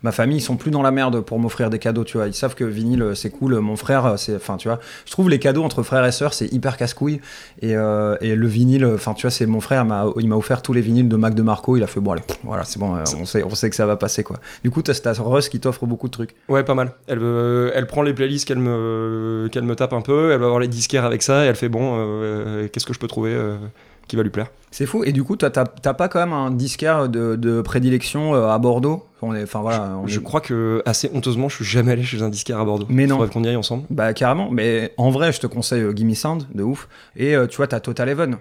ma 0.02 0.12
famille, 0.12 0.38
ils 0.38 0.42
sont 0.42 0.56
plus 0.56 0.70
dans 0.70 0.82
la 0.82 0.92
merde 0.92 1.20
pour 1.22 1.40
m'offrir 1.40 1.70
des 1.70 1.80
cadeaux, 1.80 2.04
tu 2.04 2.18
vois. 2.18 2.28
Ils 2.28 2.34
savent 2.34 2.54
que 2.54 2.64
vinyle, 2.64 3.02
euh, 3.02 3.14
c'est 3.16 3.30
cool. 3.30 3.58
Mon 3.58 3.74
frère, 3.76 4.14
c'est. 4.16 4.36
Enfin, 4.36 4.56
tu 4.56 4.68
vois, 4.68 4.78
je 5.04 5.10
trouve 5.10 5.28
les 5.28 5.40
cadeaux 5.40 5.64
entre 5.64 5.82
frères 5.82 6.04
et 6.06 6.12
sœurs, 6.12 6.34
c'est 6.34 6.46
hyper 6.52 6.76
casse-couille. 6.76 7.20
Et, 7.62 7.74
euh, 7.76 8.16
et 8.20 8.36
le 8.36 8.46
vinyle, 8.46 8.86
enfin, 8.86 9.12
tu 9.14 9.22
vois, 9.22 9.32
c'est 9.32 9.46
mon 9.46 9.60
frère, 9.60 9.84
m'a- 9.84 10.06
il 10.20 10.28
m'a 10.28 10.36
offert 10.36 10.62
tous 10.62 10.72
les 10.72 10.80
vinyles 10.82 11.08
de 11.08 11.16
Mac 11.16 11.34
de 11.34 11.42
Marco. 11.42 11.76
Il 11.76 11.82
a 11.82 11.88
fait, 11.88 11.98
bon, 12.00 12.12
allez, 12.12 12.22
pff, 12.22 12.38
voilà, 12.44 12.62
c'est 12.64 12.78
bon, 12.78 12.94
euh, 12.94 13.02
on, 13.20 13.24
sait, 13.24 13.42
on 13.42 13.54
sait 13.56 13.68
que 13.70 13.76
ça 13.76 13.86
va 13.86 13.96
passer, 13.96 14.22
quoi. 14.22 14.38
Du 14.62 14.70
coup, 14.70 14.82
t'as 14.82 14.94
t'as 14.94 15.14
Russ 15.20 15.48
qui 15.48 15.58
t'offre 15.58 15.84
beaucoup 15.86 16.06
de 16.06 16.12
trucs. 16.12 16.36
Ouais, 16.48 16.62
pas 16.62 16.74
mal. 16.74 16.92
Elle, 17.08 17.18
euh, 17.40 17.70
elle 17.74 17.86
prend 17.86 18.02
les 18.02 18.12
playlists 18.14 18.46
qu'elle 18.46 18.58
me, 18.58 19.48
qu'elle 19.50 19.64
me 19.64 19.74
tape 19.74 19.92
un 19.92 20.00
peu, 20.02 20.32
elle 20.32 20.40
va 20.40 20.48
voir 20.48 20.60
les 20.60 20.68
disquaires 20.68 21.04
avec 21.04 21.22
ça, 21.22 21.44
et 21.44 21.48
elle 21.48 21.56
fait 21.56 21.68
bon, 21.68 21.94
euh, 21.98 22.68
qu'est-ce 22.68 22.86
que 22.86 22.92
je 22.94 22.98
peux 22.98 23.08
trouver 23.08 23.32
euh, 23.32 23.56
qui 24.08 24.16
va 24.16 24.22
lui 24.22 24.30
plaire? 24.30 24.48
C'est 24.72 24.86
fou. 24.86 25.02
Et 25.04 25.12
du 25.12 25.24
coup, 25.24 25.36
t'as 25.36 25.50
pas 25.50 26.08
quand 26.08 26.20
même 26.20 26.32
un 26.32 26.50
disquaire 26.50 27.08
de, 27.08 27.36
de 27.36 27.60
prédilection 27.60 28.34
euh, 28.34 28.48
à 28.48 28.58
Bordeaux? 28.58 29.06
On 29.22 29.34
est, 29.34 29.42
Enfin 29.42 29.60
voilà. 29.60 29.98
on 30.02 30.06
Je 30.06 30.18
est- 30.18 30.22
crois 30.22 30.40
que, 30.40 30.82
assez 30.86 31.10
honteusement, 31.14 31.48
je 31.48 31.56
suis 31.56 31.64
jamais 31.64 31.92
allé 31.92 32.02
chez 32.02 32.22
un 32.22 32.28
disquaire 32.28 32.58
à 32.60 32.64
Bordeaux. 32.64 32.86
Mais 32.88 33.06
non. 33.06 33.16
Faudrait 33.16 33.32
qu'on 33.32 33.44
y 33.44 33.48
aille 33.48 33.56
ensemble. 33.56 33.84
Bah 33.90 34.12
carrément. 34.14 34.50
Mais 34.50 34.92
en 34.96 35.10
vrai, 35.10 35.32
je 35.32 35.40
te 35.40 35.46
conseille 35.46 35.82
euh, 35.82 35.92
Gimme 35.92 36.14
Sound, 36.14 36.44
de 36.54 36.62
ouf. 36.62 36.88
Et 37.16 37.34
euh, 37.36 37.46
tu 37.46 37.56
vois, 37.58 37.66
t'as 37.66 37.80
Total 37.80 38.08
Even. 38.08 38.36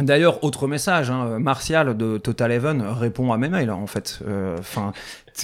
D'ailleurs, 0.00 0.44
autre 0.44 0.66
message, 0.66 1.10
hein, 1.10 1.38
Martial 1.40 1.96
de 1.96 2.16
Total 2.16 2.52
Even 2.52 2.80
répond 2.82 3.32
à 3.32 3.36
mes 3.38 3.48
mails 3.48 3.70
en 3.72 3.86
fait. 3.86 4.20
Enfin, 4.58 4.92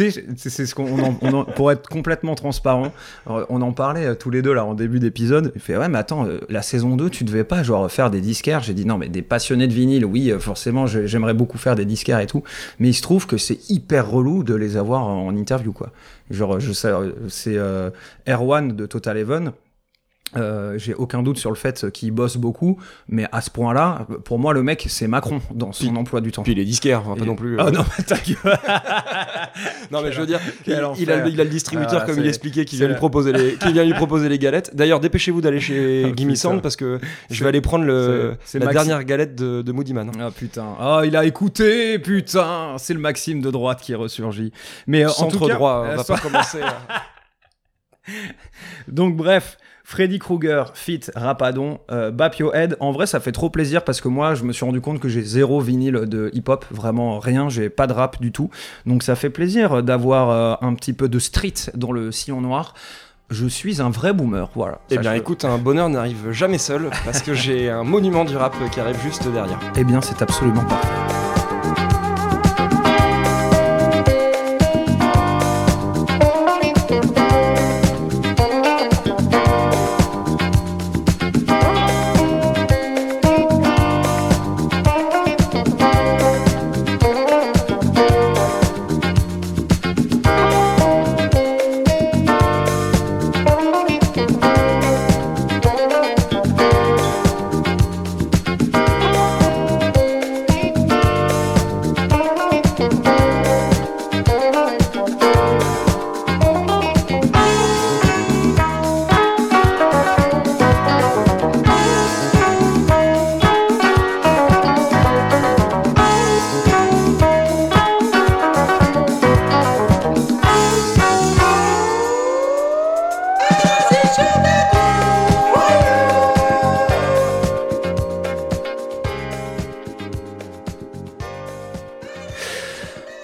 tu 0.04 0.10
sais, 0.10 0.50
c'est 0.50 0.66
ce 0.66 0.74
qu'on, 0.74 0.84
on 0.86 1.02
en- 1.04 1.18
on 1.22 1.32
en- 1.32 1.44
pour 1.44 1.70
être 1.72 1.88
complètement 1.88 2.34
transparent, 2.34 2.92
euh, 3.30 3.44
on 3.48 3.62
en 3.62 3.72
parlait 3.72 4.06
euh, 4.06 4.14
tous 4.14 4.30
les 4.30 4.42
deux 4.42 4.52
là 4.52 4.64
en 4.64 4.74
début 4.74 4.98
d'épisode. 5.00 5.52
Il 5.54 5.60
fait 5.60 5.76
ouais, 5.76 5.88
mais 5.88 5.98
attends, 5.98 6.26
euh, 6.26 6.40
la 6.48 6.62
saison 6.62 6.96
2, 6.96 7.10
tu 7.10 7.24
devais 7.24 7.44
pas 7.44 7.62
genre 7.62 7.90
faire 7.90 8.10
des 8.10 8.20
disquaires. 8.20 8.62
J'ai 8.62 8.74
dit 8.74 8.84
non, 8.86 8.98
mais 8.98 9.08
des 9.08 9.22
passionnés 9.22 9.66
de 9.68 9.72
vinyle, 9.72 10.04
oui, 10.04 10.32
forcément, 10.38 10.86
j'aimerais 10.86 11.34
beaucoup 11.34 11.58
faire 11.58 11.74
des 11.76 11.84
disquaires 11.84 12.20
et 12.20 12.26
tout. 12.26 12.42
Mais 12.78 12.88
il 12.88 12.94
se 12.94 13.02
trouve 13.02 13.26
que 13.26 13.36
c'est 13.36 13.70
hyper 13.70 14.10
relou 14.10 14.42
de 14.44 14.54
les 14.54 14.76
avoir 14.76 15.04
en 15.06 15.34
interview 15.36 15.72
quoi. 15.72 15.90
Genre, 16.30 16.58
je 16.60 16.72
sais, 16.72 16.90
c'est 17.28 17.56
euh, 17.56 17.90
Erwan 18.28 18.74
de 18.74 18.86
Total 18.86 19.16
Even. 19.16 19.52
Euh, 20.36 20.76
j'ai 20.76 20.92
aucun 20.92 21.22
doute 21.22 21.38
sur 21.38 21.50
le 21.50 21.56
fait 21.56 21.90
qu'il 21.92 22.10
bosse 22.10 22.36
beaucoup, 22.36 22.78
mais 23.08 23.26
à 23.30 23.40
ce 23.40 23.48
point-là, 23.48 24.06
pour 24.24 24.38
moi, 24.40 24.52
le 24.52 24.62
mec, 24.62 24.84
c'est 24.88 25.06
Macron 25.06 25.40
dans 25.54 25.72
son 25.72 25.94
emploi 25.96 26.20
du 26.20 26.32
temps. 26.32 26.42
Puis 26.42 26.52
il 26.52 26.58
est 26.58 26.64
disquaire, 26.64 27.02
enfin, 27.06 27.16
pas 27.18 27.24
non 27.24 27.36
plus. 27.36 27.54
euh, 27.58 27.62
Ah 27.64 27.70
non, 27.70 27.84
mais 27.96 28.04
ta 28.04 28.16
gueule. 28.16 28.58
Non 29.90 30.02
mais 30.02 30.12
je 30.12 30.20
veux 30.20 30.26
dire, 30.26 30.40
il, 30.66 30.74
a, 30.74 30.90
enfer. 30.90 31.26
il 31.28 31.40
a 31.40 31.44
le 31.44 31.48
distributeur 31.50 32.00
Ah, 32.02 32.06
comme 32.06 32.18
il 32.18 32.26
expliquait 32.26 32.64
qui 32.64 32.76
vient 32.76 32.88
lui 32.88 32.96
proposer 32.96 33.32
les, 33.32 33.54
qui 33.54 33.72
vient 33.72 33.84
lui 33.84 33.94
proposer 33.94 34.28
les 34.28 34.38
galettes. 34.38 34.74
D'ailleurs, 34.74 35.00
dépêchez-vous 35.00 35.40
d'aller 35.40 35.60
chez 35.60 36.04
Ah, 36.10 36.12
Gimme. 36.14 36.34
Sound 36.36 36.60
parce 36.60 36.76
que 36.76 36.98
je 37.30 37.42
vais 37.42 37.48
aller 37.48 37.60
prendre 37.62 37.84
le, 37.84 38.34
C'est- 38.44 38.58
c'est 38.58 38.64
la 38.64 38.72
dernière 38.72 39.02
galette 39.04 39.34
de, 39.36 39.62
de 39.62 39.72
Moody 39.72 39.94
Man. 39.94 40.10
Ah 40.20 40.30
putain. 40.36 40.74
Ah, 40.78 41.02
il 41.04 41.16
a 41.16 41.24
écouté, 41.24 41.98
putain. 42.00 42.74
C'est 42.78 42.92
le 42.94 43.00
Maxime 43.00 43.40
de 43.40 43.50
droite 43.50 43.80
qui 43.80 43.94
ressurgit. 43.94 44.52
Mais 44.86 45.04
euh, 45.04 45.08
en 45.08 45.12
Centre 45.12 45.38
tout 45.38 45.46
cas, 45.46 45.54
droit, 45.54 45.84
on 45.86 45.90
euh, 45.92 45.96
va 45.96 46.04
pas 46.04 46.18
commencer. 46.18 46.60
à- 46.60 47.02
Donc 48.88 49.16
bref, 49.16 49.56
Freddy 49.88 50.18
Krueger, 50.18 50.72
fit 50.74 51.02
Rapadon, 51.14 51.78
euh, 51.92 52.10
Bap 52.10 52.34
Yo 52.34 52.52
Head. 52.52 52.76
En 52.80 52.90
vrai, 52.90 53.06
ça 53.06 53.20
fait 53.20 53.30
trop 53.30 53.50
plaisir 53.50 53.84
parce 53.84 54.00
que 54.00 54.08
moi, 54.08 54.34
je 54.34 54.42
me 54.42 54.52
suis 54.52 54.64
rendu 54.64 54.80
compte 54.80 54.98
que 54.98 55.08
j'ai 55.08 55.22
zéro 55.22 55.60
vinyle 55.60 56.06
de 56.06 56.28
hip-hop, 56.34 56.64
vraiment 56.72 57.20
rien. 57.20 57.48
J'ai 57.48 57.70
pas 57.70 57.86
de 57.86 57.92
rap 57.92 58.20
du 58.20 58.32
tout. 58.32 58.50
Donc 58.84 59.04
ça 59.04 59.14
fait 59.14 59.30
plaisir 59.30 59.84
d'avoir 59.84 60.30
euh, 60.30 60.66
un 60.66 60.74
petit 60.74 60.92
peu 60.92 61.08
de 61.08 61.20
street 61.20 61.70
dans 61.74 61.92
le 61.92 62.10
sillon 62.10 62.40
noir. 62.40 62.74
Je 63.30 63.46
suis 63.46 63.80
un 63.80 63.90
vrai 63.90 64.12
boomer, 64.12 64.50
voilà. 64.56 64.80
Eh 64.90 64.98
bien, 64.98 65.14
écoute, 65.14 65.44
un 65.44 65.56
bonheur 65.56 65.88
n'arrive 65.88 66.32
jamais 66.32 66.58
seul 66.58 66.90
parce 67.04 67.22
que 67.22 67.32
j'ai 67.32 67.70
un 67.70 67.84
monument 67.84 68.24
du 68.24 68.36
rap 68.36 68.56
qui 68.72 68.80
arrive 68.80 69.00
juste 69.00 69.28
derrière. 69.28 69.60
Eh 69.76 69.84
bien, 69.84 70.00
c'est 70.00 70.20
absolument 70.20 70.64
parfait. 70.64 71.25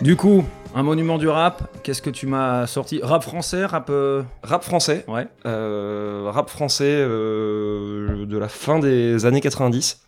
Du 0.03 0.17
coup, 0.17 0.45
un 0.75 0.83
monument 0.83 1.17
du 1.17 1.29
rap, 1.29 1.69
qu'est-ce 1.85 2.03
que 2.03 2.11
tu 2.11 2.27
m'as 2.27 2.67
sorti? 2.67 3.01
Rap 3.03 3.23
français, 3.23 3.65
rap. 3.65 3.89
euh, 3.91 4.23
Rap 4.43 4.65
français, 4.65 5.05
Ouais. 5.07 5.29
euh, 5.47 6.25
rap 6.33 6.51
français 6.51 6.85
euh, 6.89 8.27
de 8.27 8.37
la 8.39 8.49
fin 8.49 8.79
des 8.81 9.27
années 9.27 9.41
90. 9.41 10.01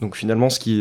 Donc 0.00 0.16
finalement, 0.16 0.50
ce 0.50 0.58
qui, 0.58 0.80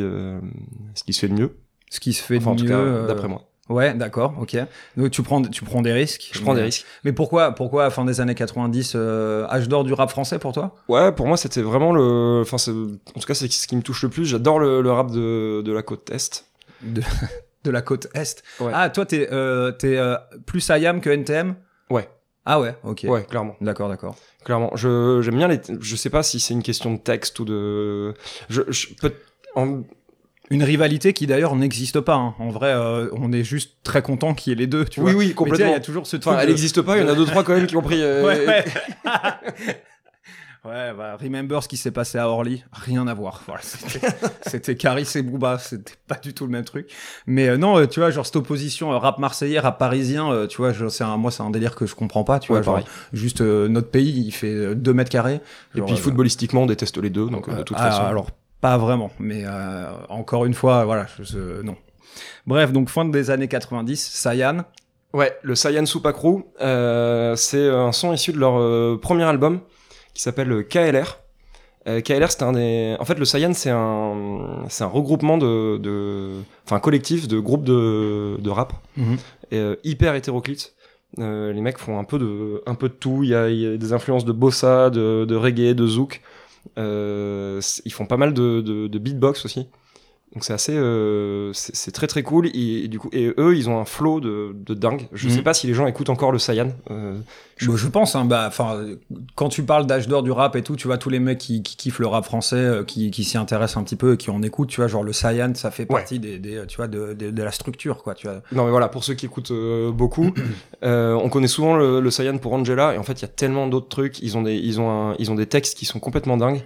ce 0.96 1.04
qui 1.04 1.14
se 1.14 1.20
fait 1.20 1.28
de 1.28 1.34
mieux. 1.40 1.58
Ce 1.92 2.00
qui 2.00 2.14
se 2.14 2.24
fait 2.24 2.38
Enfin, 2.38 2.52
en 2.52 2.56
de 2.56 2.62
tout 2.62 2.66
mieux. 2.68 3.06
d'après 3.08 3.28
moi. 3.28 3.44
Ouais, 3.70 3.94
d'accord, 3.94 4.34
ok. 4.42 4.58
Donc 4.98 5.12
tu 5.12 5.22
prends, 5.22 5.44
tu 5.44 5.64
prends 5.64 5.84
des 5.84 5.94
risques. 5.94 6.32
Je 6.34 6.42
prends 6.42 6.54
mais- 6.54 6.60
des 6.62 6.66
risques. 6.66 6.86
Mais 7.04 7.14
pourquoi, 7.14 7.52
pourquoi 7.52 7.92
fin 7.92 8.04
des 8.04 8.20
années 8.20 8.34
90, 8.34 8.94
euh, 8.96 9.46
âge 9.48 9.68
d'or 9.70 9.84
du 9.84 9.94
rap 9.94 10.10
français 10.10 10.40
pour 10.40 10.54
toi? 10.54 10.76
Ouais, 10.88 11.12
pour 11.12 11.28
moi, 11.28 11.38
c'était 11.38 11.62
vraiment 11.62 11.92
le. 11.94 12.42
Enfin, 12.42 12.58
en 13.16 13.20
tout 13.20 13.28
cas, 13.28 13.36
c'est 13.36 13.52
ce 13.52 13.68
qui 13.68 13.76
me 13.76 13.84
touche 13.84 14.02
le 14.02 14.10
plus. 14.10 14.26
J'adore 14.26 14.58
le, 14.58 14.82
le 14.82 14.92
rap 14.92 15.12
de, 15.12 15.62
de 15.62 15.72
la 15.72 15.84
côte 15.84 16.10
Est. 16.10 16.46
de, 16.82 17.04
de 17.64 17.72
la 17.72 17.82
côte 17.82 18.08
Est. 18.14 18.44
Ouais. 18.60 18.72
Ah, 18.74 18.90
toi, 18.90 19.06
t'es 19.06 19.28
euh, 19.32 19.72
t'es, 19.72 19.98
euh, 19.98 20.16
plus 20.46 20.68
IAM 20.70 21.02
que 21.02 21.10
NTM 21.10 21.56
Ouais. 21.90 22.08
Ah 22.46 22.60
ouais, 22.60 22.76
ok. 22.84 23.06
Ouais, 23.08 23.24
clairement. 23.26 23.56
D'accord, 23.62 23.90
d'accord. 23.90 24.16
Clairement. 24.46 24.72
Je, 24.76 25.22
j'aime 25.22 25.36
bien 25.38 25.48
les. 25.48 25.60
Je 25.82 25.96
sais 25.96 26.10
pas 26.10 26.24
si 26.24 26.40
c'est 26.40 26.54
une 26.54 26.64
question 26.64 26.92
de 26.94 26.98
texte 26.98 27.40
ou 27.40 27.46
de. 27.46 28.14
Je, 28.50 28.62
je 28.70 28.88
peut- 29.00 29.14
en- 29.56 29.84
Une 30.50 30.64
rivalité 30.64 31.14
qui 31.14 31.28
d'ailleurs 31.28 31.56
n'existe 31.56 32.00
pas. 32.00 32.16
hein. 32.16 32.34
En 32.40 32.50
vrai, 32.50 32.70
euh, 32.74 33.08
on 33.14 33.32
est 33.34 33.44
juste 33.44 33.84
très 33.84 34.02
content 34.02 34.34
qu'il 34.34 34.52
y 34.52 34.54
ait 34.54 34.58
les 34.60 34.66
deux. 34.68 34.86
Tu 34.86 35.00
Oui, 35.02 35.12
vois. 35.12 35.20
oui, 35.20 35.34
complètement. 35.36 35.68
Il 35.68 35.72
y 35.74 35.76
a 35.76 35.80
toujours 35.80 36.08
ce 36.08 36.16
truc. 36.18 36.34
Enfin, 36.34 36.42
elle 36.42 36.50
n'existe 36.50 36.82
pas. 36.82 36.98
Il 36.98 37.04
y 37.04 37.06
en 37.06 37.10
a 37.10 37.14
deux 37.16 37.26
trois 37.26 37.44
quand 37.44 37.54
même 37.56 37.68
qui 37.68 37.76
ont 37.76 37.82
pris. 37.84 38.02
euh, 38.02 38.26
Ouais, 38.26 38.48
ouais. 38.48 38.66
Ouais, 40.66 40.94
bah, 40.94 41.16
remember 41.16 41.64
ce 41.64 41.70
qui 41.70 41.78
s'est 41.78 41.92
passé 41.92 42.18
à 42.18 42.28
Orly, 42.28 42.64
rien 42.74 43.08
à 43.08 43.14
voir. 43.14 43.42
Voilà, 43.48 43.62
c'était- 43.62 44.06
c'était 44.46 44.76
Caris 44.76 45.08
et 45.16 45.22
Booba, 45.22 45.58
c'était 45.58 45.94
pas 46.08 46.16
du 46.16 46.34
tout 46.34 46.46
le 46.46 46.52
même 46.52 46.66
truc. 46.66 46.92
Mais 47.28 47.48
euh, 47.48 47.58
non, 47.58 47.78
euh, 47.80 47.88
tu 47.88 48.02
vois, 48.02 48.12
genre 48.12 48.26
cette 48.26 48.36
opposition 48.36 48.92
euh, 48.92 48.98
rap 48.98 49.20
marseillais, 49.20 49.60
rap 49.60 49.80
parisien, 49.80 50.48
tu 50.48 50.58
vois, 50.58 50.74
je- 50.74 50.90
c'est 50.90 51.06
un, 51.06 51.16
moi 51.16 51.32
c'est 51.32 51.44
un 51.44 51.50
délire 51.50 51.76
que 51.76 51.86
je 51.86 51.96
comprends 51.96 52.26
pas, 52.26 52.40
tu 52.40 52.52
Ouais, 52.52 52.62
vois, 52.62 52.80
genre, 52.80 52.88
juste 53.14 53.40
notre 53.42 53.90
pays, 53.90 54.24
il 54.26 54.32
fait 54.32 54.76
2 54.76 54.94
mètres 54.94 55.12
carrés. 55.12 55.40
Et 55.76 55.82
puis 55.82 55.96
footballistiquement, 55.96 56.64
on 56.64 56.66
déteste 56.66 56.98
les 56.98 57.10
deux. 57.10 57.30
Donc 57.30 57.50
de 57.50 57.64
toute 57.64 57.78
ah, 57.80 57.90
façon. 57.90 58.04
Alors, 58.04 58.28
pas 58.60 58.78
vraiment, 58.78 59.12
mais 59.20 59.44
euh, 59.46 59.90
encore 60.10 60.46
une 60.46 60.54
fois, 60.54 60.84
voilà, 60.84 61.08
je, 61.18 61.24
je- 61.24 61.62
non. 61.62 61.78
Bref, 62.46 62.74
donc 62.74 62.90
fin 62.90 63.06
des 63.06 63.30
années 63.32 63.48
90, 63.48 63.96
Sayan, 63.96 64.66
Ouais, 65.12 65.36
le 65.42 65.56
Saiyan 65.56 65.86
Supakru, 65.88 66.44
euh, 66.62 67.36
c'est 67.36 67.68
un 67.68 67.92
son 67.92 68.14
issu 68.14 68.32
de 68.32 68.38
leur 68.38 68.60
euh, 68.60 69.00
premier 69.02 69.24
album 69.24 69.62
qui 70.20 70.24
s'appelle 70.24 70.52
euh, 70.52 70.64
KLR. 70.64 71.18
Euh, 71.88 72.02
KLR, 72.02 72.30
c'était 72.30 72.44
un 72.44 72.52
des. 72.52 72.98
En 73.00 73.06
fait, 73.06 73.18
le 73.18 73.24
Saiyan, 73.24 73.54
c'est 73.54 73.70
un, 73.70 74.66
c'est 74.68 74.84
un 74.84 74.88
regroupement 74.88 75.38
de, 75.38 75.78
de, 75.78 76.32
enfin, 76.66 76.82
collectif 76.82 77.30
de 77.30 77.40
groupes 77.40 77.64
de, 77.64 78.36
de 78.38 78.50
rap, 78.50 78.74
Mhm. 78.98 79.16
et, 79.52 79.58
euh, 79.58 79.76
hyper 79.86 80.16
hétéroclite. 80.16 80.74
Euh, 81.20 81.54
les 81.54 81.62
mecs 81.62 81.78
font 81.78 81.98
un 81.98 82.04
peu 82.04 82.20
de, 82.20 82.62
un 82.66 82.76
peu 82.76 82.90
de 82.90 82.94
tout. 82.96 83.24
Il 83.24 83.30
y 83.30 83.34
a, 83.36 83.48
il 83.50 83.60
y 83.60 83.66
a 83.66 83.78
des 83.78 83.94
influences 83.94 84.26
de 84.26 84.34
bossa, 84.34 84.90
de, 84.90 85.24
de 85.24 85.36
reggae, 85.38 85.74
de 85.74 85.88
zouk. 85.88 86.22
Ils 86.76 87.92
font 87.94 88.06
pas 88.06 88.18
mal 88.18 88.34
de, 88.34 88.60
de, 88.60 88.88
de 88.88 89.00
beatbox 89.00 89.46
aussi. 89.46 89.68
Donc 90.34 90.44
c'est 90.44 90.54
assez, 90.54 90.76
euh, 90.76 91.50
c'est 91.54 91.92
très 91.92 92.06
très 92.06 92.22
cool. 92.22 92.48
Et, 92.54 92.84
et 92.84 92.88
du 92.88 93.00
coup, 93.00 93.10
et 93.12 93.34
eux, 93.40 93.58
ils 93.58 93.68
ont 93.68 93.80
un 93.80 93.86
flow 93.86 94.20
de, 94.20 94.56
de 94.56 94.74
dingue. 94.76 95.08
Je 95.12 95.28
Mhm. 95.28 95.34
sais 95.36 95.42
pas 95.42 95.56
si 95.56 95.66
les 95.66 95.74
gens 95.74 95.88
écoutent 95.88 96.10
encore 96.10 96.32
le 96.32 96.38
Saiyan. 96.38 96.70
Euh, 96.92 97.18
Je, 97.58 97.76
je 97.76 97.88
pense, 97.90 98.16
hein, 98.16 98.24
bah, 98.26 98.46
enfin, 98.48 98.86
quand 99.36 99.50
tu 99.50 99.64
parles 99.64 99.86
d'âge 99.86 100.08
d'or 100.08 100.24
du 100.24 100.32
rap 100.32 100.56
et 100.56 100.62
tout, 100.62 100.76
tu 100.78 100.88
vois 100.88 100.98
tous 100.98 101.10
les 101.10 101.20
mecs 101.20 101.40
qui, 101.40 101.62
qui 101.64 101.76
kiffent 101.76 102.00
le 102.00 102.08
rap 102.08 102.24
français, 102.24 102.56
euh, 102.56 102.84
qui, 102.86 103.12
qui 103.12 103.24
s'y 103.26 103.38
intéressent 103.38 103.78
un 103.78 103.84
petit 103.84 103.98
peu 103.98 104.14
et 104.14 104.18
qui 104.18 104.30
en 104.30 104.42
écoutent, 104.44 104.70
tu 104.70 104.80
vois, 104.80 104.88
genre 104.88 105.04
le 105.04 105.12
Saiyan, 105.14 105.54
ça 105.56 105.70
fait 105.72 105.84
Ouais. 105.84 105.88
partie 106.00 106.20
des, 106.20 106.38
des, 106.40 106.62
tu 106.68 106.78
vois, 106.78 106.88
de, 106.88 107.14
de, 107.14 107.32
de 107.32 107.44
la 107.44 107.52
structure, 107.52 108.02
quoi, 108.04 108.14
tu 108.14 108.28
vois. 108.28 108.42
Non 108.54 108.64
mais 108.66 108.72
voilà, 108.72 108.88
pour 108.88 109.04
ceux 109.04 109.16
qui 109.16 109.26
écoutent 109.26 109.52
beaucoup, 109.92 110.32
on 110.84 111.30
connaît 111.30 111.48
souvent 111.48 111.76
le, 111.76 112.00
le 112.00 112.12
Saiyan 112.12 112.38
pour 112.38 112.54
Angela, 112.54 112.94
et 112.94 112.98
en 112.98 113.04
fait 113.04 113.14
il 113.14 113.24
y 113.24 113.26
a 113.26 113.30
tellement 113.30 113.68
d'autres 113.68 113.90
trucs. 113.90 114.22
Ils 114.22 114.38
ont 114.38 114.42
des, 114.42 114.56
ils 114.56 114.80
ont 114.80 114.90
un, 114.90 115.16
ils 115.20 115.32
ont 115.32 115.36
des 115.36 115.48
textes 115.48 115.78
qui 115.78 115.86
sont 115.86 116.00
complètement 116.00 116.38
dingues. 116.38 116.62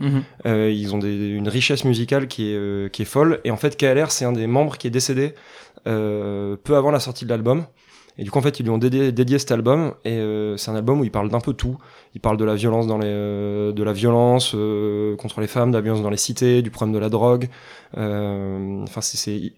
Euh, 0.46 0.70
ils 0.72 0.94
ont 0.94 1.00
des, 1.00 1.16
une 1.30 1.48
richesse 1.48 1.86
musicale 1.86 2.28
qui 2.28 2.52
est, 2.52 2.92
qui 2.92 3.02
est 3.02 3.06
folle. 3.06 3.40
Et 3.46 3.52
en 3.54 3.58
fait, 3.58 3.78
KLR, 3.78 4.12
c'est 4.12 4.26
un 4.26 4.32
des 4.34 4.48
membres 4.48 4.78
qui 4.78 4.88
est 4.88 4.92
décédé 4.92 5.34
euh, 5.88 6.56
peu 6.64 6.76
avant 6.76 6.92
la 6.92 7.00
sortie 7.00 7.26
de 7.26 7.30
l'album. 7.30 7.66
Et 8.20 8.24
du 8.24 8.30
coup, 8.30 8.38
en 8.38 8.44
fait, 8.44 8.60
ils 8.60 8.64
lui 8.64 8.70
ont 8.70 8.78
dédié, 8.78 9.12
dédié 9.12 9.40
cet 9.40 9.52
album. 9.52 9.94
Et 10.06 10.18
euh, 10.18 10.56
c'est 10.56 10.70
un 10.70 10.76
album 10.76 11.00
où 11.02 11.04
il 11.04 11.10
parle 11.10 11.30
d'un 11.30 11.40
peu 11.40 11.54
tout. 11.54 11.78
Il 12.14 12.22
parle 12.22 12.38
de 12.38 12.46
la 12.46 12.54
violence 12.54 12.86
dans 12.86 13.00
les, 13.00 13.08
euh, 13.08 13.72
de 13.72 13.82
la 13.84 13.92
violence 13.94 14.52
euh, 14.54 15.16
contre 15.16 15.42
les 15.42 15.48
femmes, 15.48 15.72
de 15.72 15.78
la 15.78 15.82
violence 15.82 16.04
dans 16.04 16.12
les 16.12 16.18
cités, 16.18 16.62
du 16.62 16.70
problème 16.70 16.94
de 16.94 17.00
la 17.00 17.10
drogue. 17.10 17.50
Euh, 17.98 18.84
Enfin, 18.84 19.02
c'est- 19.02 19.18
c'est 19.18 19.54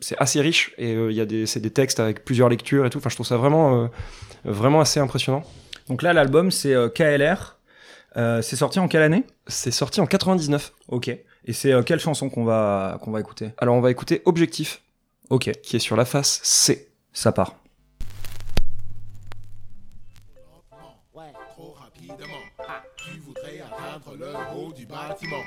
c'est 0.00 0.16
assez 0.18 0.40
riche. 0.40 0.72
Et 0.78 0.94
euh, 0.94 1.10
il 1.12 1.16
y 1.16 1.20
a 1.20 1.26
des, 1.26 1.46
c'est 1.46 1.60
des 1.60 1.70
textes 1.70 2.00
avec 2.00 2.24
plusieurs 2.24 2.48
lectures 2.48 2.84
et 2.86 2.90
tout. 2.90 2.98
Enfin, 2.98 3.10
je 3.10 3.14
trouve 3.16 3.26
ça 3.26 3.36
vraiment, 3.36 3.84
euh, 3.84 3.86
vraiment 4.44 4.80
assez 4.80 4.98
impressionnant. 4.98 5.42
Donc 5.88 6.02
là, 6.02 6.12
l'album, 6.12 6.50
c'est 6.50 6.74
KLR. 6.94 7.58
Euh, 8.16 8.42
c'est 8.42 8.56
sorti 8.56 8.80
en 8.80 8.88
quelle 8.88 9.02
année? 9.02 9.24
C'est 9.46 9.70
sorti 9.70 10.00
en 10.00 10.06
99. 10.06 10.72
Ok. 10.88 11.16
Et 11.44 11.52
c'est 11.52 11.72
euh, 11.72 11.82
quelle 11.82 12.00
chanson 12.00 12.28
qu'on 12.30 12.44
va, 12.44 12.98
qu'on 13.02 13.10
va 13.10 13.20
écouter? 13.20 13.50
Alors, 13.58 13.74
on 13.76 13.80
va 13.80 13.90
écouter 13.90 14.22
Objectif, 14.24 14.82
Ok, 15.30 15.50
qui 15.62 15.76
est 15.76 15.80
sur 15.80 15.96
la 15.96 16.04
face 16.04 16.40
C. 16.42 16.88
ça 17.12 17.32
part. 17.32 17.54
Trop 21.54 21.74
rapidement, 21.78 22.16
tu 22.96 23.18
voudrais 23.20 23.60
atteindre 23.60 24.16
le 24.16 24.32
haut 24.56 24.72
du 24.72 24.86
bâtiment. 24.86 25.42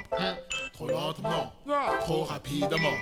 Trop 0.83 0.91
lentement, 0.91 1.53
trop 2.01 2.23
rapidement, 2.25 2.97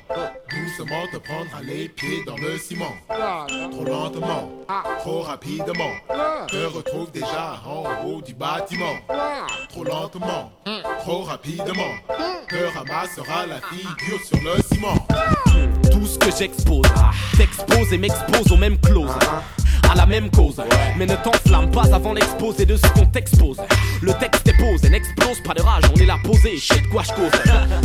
doucement 0.49 1.07
te 1.11 1.17
prendre 1.17 1.49
les 1.63 1.89
pieds 1.89 2.23
dans 2.27 2.35
le 2.35 2.55
ciment. 2.59 2.93
Trop 3.71 3.83
lentement, 3.83 4.51
trop 4.99 5.21
rapidement, 5.21 5.91
te 6.47 6.65
retrouve 6.65 7.11
déjà 7.11 7.59
en 7.65 8.05
haut 8.05 8.21
du 8.21 8.35
bâtiment. 8.35 8.93
Trop 9.69 9.83
lentement, 9.83 10.51
trop 10.99 11.23
rapidement, 11.23 11.91
te 12.47 12.77
ramassera 12.77 13.47
la 13.47 13.59
figure 13.61 14.19
sur 14.27 14.37
le 14.43 14.61
ciment. 14.61 15.07
Tout 15.91 16.05
ce 16.05 16.19
que 16.19 16.29
j'expose, 16.37 16.85
t'expose 17.35 17.93
et 17.93 17.97
m'expose 17.97 18.51
aux 18.51 18.57
mêmes 18.57 18.79
clauses. 18.79 19.17
À 19.91 19.95
la 19.95 20.05
même 20.05 20.31
cause, 20.31 20.55
mais 20.97 21.05
ne 21.05 21.15
t'enflamme 21.15 21.69
pas 21.69 21.93
avant 21.93 22.13
l'exposé 22.13 22.65
de 22.65 22.77
ce 22.77 22.87
qu'on 22.93 23.05
t'expose. 23.05 23.57
Le 24.01 24.13
texte 24.13 24.47
est 24.47 24.57
posé, 24.57 24.89
n'explose 24.89 25.41
pas 25.43 25.53
de 25.53 25.61
rage, 25.61 25.83
on 25.93 25.99
est 25.99 26.05
là 26.05 26.15
posé, 26.23 26.55
je 26.55 26.73
sais 26.73 26.79
de 26.79 26.87
quoi 26.87 27.03
je 27.03 27.11
cause. 27.11 27.31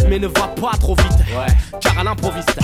Mais 0.08 0.20
ne 0.20 0.28
va 0.28 0.46
pas 0.60 0.76
trop 0.78 0.94
vite, 0.94 1.18
car 1.80 1.98
à 1.98 2.04
l'improviste, 2.04 2.60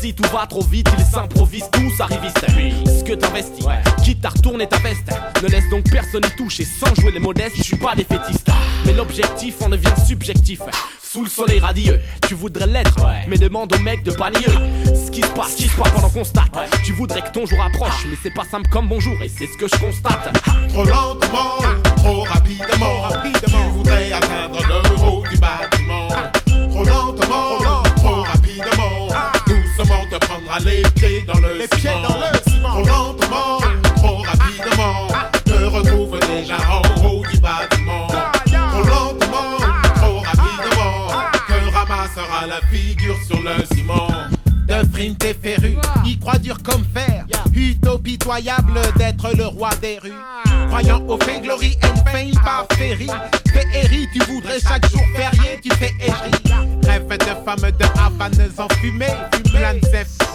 si 0.00 0.14
tout 0.14 0.28
va 0.32 0.46
trop 0.46 0.62
vite, 0.62 0.88
il 0.96 1.04
s'improvise 1.04 1.64
tous 1.72 2.00
arrivistes. 2.00 2.46
Ce 2.86 3.02
que 3.02 3.14
t'investis, 3.14 3.66
quitte 4.04 4.24
à 4.24 4.28
retourner 4.28 4.68
ta 4.68 4.78
veste, 4.78 5.10
ne 5.42 5.48
laisse 5.48 5.68
donc 5.70 5.90
personne 5.90 6.22
y 6.24 6.36
toucher 6.36 6.64
sans 6.64 6.94
jouer 6.94 7.10
les 7.10 7.20
modestes. 7.20 7.56
Je 7.56 7.64
suis 7.64 7.76
pas 7.76 7.96
défaitiste, 7.96 8.46
mais 8.86 8.92
l'objectif 8.92 9.60
en 9.62 9.70
devient 9.70 9.94
subjectif. 10.06 10.60
Sous 11.14 11.22
le 11.22 11.30
soleil 11.30 11.60
radieux, 11.60 12.00
tu 12.26 12.34
voudrais 12.34 12.66
l'être, 12.66 12.98
mais 13.28 13.38
demande 13.38 13.72
au 13.72 13.78
mec 13.78 14.02
de 14.02 14.10
pas 14.10 14.30
nier 14.30 14.48
ce 14.84 15.12
qui 15.12 15.20
se 15.20 15.28
passe, 15.28 15.52
ce 15.52 15.56
qui 15.58 15.68
se 15.68 15.76
passe 15.76 15.92
pendant 15.92 16.08
qu'on 16.08 16.18
constate. 16.18 16.50
Tu 16.82 16.92
voudrais 16.92 17.22
que 17.22 17.30
ton 17.30 17.46
jour 17.46 17.60
approche, 17.62 18.04
mais 18.10 18.16
c'est 18.20 18.34
pas 18.34 18.42
simple 18.42 18.68
comme 18.68 18.88
bonjour, 18.88 19.14
et 19.22 19.28
c'est 19.28 19.46
ce 19.46 19.56
que 19.56 19.68
je 19.68 19.76
constate. 19.80 20.36
Trop 20.70 20.84
lentement, 20.84 21.58
trop 21.98 22.22
rapidement, 22.22 23.08
tu 23.46 23.52
voudrais 23.74 24.10
atteindre 24.10 24.58
le 24.66 25.04
haut 25.04 25.22
du 25.30 25.36
bâtiment. 25.36 26.08
Trop 26.70 26.84
lentement, 26.84 27.58
trop 27.94 28.22
rapidement, 28.22 29.06
doucement 29.46 30.06
te 30.10 30.16
prendra 30.26 30.58
les 30.64 30.82
pieds 30.82 30.93
De 44.94 44.98
frime 45.00 45.16
t'es 45.16 45.34
féru, 45.34 45.76
y 46.04 46.16
croit 46.20 46.38
dur 46.38 46.56
comme 46.62 46.84
fer. 46.94 47.26
Utopie 47.52 48.12
pitoyable 48.12 48.78
d'être 48.96 49.28
le 49.36 49.46
roi 49.46 49.70
des 49.82 49.98
rues. 49.98 50.12
Croyant 50.68 51.02
au 51.08 51.18
fait 51.18 51.40
glory 51.40 51.76
and 51.82 51.96
fame 52.08 52.30
par 52.44 52.64
féerie. 52.76 53.10
Féerie, 53.52 54.06
tu 54.12 54.20
voudrais 54.30 54.60
chaque 54.60 54.88
jour 54.88 55.02
férié, 55.16 55.58
tu 55.60 55.70
fais 55.74 55.92
égérie. 55.98 56.78
Rêve 56.86 57.08
de 57.08 57.24
femmes 57.44 57.72
de 57.72 57.84
Havane 57.98 58.48
en 58.56 58.68
fumée. 58.76 59.06
Plein 59.50 59.74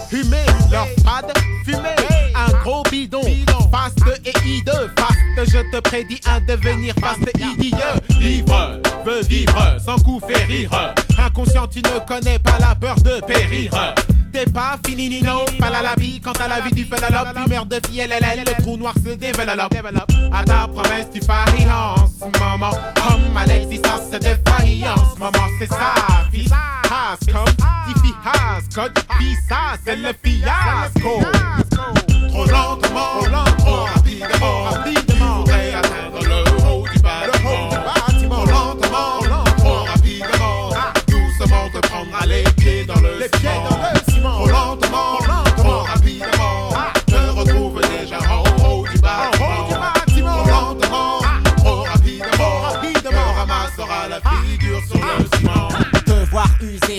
fumée, 0.10 0.46
leur 0.70 0.88
pad, 1.06 1.32
fumée. 1.64 1.96
Un 2.36 2.52
gros 2.62 2.84
bidon, 2.92 3.22
faste 3.72 4.20
et 4.26 4.34
hideux. 4.46 4.92
Faste, 4.98 5.54
je 5.54 5.72
te 5.72 5.80
prédis 5.80 6.20
un 6.28 6.42
devenir 6.42 6.94
faste 7.00 7.32
idieux. 7.40 8.20
Livre, 8.20 8.82
veut 9.06 9.22
vivre, 9.22 9.78
sans 9.86 10.00
coup 10.00 10.20
rire. 10.50 10.70
Inconscient, 11.18 11.68
tu 11.68 11.80
ne 11.80 12.06
connais 12.06 12.40
pas 12.40 12.60
la 12.60 12.76
peur 12.76 12.96
de 12.96 13.22
périr. 13.26 13.72
T'es 14.32 14.46
pas 14.46 14.78
fini 14.86 15.10
Nino, 15.10 15.46
pas 15.60 15.70
la 15.70 15.96
vie. 15.98 16.22
Quant 16.22 16.34
à 16.34 16.48
la 16.48 16.62
vie 16.62 16.72
tu 16.72 16.86
fais 16.86 17.00
la 17.02 17.34
tu 17.34 17.50
meurs 17.50 17.66
de 17.66 17.80
fille 17.88 18.02
LLL 18.02 18.44
Le 18.46 18.62
trou 18.62 18.78
noir 18.78 18.94
se 18.96 19.16
développe. 19.16 19.74
À 20.32 20.44
ta 20.44 20.68
promesse 20.68 21.08
tu 21.14 21.22
faillance 21.22 22.12
Maman, 22.40 22.72
comme 22.96 23.38
Alexis 23.38 23.82
ça 23.84 24.00
c'est 24.12 24.20
défaillance 24.20 25.18
Maman 25.18 25.48
c'est 25.60 25.68
ça, 25.68 25.94
fils. 26.32 26.52
Has 26.92 27.20
comme, 27.32 27.46
Tiffy 27.86 28.14
has 28.24 28.68
Code, 28.74 28.98
ça 29.48 29.78
c'est 29.86 29.96
le 29.96 30.12
fiasco. 30.24 31.22
Trop 32.30 32.46
lentement, 32.46 33.22
trop 33.58 33.86
rapidement, 33.86 34.64
rapidement. 34.64 35.19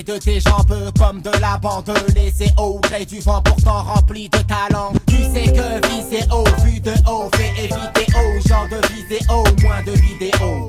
De 0.02 0.18
tes 0.18 0.40
jambes 0.40 0.92
comme 0.98 1.20
de 1.20 1.30
la 1.40 1.58
bande 1.58 1.90
Laissé 2.14 2.50
au 2.56 2.80
gré 2.80 3.04
du 3.04 3.20
vent 3.20 3.42
pourtant 3.42 3.82
rempli 3.82 4.28
de 4.28 4.38
talent. 4.38 4.92
Tu 5.06 5.16
sais 5.16 5.52
que 5.52 5.88
viser 5.88 6.24
haut, 6.32 6.44
vu 6.64 6.80
de 6.80 6.92
haut 7.08 7.28
Fait 7.34 7.64
éviter 7.64 8.06
aux 8.14 8.48
gens 8.48 8.66
de 8.70 8.80
viser 8.94 9.20
haut 9.30 9.44
Moins 9.62 9.82
de 9.84 9.92
vidéos. 9.92 10.68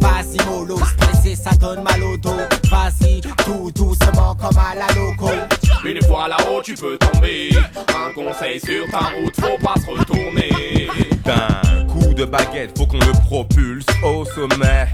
Vas-y 0.00 0.44
mollo, 0.46 0.78
stressé 0.78 1.34
ça 1.34 1.50
donne 1.56 1.82
mal 1.82 2.02
au 2.02 2.16
dos. 2.16 2.36
Vas-y 2.70 3.20
tout 3.20 3.70
doucement 3.74 4.34
comme 4.34 4.58
à 4.58 4.74
la 4.74 4.86
loco 4.94 5.25
Une 5.86 6.02
fois 6.02 6.26
là-haut, 6.26 6.60
tu 6.62 6.74
peux 6.74 6.98
tomber. 6.98 7.50
Un 7.88 8.12
conseil 8.12 8.58
sur 8.58 8.90
ta 8.90 8.98
route, 8.98 9.34
faut 9.36 9.64
pas 9.64 9.74
se 9.80 9.90
retourner. 9.90 10.88
D'un 11.24 11.86
coup 11.86 12.12
de 12.12 12.24
baguette, 12.24 12.76
faut 12.76 12.86
qu'on 12.86 12.98
le 12.98 13.12
propulse 13.26 13.86
au 14.02 14.24
sommet. 14.24 14.88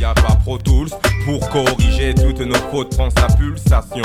Y'a 0.00 0.12
pas 0.14 0.36
Pro 0.42 0.58
Tools 0.58 0.88
pour 1.24 1.48
corriger 1.50 2.14
toutes 2.14 2.40
nos 2.40 2.56
fautes, 2.72 2.96
prends 2.96 3.10
sa 3.10 3.28
pulsation. 3.36 4.02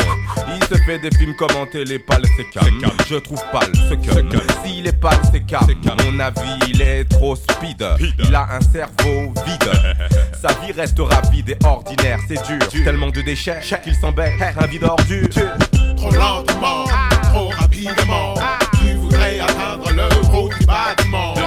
Il 0.55 0.63
se 0.65 0.79
fait 0.83 0.99
des 0.99 1.09
films 1.17 1.35
comme 1.35 1.55
en 1.55 1.65
télé, 1.65 1.97
pâle, 1.97 2.21
c'est 2.37 2.49
calme. 2.51 2.79
Je 3.09 3.15
trouve 3.15 3.41
pâle, 3.51 3.71
ce 3.89 3.95
calme. 3.95 4.29
S'il 4.63 4.85
est 4.85 4.99
pâle, 4.99 5.17
c'est 5.31 5.45
calme. 5.47 5.73
Mon 6.05 6.19
avis, 6.19 6.59
il 6.67 6.79
est 6.79 7.05
trop 7.05 7.35
speed. 7.35 7.83
Il 8.19 8.35
a 8.35 8.47
un 8.51 8.61
cerveau 8.61 9.33
vide. 9.47 9.71
Sa 10.39 10.49
vie 10.61 10.71
reste 10.73 10.99
rapide 10.99 11.49
et 11.49 11.65
ordinaire, 11.65 12.19
c'est 12.27 12.45
dur. 12.45 12.83
Tellement 12.83 13.09
de 13.09 13.21
déchets 13.21 13.61
qu'il 13.83 13.95
s'embête, 13.95 14.33
un 14.55 14.67
vide 14.67 14.83
ordure. 14.83 15.27
Trop 16.07 16.15
lentement, 16.15 16.85
trop 17.33 17.49
rapidement, 17.49 18.35
tu 18.79 18.93
voudrais 18.93 19.39
atteindre 19.39 19.91
le 19.91 20.37
haut 20.37 20.47
du 20.47 20.65
bâtiment. 20.65 21.46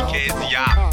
Hein. 0.00 0.90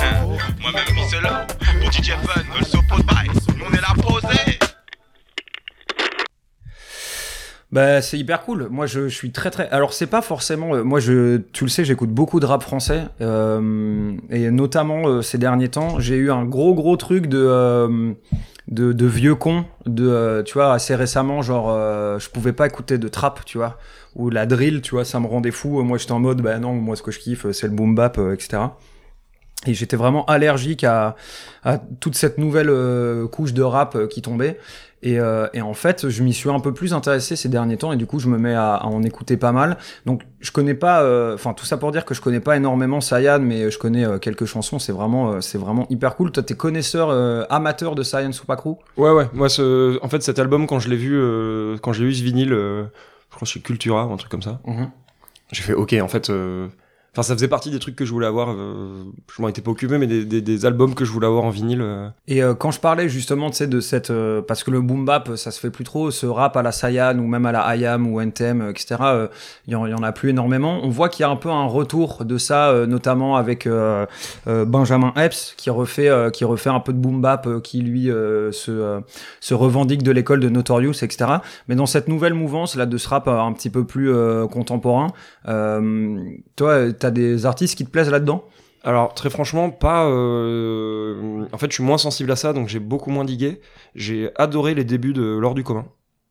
Bah, 7.71 8.01
c'est 8.01 8.17
hyper 8.17 8.43
cool. 8.43 8.69
Moi, 8.71 8.85
je, 8.85 9.07
suis 9.09 9.31
très 9.31 9.51
très. 9.51 9.69
Alors, 9.69 9.93
c'est 9.93 10.07
pas 10.07 10.21
forcément. 10.21 10.73
euh, 10.73 10.83
moi, 10.83 10.99
je, 10.99 11.37
tu 11.51 11.65
le 11.65 11.69
sais, 11.69 11.83
j'écoute 11.83 12.09
beaucoup 12.09 12.39
de 12.39 12.45
rap 12.45 12.63
français 12.63 13.03
euh, 13.21 14.13
et 14.29 14.49
notamment 14.51 15.07
euh, 15.07 15.21
ces 15.21 15.37
derniers 15.37 15.69
temps, 15.69 15.99
j'ai 15.99 16.15
eu 16.15 16.31
un 16.31 16.45
gros 16.45 16.73
gros 16.73 16.95
truc 16.97 17.27
de 17.27 18.15
de, 18.69 19.05
vieux 19.05 19.35
con. 19.35 19.65
De, 19.85 20.43
tu 20.45 20.53
vois, 20.53 20.73
assez 20.73 20.95
récemment, 20.95 21.41
genre, 21.41 21.69
je 22.19 22.29
pouvais 22.29 22.53
pas 22.53 22.67
écouter 22.67 22.97
de 22.97 23.07
trap, 23.07 23.45
tu 23.45 23.57
vois, 23.57 23.77
ou 24.15 24.29
la 24.29 24.45
drill, 24.45 24.81
tu 24.81 24.91
vois, 24.91 25.05
ça 25.05 25.19
me 25.19 25.27
rendait 25.27 25.51
fou. 25.51 25.81
Moi, 25.83 25.97
j'étais 25.97 26.13
en 26.13 26.19
mode, 26.19 26.41
bah 26.41 26.59
non, 26.59 26.73
moi, 26.73 26.95
ce 26.95 27.03
que 27.03 27.11
je 27.11 27.19
kiffe, 27.19 27.51
c'est 27.51 27.67
le 27.67 27.73
boom 27.73 27.95
bap, 27.95 28.17
etc. 28.33 28.59
Et 29.65 29.73
j'étais 29.73 29.97
vraiment 29.97 30.23
allergique 30.25 30.83
à, 30.83 31.15
à 31.63 31.79
toute 31.99 32.15
cette 32.15 32.37
nouvelle 32.37 32.69
euh, 32.69 33.27
couche 33.27 33.53
de 33.53 33.63
rap 33.63 33.95
euh, 33.95 34.07
qui 34.07 34.21
tombait. 34.21 34.59
Et, 35.03 35.19
euh, 35.19 35.47
et 35.53 35.61
en 35.61 35.73
fait, 35.73 36.09
je 36.09 36.23
m'y 36.23 36.33
suis 36.33 36.49
un 36.49 36.59
peu 36.59 36.73
plus 36.73 36.93
intéressé 36.93 37.35
ces 37.35 37.49
derniers 37.49 37.77
temps 37.77 37.91
et 37.91 37.97
du 37.97 38.05
coup, 38.07 38.19
je 38.19 38.27
me 38.29 38.37
mets 38.37 38.55
à, 38.55 38.75
à 38.75 38.85
en 38.85 39.03
écouter 39.03 39.37
pas 39.37 39.51
mal. 39.51 39.77
Donc, 40.05 40.23
je 40.39 40.51
connais 40.51 40.73
pas, 40.73 41.01
euh, 41.03 41.35
enfin, 41.35 41.53
tout 41.53 41.65
ça 41.65 41.77
pour 41.77 41.91
dire 41.91 42.03
que 42.05 42.13
je 42.15 42.21
connais 42.21 42.39
pas 42.39 42.55
énormément 42.55 42.99
Sayan, 43.01 43.39
mais 43.39 43.69
je 43.69 43.77
connais 43.77 44.05
euh, 44.05 44.17
quelques 44.17 44.45
chansons. 44.45 44.79
C'est 44.79 44.91
vraiment, 44.91 45.33
euh, 45.33 45.41
c'est 45.41 45.57
vraiment 45.59 45.85
hyper 45.89 46.15
cool. 46.15 46.31
Toi, 46.31 46.41
t'es 46.43 46.55
connaisseur, 46.55 47.09
euh, 47.09 47.43
amateur 47.49 47.93
de 47.93 48.01
Sayan 48.03 48.31
Supakru 48.31 48.75
Ouais, 48.95 49.11
ouais. 49.11 49.27
Moi, 49.33 49.49
ce... 49.49 50.03
en 50.03 50.09
fait, 50.09 50.23
cet 50.23 50.39
album, 50.39 50.65
quand 50.65 50.79
je 50.79 50.89
l'ai 50.89 50.97
vu, 50.97 51.15
euh, 51.15 51.77
quand 51.81 51.93
j'ai 51.93 52.03
eu 52.05 52.13
ce 52.13 52.23
vinyle, 52.23 52.53
euh, 52.53 52.83
je 53.29 53.35
crois 53.35 53.45
que 53.45 53.51
c'est 53.53 53.59
Cultura 53.59 54.07
ou 54.07 54.13
un 54.13 54.17
truc 54.17 54.31
comme 54.31 54.41
ça. 54.43 54.59
Mhm. 54.65 54.89
J'ai 55.51 55.61
fait, 55.61 55.73
ok, 55.73 55.95
en 56.01 56.07
fait, 56.07 56.29
euh, 56.31 56.67
enfin, 57.17 57.23
ça 57.23 57.33
faisait 57.33 57.47
partie 57.47 57.71
des 57.71 57.79
trucs 57.79 57.95
que 57.95 58.05
je 58.05 58.11
voulais 58.11 58.27
avoir. 58.27 58.51
euh, 58.51 59.03
je 59.35 59.41
m'en 59.41 59.47
étais 59.47 59.61
pas 59.63 59.71
occupé, 59.71 59.97
mais 59.97 60.05
des, 60.05 60.23
des, 60.23 60.65
albums 60.67 60.93
que 60.93 61.03
je 61.03 61.11
voulais 61.11 61.25
avoir 61.25 61.45
en 61.45 61.49
vinyle. 61.49 61.81
euh. 61.81 62.07
Et 62.27 62.43
euh, 62.43 62.53
quand 62.53 62.69
je 62.69 62.79
parlais 62.79 63.09
justement, 63.09 63.49
de 63.49 63.79
cette, 63.79 64.11
parce 64.47 64.63
que 64.63 64.69
le 64.69 64.81
boom 64.81 65.03
bap, 65.05 65.35
ça 65.35 65.49
se 65.49 65.59
fait 65.59 65.71
plus 65.71 65.83
trop, 65.83 66.11
ce 66.11 66.27
rap 66.27 66.55
à 66.57 66.61
la 66.61 66.71
Sayan 66.71 67.17
ou 67.17 67.25
même 67.25 67.45
à 67.47 67.51
la 67.51 67.75
IAM 67.75 68.05
ou 68.07 68.21
NTM, 68.21 68.69
etc. 68.69 68.95
Il 69.65 69.73
y, 69.73 69.75
en- 69.75 70.03
a 70.03 70.11
plus 70.11 70.29
énormément. 70.29 70.79
On 70.83 70.89
voit 70.89 71.09
qu'il 71.09 71.23
y 71.23 71.25
a 71.25 71.29
un 71.29 71.35
peu 71.35 71.49
un 71.49 71.65
retour 71.65 72.23
de 72.23 72.37
ça, 72.37 72.85
notamment 72.87 73.35
avec 73.35 73.67
Benjamin 74.45 75.13
Epps 75.15 75.55
qui 75.57 75.69
refait, 75.69 76.11
qui 76.33 76.45
refait 76.45 76.69
un 76.69 76.79
peu 76.79 76.93
de 76.93 76.99
boom 76.99 77.21
bap, 77.21 77.61
qui 77.63 77.81
lui 77.81 78.05
se, 78.07 79.53
revendique 79.53 80.03
de 80.03 80.11
l'école 80.11 80.39
de 80.39 80.49
Notorious, 80.49 81.03
etc. 81.03 81.25
Mais 81.67 81.75
dans 81.75 81.87
cette 81.87 82.07
nouvelle 82.07 82.33
mouvance 82.35 82.75
là 82.75 82.85
de 82.85 82.97
ce 82.97 83.09
rap 83.09 83.27
un 83.27 83.53
petit 83.53 83.69
peu 83.69 83.85
plus 83.85 84.11
contemporain, 84.51 85.07
toi, 85.45 86.91
t'as 86.93 87.06
des 87.11 87.45
artistes 87.45 87.77
qui 87.77 87.85
te 87.85 87.89
plaisent 87.91 88.09
là-dedans? 88.11 88.43
Alors 88.83 89.13
très 89.13 89.29
franchement, 89.29 89.69
pas. 89.69 90.05
euh, 90.05 91.45
En 91.51 91.57
fait, 91.57 91.67
je 91.69 91.73
suis 91.75 91.83
moins 91.83 91.97
sensible 91.97 92.31
à 92.31 92.35
ça, 92.35 92.53
donc 92.53 92.67
j'ai 92.67 92.79
beaucoup 92.79 93.09
moins 93.09 93.25
digué. 93.25 93.59
J'ai 93.95 94.29
adoré 94.35 94.75
les 94.75 94.83
débuts 94.83 95.13
de 95.13 95.23
l'or 95.37 95.55
du 95.55 95.63
commun. 95.63 95.85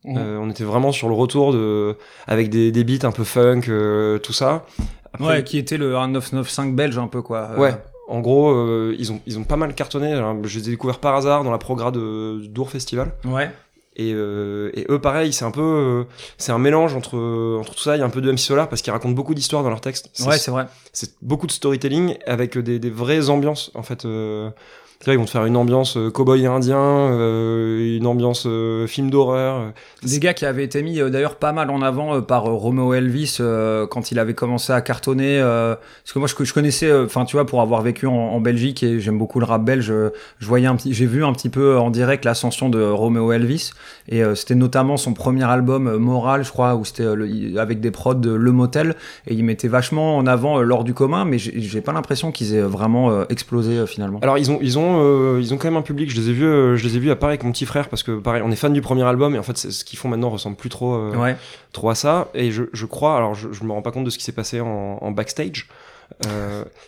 Mhm. 0.05 0.17
Euh, 0.19 0.39
on 0.41 0.49
était 0.51 0.65
vraiment 0.65 0.93
sur 0.93 1.09
le 1.09 1.15
retour 1.15 1.53
de 1.53 1.97
avec 2.27 2.49
des, 2.49 2.71
des 2.73 2.85
beats 2.85 3.07
un 3.07 3.11
peu 3.13 3.25
funk, 3.25 3.63
euh, 3.69 4.19
tout 4.19 4.33
ça. 4.33 4.65
Après- 5.13 5.27
Ouais, 5.27 5.45
qui 5.45 5.59
était 5.59 5.79
le 5.79 5.87
1995 5.89 6.73
belge 6.75 6.99
un 6.99 7.09
peu 7.09 7.23
quoi. 7.23 7.59
Ouais. 7.59 7.75
En 8.09 8.21
gros, 8.21 8.55
ils 8.93 9.11
ont 9.13 9.21
ils 9.27 9.37
ont 9.39 9.43
pas 9.45 9.57
mal 9.57 9.75
cartonné. 9.75 10.15
Je 10.45 10.59
les 10.61 10.69
ai 10.69 10.71
découverts 10.71 11.01
par 11.01 11.17
hasard 11.17 11.43
dans 11.43 11.51
la 11.51 11.59
progra 11.59 11.91
de 11.91 12.41
Dour 12.47 12.71
Festival. 12.71 13.13
Ouais. 13.25 13.51
Et, 13.97 14.13
euh, 14.15 14.71
et 14.75 14.85
eux, 14.91 15.01
pareil, 15.01 15.33
c'est 15.33 15.47
un 15.47 15.51
peu, 15.51 15.63
euh, 15.63 16.05
c'est 16.37 16.53
un 16.53 16.59
mélange 16.59 16.95
entre 16.95 17.17
entre 17.59 17.75
tout 17.75 17.83
ça. 17.83 17.97
Il 17.97 18.01
y 18.01 18.03
a 18.03 18.05
un 18.05 18.11
peu 18.11 18.21
de 18.21 18.31
MC 18.31 18.39
Solar 18.39 18.69
parce 18.69 18.83
qu'ils 18.83 18.93
racontent 18.93 19.15
beaucoup 19.15 19.35
d'histoires 19.35 19.63
dans 19.63 19.71
leurs 19.71 19.81
textes. 19.81 20.11
Ouais, 20.27 20.37
c'est 20.37 20.51
vrai. 20.51 20.67
C'est 20.93 21.15
beaucoup 21.23 21.47
de 21.47 21.53
storytelling 21.53 22.17
avec 22.27 22.59
des, 22.59 22.79
des 22.79 22.91
vraies 22.91 23.31
ambiances. 23.31 23.71
En 23.75 23.83
fait, 23.83 24.05
euh, 24.05 24.51
vois, 25.05 25.15
ils 25.15 25.19
vont 25.19 25.25
te 25.25 25.31
faire 25.31 25.45
une 25.45 25.57
ambiance 25.57 25.97
euh, 25.97 26.11
cowboy 26.11 26.47
indien, 26.47 26.77
euh, 26.79 27.97
une 27.97 28.07
ambiance 28.07 28.45
euh, 28.47 28.87
film 28.87 29.11
d'horreur. 29.11 29.73
Des 30.03 30.19
gars 30.19 30.35
qui 30.35 30.47
avaient 30.47 30.65
été 30.65 30.83
mis 30.83 31.01
euh, 31.01 31.11
d'ailleurs 31.11 31.37
pas 31.37 31.53
mal 31.53 31.71
en 31.71 31.83
avant 31.83 32.23
par 32.23 32.45
Romeo 32.45 32.95
Elvis 32.95 33.39
quand 33.91 34.11
il 34.11 34.19
avait 34.19 34.35
commencé 34.35 34.73
à 34.73 34.81
cartonner. 34.81 35.39
parce 35.41 36.13
que 36.13 36.19
moi 36.19 36.29
je, 36.29 36.45
je 36.45 36.53
connaissais, 36.55 36.93
enfin 36.93 37.25
tu 37.25 37.37
vois, 37.37 37.47
pour 37.47 37.61
avoir 37.61 37.83
vécu 37.83 38.07
en, 38.07 38.13
en 38.15 38.41
Belgique 38.41 38.83
et 38.83 39.01
j'aime 39.01 39.19
beaucoup 39.19 39.39
le 39.41 39.47
rap 39.47 39.65
belge, 39.65 39.93
je 40.39 40.47
voyais 40.47 40.67
un 40.67 40.77
petit, 40.77 40.95
j'ai 40.95 41.07
vu 41.07 41.25
un 41.25 41.33
petit 41.33 41.49
peu 41.49 41.79
en 41.79 41.91
direct 41.91 42.25
l'ascension 42.25 42.69
de 42.69 42.83
Romeo 42.83 43.33
Elvis 43.33 43.73
et 44.09 44.23
c'était 44.35 44.55
notamment 44.55 44.97
son 44.97 45.13
premier 45.13 45.45
album 45.45 45.97
Moral, 45.97 46.45
je 46.45 46.51
crois, 46.51 46.75
où 46.77 46.85
c'était 46.85 47.07
avec 47.59 47.81
des 47.81 47.91
prods 47.91 48.15
de 48.15 48.31
Le 48.31 48.53
Motel 48.53 48.95
et 49.27 49.35
il 49.35 49.45
mettait 49.45 49.69
vachement 49.69 50.17
en 50.17 50.27
avant 50.27 50.61
l'or 50.61 50.85
du 50.85 50.95
commun, 50.95 51.25
mais 51.25 51.39
j'ai 51.39 51.81
pas 51.81 51.93
l'impression 51.93 52.33
qu'ils 52.33 52.55
aient 52.55 52.63
vraiment 52.63 53.27
explosé 53.29 53.87
finalement. 53.87 54.21
Alors 54.23 54.39
ils 54.39 54.51
ont 54.51 54.59
ils 54.63 54.79
ont 54.79 54.86
euh, 55.01 55.39
ils 55.41 55.53
ont 55.53 55.57
quand 55.59 55.69
même 55.69 55.77
un 55.77 55.83
public. 55.83 56.11
Je 56.11 56.17
les 56.21 56.31
ai 56.31 56.33
vus 56.33 56.45
euh, 56.45 56.77
je 56.77 56.85
les 56.87 56.97
ai 56.97 56.99
vus 56.99 57.11
à 57.11 57.17
Paris 57.17 57.33
avec 57.33 57.45
mon 57.45 57.53
petit 57.53 57.67
frère 57.67 57.89
parce 57.89 58.03
que 58.03 58.19
pareil 58.19 58.43
on 58.45 58.51
est 58.51 58.57
fan 58.57 58.73
du 58.73 58.81
premier 58.81 59.03
album 59.05 59.35
et 59.35 59.39
en 59.39 59.43
fait 59.43 59.57
ce 59.59 59.85
qu'ils 59.85 59.99
font 59.99 60.09
maintenant 60.09 60.31
ressemble 60.31 60.57
plus 60.57 60.69
trop 60.71 60.95
euh, 60.95 61.17
Ouais. 61.17 61.37
trop 61.73 61.91
à 61.91 61.95
ça 61.95 62.29
et 62.35 62.51
je, 62.53 62.65
je 62.73 62.87
crois 62.87 63.17
alors 63.17 63.35
je, 63.35 63.53
je 63.53 63.65
me 63.65 63.73
rends 63.73 63.83
pas 63.83 63.93
compte 63.93 64.05
de 64.05 64.11
ce 64.11 64.19
qui 64.19 64.25
s'est 64.25 64.33
passé 64.33 64.61
en, 64.61 64.99
en 65.01 65.11
backstage. 65.11 65.69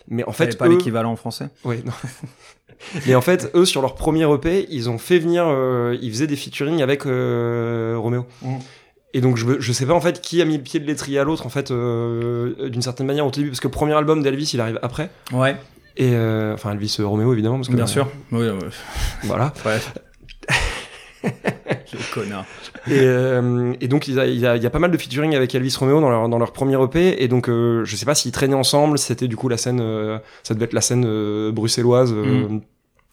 Mais 0.07 0.23
en 0.23 0.31
fait 0.31 0.57
pas 0.57 0.67
eux- 0.67 0.71
l'équivalent 0.71 1.11
en 1.11 1.15
français? 1.15 1.49
Oui, 1.63 1.81
non. 1.85 1.91
Mais 3.05 3.13
en 3.15 3.19
fait, 3.21 3.51
eux, 3.55 3.65
sur 3.65 3.81
leur 3.81 3.93
premier 3.95 4.23
EP, 4.33 4.65
ils 4.69 4.89
ont 4.89 4.97
fait 4.97 5.19
venir, 5.19 5.45
ils 6.01 6.09
faisaient 6.11 6.27
des 6.27 6.37
featuring 6.37 6.81
avec 6.81 7.03
Roméo. 7.03 8.25
Mm. 8.41 8.55
Et 9.13 9.21
donc, 9.21 9.35
je, 9.37 9.59
je 9.59 9.71
sais 9.73 9.85
pas 9.85 9.93
en 9.93 9.99
fait 10.01 10.21
qui 10.21 10.41
a 10.41 10.45
mis 10.45 10.55
le 10.55 10.63
pied 10.63 10.79
de 10.79 10.85
l'étrier 10.85 11.19
à 11.19 11.23
l'autre, 11.25 11.45
en 11.45 11.49
fait, 11.49 11.71
euh, 11.71 12.69
d'une 12.69 12.81
certaine 12.81 13.07
manière 13.07 13.25
au 13.25 13.31
début, 13.31 13.49
parce 13.49 13.59
que 13.59 13.67
le 13.67 13.71
premier 13.71 13.93
album 13.93 14.21
d'Elvis, 14.23 14.51
il 14.53 14.61
arrive 14.61 14.79
après. 14.81 15.09
Ouais. 15.33 15.57
Et 15.99 16.15
euh, 16.15 16.53
enfin, 16.55 16.71
Elvis 16.71 16.97
Roméo, 16.99 17.31
évidemment. 17.33 17.57
Parce 17.57 17.67
que, 17.67 17.75
Bien 17.75 17.85
sûr. 17.87 18.07
Oui. 18.31 18.47
Voilà. 19.23 19.53
Ouais. 19.65 19.77
Connard. 22.13 22.45
Et, 22.87 22.91
euh, 23.01 23.73
et 23.81 23.87
donc 23.87 24.07
il 24.07 24.15
y, 24.15 24.19
a, 24.19 24.25
il 24.25 24.39
y 24.39 24.47
a- 24.47 24.55
il 24.55 24.63
y 24.63 24.65
a 24.65 24.69
pas 24.69 24.79
mal 24.79 24.89
de 24.91 24.97
featuring 24.97 25.35
avec 25.35 25.53
Elvis 25.53 25.75
Romeo 25.77 25.99
dans 25.99 26.09
leur, 26.09 26.29
dans 26.29 26.37
leur 26.39 26.53
premier 26.53 26.81
EP 26.81 27.21
et 27.21 27.27
donc 27.27 27.49
euh, 27.49 27.83
je 27.83 27.95
sais 27.95 28.05
pas 28.05 28.15
s'ils 28.15 28.31
traînaient 28.31 28.55
ensemble, 28.55 28.97
c'était 28.97 29.27
du 29.27 29.35
coup 29.35 29.49
la 29.49 29.57
scène, 29.57 29.79
euh, 29.81 30.17
ça 30.43 30.53
devait 30.53 30.65
être 30.65 30.73
la 30.73 30.81
scène 30.81 31.03
euh, 31.05 31.51
bruxelloise. 31.51 32.13
euh, 32.15 32.47
Mm. 32.47 32.61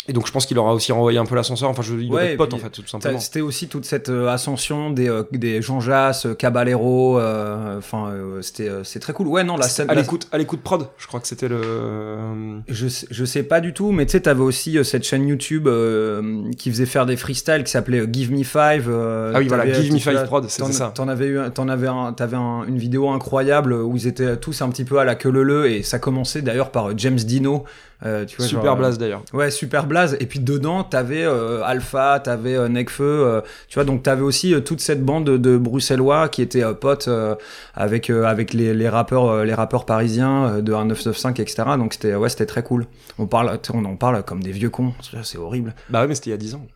Et 0.09 0.13
donc 0.13 0.27
je 0.27 0.33
pense 0.33 0.47
qu'il 0.47 0.55
leur 0.55 0.67
a 0.69 0.75
aussi 0.75 0.93
renvoyé 0.93 1.19
un 1.19 1.25
peu 1.27 1.35
l'ascenseur. 1.35 1.69
Enfin, 1.69 1.83
je, 1.83 1.95
il 1.95 2.13
Ouais, 2.13 2.33
être 2.33 2.37
pote 2.39 2.55
en 2.55 2.59
fait, 2.59 2.71
tout 2.71 2.87
simplement. 2.87 3.19
C'était 3.19 3.41
aussi 3.41 3.69
toute 3.69 3.85
cette 3.85 4.09
euh, 4.09 4.29
ascension 4.29 4.91
des, 4.91 5.09
euh, 5.09 5.25
des 5.33 5.61
Jean 5.63 5.81
Jass, 5.81 6.27
euh, 6.27 6.35
Caballero. 6.35 7.19
euh, 7.19 7.79
Enfin, 7.79 8.09
euh, 8.11 8.41
c'était 8.43 8.69
euh, 8.69 8.85
c'est 8.85 9.01
très 9.01 9.13
cool. 9.13 9.27
Ouais, 9.27 9.45
non, 9.45 9.57
la 9.57 9.69
scène. 9.69 9.91
à 9.91 9.95
la- 9.95 10.01
l'écoute, 10.03 10.29
à 10.33 10.39
l'écoute 10.39 10.61
prod, 10.61 10.87
je 10.99 11.07
crois 11.07 11.21
que 11.21 11.27
c'était 11.27 11.49
le. 11.49 12.61
Je 12.69 12.87
je 13.11 13.25
sais 13.25 13.43
pas 13.43 13.61
du 13.61 13.73
tout, 13.73 13.93
mais 13.93 14.07
tu 14.07 14.13
sais, 14.13 14.21
t'avais 14.21 14.43
aussi 14.43 14.79
cette 14.85 15.05
chaîne 15.05 15.27
YouTube 15.29 15.67
euh, 15.69 16.43
qui 16.57 16.71
faisait 16.71 16.87
faire 16.87 17.07
des 17.07 17.17
freestyles 17.17 17.65
qui 17.65 17.71
s'appelait 17.71 18.05
Give 18.13 18.33
Me 18.33 18.45
Five. 18.45 18.91
Ah 18.91 19.39
oui, 19.39 19.49
voilà, 19.49 19.71
Give 19.73 19.93
Me 19.93 19.99
Five 19.99 20.25
Prod, 20.27 20.49
c'était 20.49 20.67
t'en- 20.69 20.73
ça. 20.73 20.93
T'en 20.95 21.09
avais 21.09 21.27
eu, 21.27 21.39
t'en 21.55 21.69
avais 21.69 21.89
un, 21.89 22.13
t'avais 22.13 22.37
un- 22.37 22.65
une 22.67 22.79
vidéo 22.79 23.09
incroyable 23.11 23.73
où 23.73 23.97
ils 23.97 24.07
étaient 24.07 24.37
tous 24.37 24.63
un 24.63 24.69
petit 24.71 24.85
peu 24.85 24.99
à 24.99 25.05
la 25.05 25.15
queue 25.15 25.31
leu 25.31 25.43
leu 25.43 25.71
et 25.71 25.83
ça 25.83 25.99
commençait 25.99 26.43
d'ailleurs 26.43 26.71
par 26.71 26.97
James 26.97 27.17
Dino. 27.17 27.65
Euh, 28.05 28.25
tu 28.27 28.37
vois, 28.37 28.47
Super 28.47 28.65
genre, 28.65 28.75
euh, 28.75 28.79
Blaze 28.79 28.99
d'ailleurs. 28.99 29.23
Ouais, 29.33 29.51
super 29.51 29.87
blaze. 29.87 30.17
Et 30.21 30.27
puis 30.27 30.39
dedans, 30.41 30.85
t'avais 30.85 31.25
euh, 31.25 31.63
Alpha, 31.65 32.21
t'avais 32.21 32.55
euh, 32.55 32.69
Necfeu, 32.69 33.05
euh, 33.05 33.41
tu 33.69 33.75
vois, 33.77 33.85
donc 33.85 34.03
t'avais 34.03 34.23
aussi 34.23 34.55
euh, 34.55 34.61
toute 34.61 34.81
cette 34.81 35.03
bande 35.03 35.25
de, 35.25 35.37
de 35.39 35.57
bruxellois 35.57 36.29
qui 36.29 36.43
étaient 36.43 36.63
euh, 36.65 36.75
potes 36.75 37.09
euh, 37.09 37.35
avec 37.75 38.11
euh, 38.11 38.25
avec 38.25 38.53
les, 38.53 38.75
les 38.75 38.89
rappeurs 38.89 39.27
euh, 39.31 39.45
les 39.45 39.55
rappeurs 39.55 39.87
parisiens 39.87 40.47
euh, 40.47 40.61
de 40.61 40.73
1995 40.73 41.41
etc. 41.41 41.63
Donc 41.79 41.95
c'était 41.95 42.15
ouais, 42.15 42.29
c'était 42.29 42.47
très 42.47 42.63
cool. 42.63 42.87
On 43.19 43.27
parle 43.27 43.59
on 43.73 43.85
en 43.87 43.97
parle 43.97 44.23
comme 44.25 44.43
des 44.43 44.53
vieux 44.53 44.71
cons, 44.71 44.93
c'est 45.23 45.39
horrible. 45.39 45.75
Bah 45.89 46.03
ouais, 46.03 46.09
mais 46.09 46.15
c'était 46.15 46.31
il 46.31 46.33
y 46.33 46.35
a 46.35 46.39
10 46.39 46.55
ans. 46.57 46.67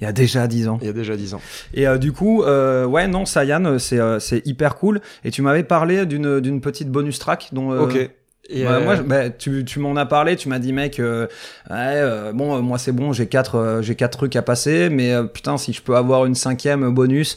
Il 0.00 0.04
y 0.04 0.06
a 0.06 0.12
déjà 0.12 0.46
10 0.46 0.68
ans. 0.68 0.78
Il 0.80 0.86
y 0.86 0.90
a 0.90 0.92
déjà 0.94 1.14
10 1.16 1.34
ans. 1.34 1.40
Et 1.74 1.86
euh, 1.86 1.98
du 1.98 2.12
coup, 2.12 2.42
euh, 2.42 2.86
ouais, 2.86 3.06
non, 3.06 3.26
Sayan, 3.26 3.78
c'est 3.78 3.98
euh, 4.00 4.18
c'est 4.18 4.44
hyper 4.46 4.76
cool. 4.76 5.00
Et 5.24 5.30
tu 5.30 5.42
m'avais 5.42 5.62
parlé 5.62 6.06
d'une 6.06 6.40
d'une 6.40 6.60
petite 6.60 6.90
bonus 6.90 7.18
track 7.18 7.50
dont. 7.52 7.70
euh, 7.72 7.80
Ok. 7.80 8.10
Et 8.48 8.64
bah, 8.64 8.72
euh, 8.74 8.84
moi, 8.84 8.96
bah, 8.96 9.30
tu, 9.30 9.64
tu 9.64 9.78
m'en 9.80 9.96
as 9.96 10.06
parlé, 10.06 10.36
tu 10.36 10.48
m'as 10.48 10.58
dit 10.60 10.72
mec, 10.72 11.00
euh, 11.00 11.26
ouais, 11.68 11.76
euh, 11.76 12.32
bon, 12.32 12.56
euh, 12.56 12.60
moi 12.60 12.78
c'est 12.78 12.92
bon, 12.92 13.12
j'ai 13.12 13.26
quatre, 13.26 13.56
euh, 13.56 13.82
j'ai 13.82 13.94
quatre 13.96 14.16
trucs 14.18 14.36
à 14.36 14.42
passer, 14.42 14.88
mais 14.88 15.12
euh, 15.12 15.24
putain, 15.24 15.56
si 15.58 15.72
je 15.72 15.82
peux 15.82 15.96
avoir 15.96 16.26
une 16.26 16.36
cinquième 16.36 16.88
bonus, 16.94 17.36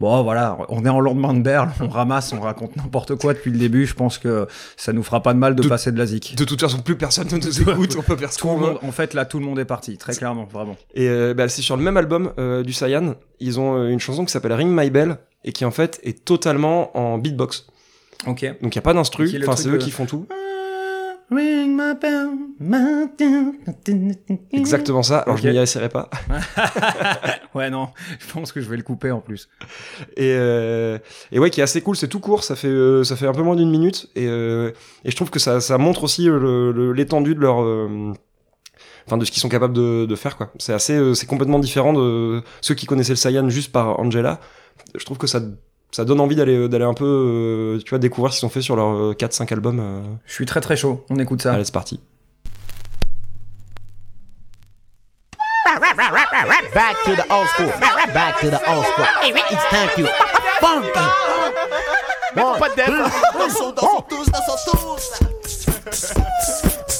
bon 0.00 0.22
voilà, 0.22 0.58
on 0.68 0.84
est 0.84 0.88
en 0.90 1.00
lendemain 1.00 1.32
de 1.32 1.40
Berle, 1.40 1.70
on 1.80 1.88
ramasse, 1.88 2.32
on 2.34 2.40
raconte 2.40 2.76
n'importe 2.76 3.14
quoi 3.16 3.32
depuis 3.32 3.50
le 3.50 3.58
début, 3.58 3.86
je 3.86 3.94
pense 3.94 4.18
que 4.18 4.46
ça 4.76 4.92
nous 4.92 5.02
fera 5.02 5.22
pas 5.22 5.32
de 5.32 5.38
mal 5.38 5.54
de, 5.54 5.62
De- 5.62 5.68
passer 5.68 5.92
de 5.92 5.98
la 5.98 6.04
zik. 6.04 6.34
De 6.36 6.44
toute 6.44 6.60
façon, 6.60 6.80
plus 6.80 6.96
personne 6.96 7.28
ne 7.32 7.36
nous 7.38 7.60
écoute, 7.70 7.96
on 7.98 8.02
peut 8.02 8.16
faire 8.16 8.30
ce 8.32 8.38
Tout 8.38 8.48
qu'on 8.48 8.58
le 8.58 8.66
veut. 8.66 8.70
monde, 8.72 8.78
en 8.82 8.92
fait, 8.92 9.14
là, 9.14 9.24
tout 9.24 9.38
le 9.38 9.46
monde 9.46 9.58
est 9.58 9.64
parti, 9.64 9.96
très 9.96 10.14
clairement, 10.14 10.44
vraiment. 10.52 10.76
Et 10.94 11.08
euh, 11.08 11.32
bah, 11.32 11.48
c'est 11.48 11.62
sur 11.62 11.76
le 11.78 11.82
même 11.82 11.96
album 11.96 12.32
euh, 12.38 12.62
du 12.62 12.74
Cyan, 12.74 13.14
ils 13.40 13.58
ont 13.58 13.86
une 13.88 14.00
chanson 14.00 14.26
qui 14.26 14.32
s'appelle 14.32 14.52
Ring 14.52 14.70
My 14.78 14.90
Bell 14.90 15.16
et 15.44 15.52
qui 15.52 15.64
en 15.64 15.70
fait 15.70 16.00
est 16.02 16.22
totalement 16.22 16.94
en 16.98 17.16
beatbox. 17.16 17.66
Ok. 18.26 18.44
Donc 18.60 18.74
il 18.74 18.76
y 18.76 18.78
a 18.78 18.82
pas 18.82 18.92
d'instru, 18.92 19.30
enfin 19.42 19.56
c'est 19.56 19.70
eux 19.70 19.72
de- 19.72 19.76
qui 19.78 19.90
font 19.90 20.04
tout. 20.04 20.26
Ring 21.30 21.76
my 21.76 21.94
bell, 22.00 22.30
my- 22.58 23.06
Exactement 24.52 25.02
ça. 25.02 25.20
Alors 25.20 25.36
Ok. 25.36 25.42
je 25.44 25.48
m'y 25.48 25.56
essaierai 25.58 25.88
pas. 25.88 26.10
ouais, 27.54 27.70
non, 27.70 27.88
je 28.18 28.32
pense 28.32 28.50
que 28.52 28.60
je 28.60 28.68
vais 28.68 28.76
le 28.76 28.82
couper 28.82 29.10
en 29.10 29.20
plus. 29.20 29.48
Et, 30.16 30.32
euh, 30.34 30.98
et 31.30 31.38
ouais, 31.38 31.50
qui 31.50 31.60
est 31.60 31.62
assez 31.62 31.80
cool. 31.82 31.96
C'est 31.96 32.08
tout 32.08 32.20
court. 32.20 32.42
Ça 32.44 32.56
fait 32.56 32.68
euh, 32.68 33.04
ça 33.04 33.14
fait 33.16 33.26
un 33.26 33.32
peu 33.32 33.42
moins 33.42 33.56
d'une 33.56 33.70
minute. 33.70 34.08
Et, 34.16 34.26
euh, 34.26 34.72
et 35.04 35.10
je 35.10 35.16
trouve 35.16 35.30
que 35.30 35.38
ça, 35.38 35.60
ça 35.60 35.78
montre 35.78 36.02
aussi 36.04 36.28
euh, 36.28 36.38
le- 36.38 36.72
le- 36.72 36.92
l'étendue 36.92 37.34
de 37.34 37.40
leur 37.40 37.62
euh, 37.62 38.12
Enfin, 39.06 39.16
de 39.16 39.24
ce 39.24 39.30
qu'ils 39.32 39.40
sont 39.40 39.48
capables 39.48 39.74
de, 39.74 40.06
de 40.06 40.14
faire, 40.14 40.36
quoi. 40.36 40.52
C'est 40.58 40.72
assez, 40.74 40.92
euh, 40.94 41.14
c'est 41.14 41.26
complètement 41.26 41.58
différent 41.58 41.92
de 41.92 42.42
ceux 42.60 42.74
qui 42.74 42.86
connaissaient 42.86 43.12
le 43.14 43.16
Saiyan 43.16 43.48
juste 43.48 43.72
par 43.72 43.98
Angela. 43.98 44.38
Je 44.94 45.04
trouve 45.04 45.18
que 45.18 45.26
ça, 45.26 45.40
ça 45.92 46.04
donne 46.04 46.20
envie 46.20 46.36
d'aller, 46.36 46.68
d'aller 46.68 46.84
un 46.84 46.94
peu, 46.94 47.04
euh, 47.04 47.82
tu 47.84 47.90
vois, 47.90 47.98
découvrir 47.98 48.32
ce 48.32 48.40
qu'ils 48.40 48.46
ont 48.46 48.50
fait 48.50 48.62
sur 48.62 48.76
leurs 48.76 49.14
4-5 49.14 49.52
albums. 49.52 49.80
euh. 49.80 50.02
Je 50.26 50.32
suis 50.34 50.46
très 50.46 50.60
très 50.60 50.76
chaud, 50.76 51.04
on 51.10 51.18
écoute 51.18 51.42
ça. 51.42 51.54
Allez, 51.54 51.64
c'est 51.64 51.74
parti. 51.74 52.00
Back 56.74 56.96
to 57.04 57.14
the 57.14 57.24
old 57.30 57.46
school. 57.48 57.72
Back 58.14 58.40
to 58.40 58.50
the 58.50 58.60
old 58.68 58.84
school. 58.86 59.06
It's 59.22 59.64
time 59.70 59.88
to 59.96 60.06
funky. 60.60 61.00
One, 62.34 62.58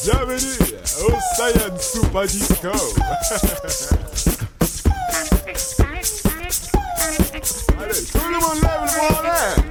Bienvenue 0.02 0.58
au 1.02 1.12
Saiyan 1.36 1.76
Super 1.78 2.26
Disco. 2.26 2.72
Allez, 7.00 8.04
tout 8.12 8.18
le 8.28 8.38
monde 8.38 8.60
lève. 8.62 9.70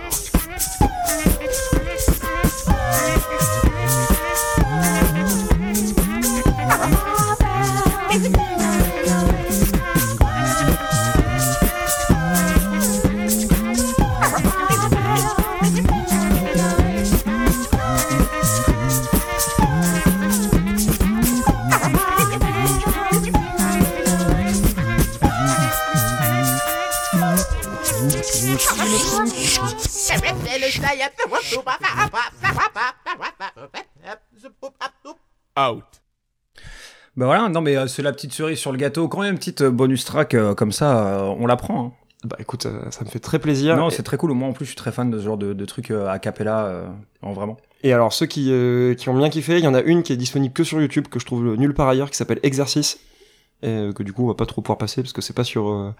Bah 37.19 37.25
voilà, 37.25 37.49
non 37.49 37.59
mais 37.59 37.75
euh, 37.75 37.85
c'est 37.87 38.01
la 38.01 38.13
petite 38.13 38.31
cerise 38.31 38.59
sur 38.59 38.71
le 38.71 38.77
gâteau. 38.77 39.09
Quand 39.09 39.23
il 39.23 39.25
y 39.25 39.27
a 39.27 39.31
une 39.31 39.37
petite 39.37 39.59
euh, 39.59 39.71
bonus 39.71 40.05
track 40.05 40.35
euh, 40.35 40.55
comme 40.55 40.71
ça, 40.71 41.05
euh, 41.05 41.35
on 41.37 41.47
la 41.47 41.57
prend. 41.57 41.87
hein. 41.87 41.91
Bah 42.23 42.37
écoute, 42.39 42.65
ça 42.91 43.03
me 43.03 43.09
fait 43.09 43.19
très 43.19 43.39
plaisir. 43.39 43.75
Non, 43.75 43.89
Et- 43.89 43.91
c'est 43.91 44.03
très 44.03 44.15
cool. 44.15 44.31
Moi 44.31 44.47
en 44.47 44.53
plus, 44.53 44.63
je 44.63 44.69
suis 44.69 44.77
très 44.77 44.93
fan 44.93 45.11
de 45.11 45.19
ce 45.19 45.25
genre 45.25 45.37
de, 45.37 45.51
de 45.51 45.65
trucs 45.65 45.91
euh, 45.91 46.07
a 46.07 46.17
cappella, 46.17 46.65
euh, 46.67 46.87
en 47.21 47.33
vraiment. 47.33 47.57
Et 47.83 47.91
alors 47.91 48.13
ceux 48.13 48.25
qui, 48.25 48.51
euh, 48.53 48.93
qui 48.93 49.09
ont 49.09 49.17
bien 49.17 49.29
kiffé, 49.29 49.57
il 49.57 49.65
y 49.65 49.67
en 49.67 49.73
a 49.73 49.81
une 49.81 50.01
qui 50.01 50.13
est 50.13 50.17
disponible 50.17 50.53
que 50.53 50.63
sur 50.63 50.79
YouTube 50.79 51.07
que 51.09 51.19
je 51.19 51.25
trouve 51.25 51.55
nulle 51.57 51.73
part 51.73 51.89
ailleurs 51.89 52.09
qui 52.09 52.15
s'appelle 52.15 52.39
Exercice 52.43 52.99
et 53.63 53.67
euh, 53.67 53.91
que 53.91 54.03
du 54.03 54.13
coup 54.13 54.23
on 54.23 54.27
va 54.27 54.35
pas 54.35 54.45
trop 54.45 54.61
pouvoir 54.61 54.77
passer 54.77 55.01
parce 55.01 55.11
que 55.11 55.21
c'est 55.21 55.33
pas 55.35 55.43
sur 55.43 55.69
euh, 55.69 55.93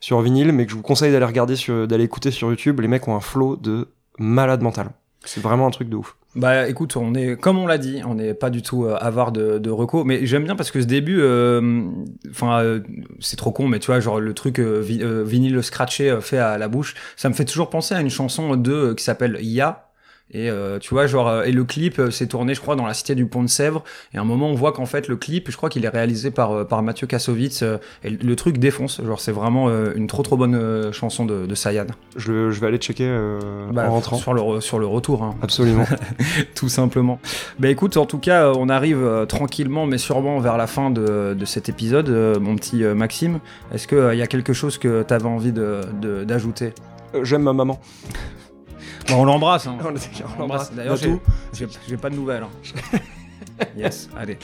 sur 0.00 0.20
vinyle 0.20 0.52
mais 0.52 0.66
que 0.66 0.72
je 0.72 0.76
vous 0.76 0.82
conseille 0.82 1.10
d'aller 1.12 1.24
regarder 1.24 1.56
sur 1.56 1.88
d'aller 1.88 2.04
écouter 2.04 2.30
sur 2.30 2.50
YouTube. 2.50 2.80
Les 2.80 2.88
mecs 2.88 3.08
ont 3.08 3.16
un 3.16 3.20
flow 3.20 3.56
de 3.56 3.88
malade 4.18 4.60
mental. 4.60 4.90
C'est 5.26 5.40
vraiment 5.42 5.66
un 5.66 5.70
truc 5.70 5.88
de 5.88 5.96
ouf. 5.96 6.16
Bah 6.34 6.68
écoute, 6.68 6.96
on 6.96 7.14
est 7.14 7.36
comme 7.40 7.58
on 7.58 7.66
l'a 7.66 7.78
dit, 7.78 8.02
on 8.06 8.14
n'est 8.14 8.34
pas 8.34 8.50
du 8.50 8.60
tout 8.62 8.84
euh, 8.84 8.96
avare 9.00 9.32
de, 9.32 9.58
de 9.58 9.70
recos, 9.70 10.04
mais 10.04 10.26
j'aime 10.26 10.44
bien 10.44 10.54
parce 10.54 10.70
que 10.70 10.80
ce 10.82 10.86
début, 10.86 11.18
euh, 11.20 11.82
enfin 12.30 12.60
euh, 12.62 12.80
c'est 13.20 13.36
trop 13.36 13.52
con, 13.52 13.68
mais 13.68 13.78
tu 13.78 13.86
vois 13.86 14.00
genre 14.00 14.20
le 14.20 14.34
truc 14.34 14.58
euh, 14.60 14.80
vi- 14.82 15.02
vinyle 15.24 15.62
scratché 15.62 16.18
fait 16.20 16.38
à 16.38 16.58
la 16.58 16.68
bouche, 16.68 16.94
ça 17.16 17.28
me 17.30 17.34
fait 17.34 17.46
toujours 17.46 17.70
penser 17.70 17.94
à 17.94 18.00
une 18.00 18.10
chanson 18.10 18.54
de 18.56 18.92
qui 18.92 19.02
s'appelle 19.04 19.38
Ya. 19.40 19.85
Et 20.32 20.50
euh, 20.50 20.80
tu 20.80 20.92
vois 20.92 21.06
genre 21.06 21.28
euh, 21.28 21.44
et 21.44 21.52
le 21.52 21.62
clip 21.62 22.00
euh, 22.00 22.10
s'est 22.10 22.26
tourné 22.26 22.52
je 22.54 22.60
crois 22.60 22.74
dans 22.74 22.84
la 22.84 22.94
cité 22.94 23.14
du 23.14 23.26
Pont 23.26 23.44
de 23.44 23.48
Sèvres 23.48 23.84
et 24.12 24.18
à 24.18 24.22
un 24.22 24.24
moment 24.24 24.48
on 24.48 24.54
voit 24.54 24.72
qu'en 24.72 24.84
fait 24.84 25.06
le 25.06 25.14
clip 25.16 25.48
je 25.52 25.56
crois 25.56 25.68
qu'il 25.68 25.84
est 25.84 25.88
réalisé 25.88 26.32
par 26.32 26.50
euh, 26.50 26.64
par 26.64 26.82
Mathieu 26.82 27.06
Kassovitz 27.06 27.62
et 28.02 28.10
le 28.10 28.34
truc 28.36 28.58
défonce 28.58 29.00
genre 29.04 29.20
c'est 29.20 29.30
vraiment 29.30 29.68
une 29.94 30.08
trop 30.08 30.24
trop 30.24 30.36
bonne 30.36 30.92
chanson 30.92 31.26
de, 31.26 31.46
de 31.46 31.54
Sayan 31.54 31.86
Je, 32.16 32.50
je 32.50 32.60
vais 32.60 32.66
aller 32.66 32.78
checker 32.78 33.06
euh, 33.06 33.38
Bah, 33.72 33.86
en 33.88 33.92
rentrant. 33.92 34.16
sur 34.16 34.34
le 34.34 34.60
sur 34.60 34.80
le 34.80 34.86
retour 34.86 35.22
hein 35.22 35.36
Absolument. 35.42 35.84
tout 36.56 36.68
simplement. 36.68 37.20
Bah 37.60 37.68
écoute, 37.68 37.96
en 37.96 38.04
tout 38.06 38.18
cas, 38.18 38.50
on 38.52 38.68
arrive 38.68 39.26
tranquillement 39.28 39.86
mais 39.86 39.98
sûrement 39.98 40.40
vers 40.40 40.56
la 40.56 40.66
fin 40.66 40.90
de, 40.90 41.34
de 41.38 41.44
cet 41.44 41.68
épisode, 41.68 42.08
mon 42.40 42.56
petit 42.56 42.82
Maxime. 42.82 43.38
Est-ce 43.72 43.86
qu'il 43.86 44.18
y 44.18 44.22
a 44.22 44.26
quelque 44.26 44.52
chose 44.52 44.76
que 44.78 45.04
tu 45.04 45.14
avais 45.14 45.26
envie 45.28 45.52
de- 45.52 45.82
de- 46.02 46.24
d'ajouter? 46.24 46.72
Euh, 47.14 47.22
J'aime 47.24 47.42
ma 47.42 47.52
maman. 47.52 47.80
Bah, 49.08 49.14
On 49.16 49.24
l'embrasse. 49.24 49.66
hein. 49.66 49.76
On 49.80 49.84
On 49.84 49.88
l'embrasse. 49.88 50.10
l'embrasse. 50.38 50.72
D'ailleurs, 50.74 50.96
j'ai- 50.96 51.10
Natou. 51.10 51.20
j'ai 51.52 51.66
j'ai 51.88 51.96
pas 51.96 52.10
de 52.10 52.16
nouvelles. 52.16 52.42
hein. 52.44 52.98
yes, 53.76 54.08
allez. 54.18 54.38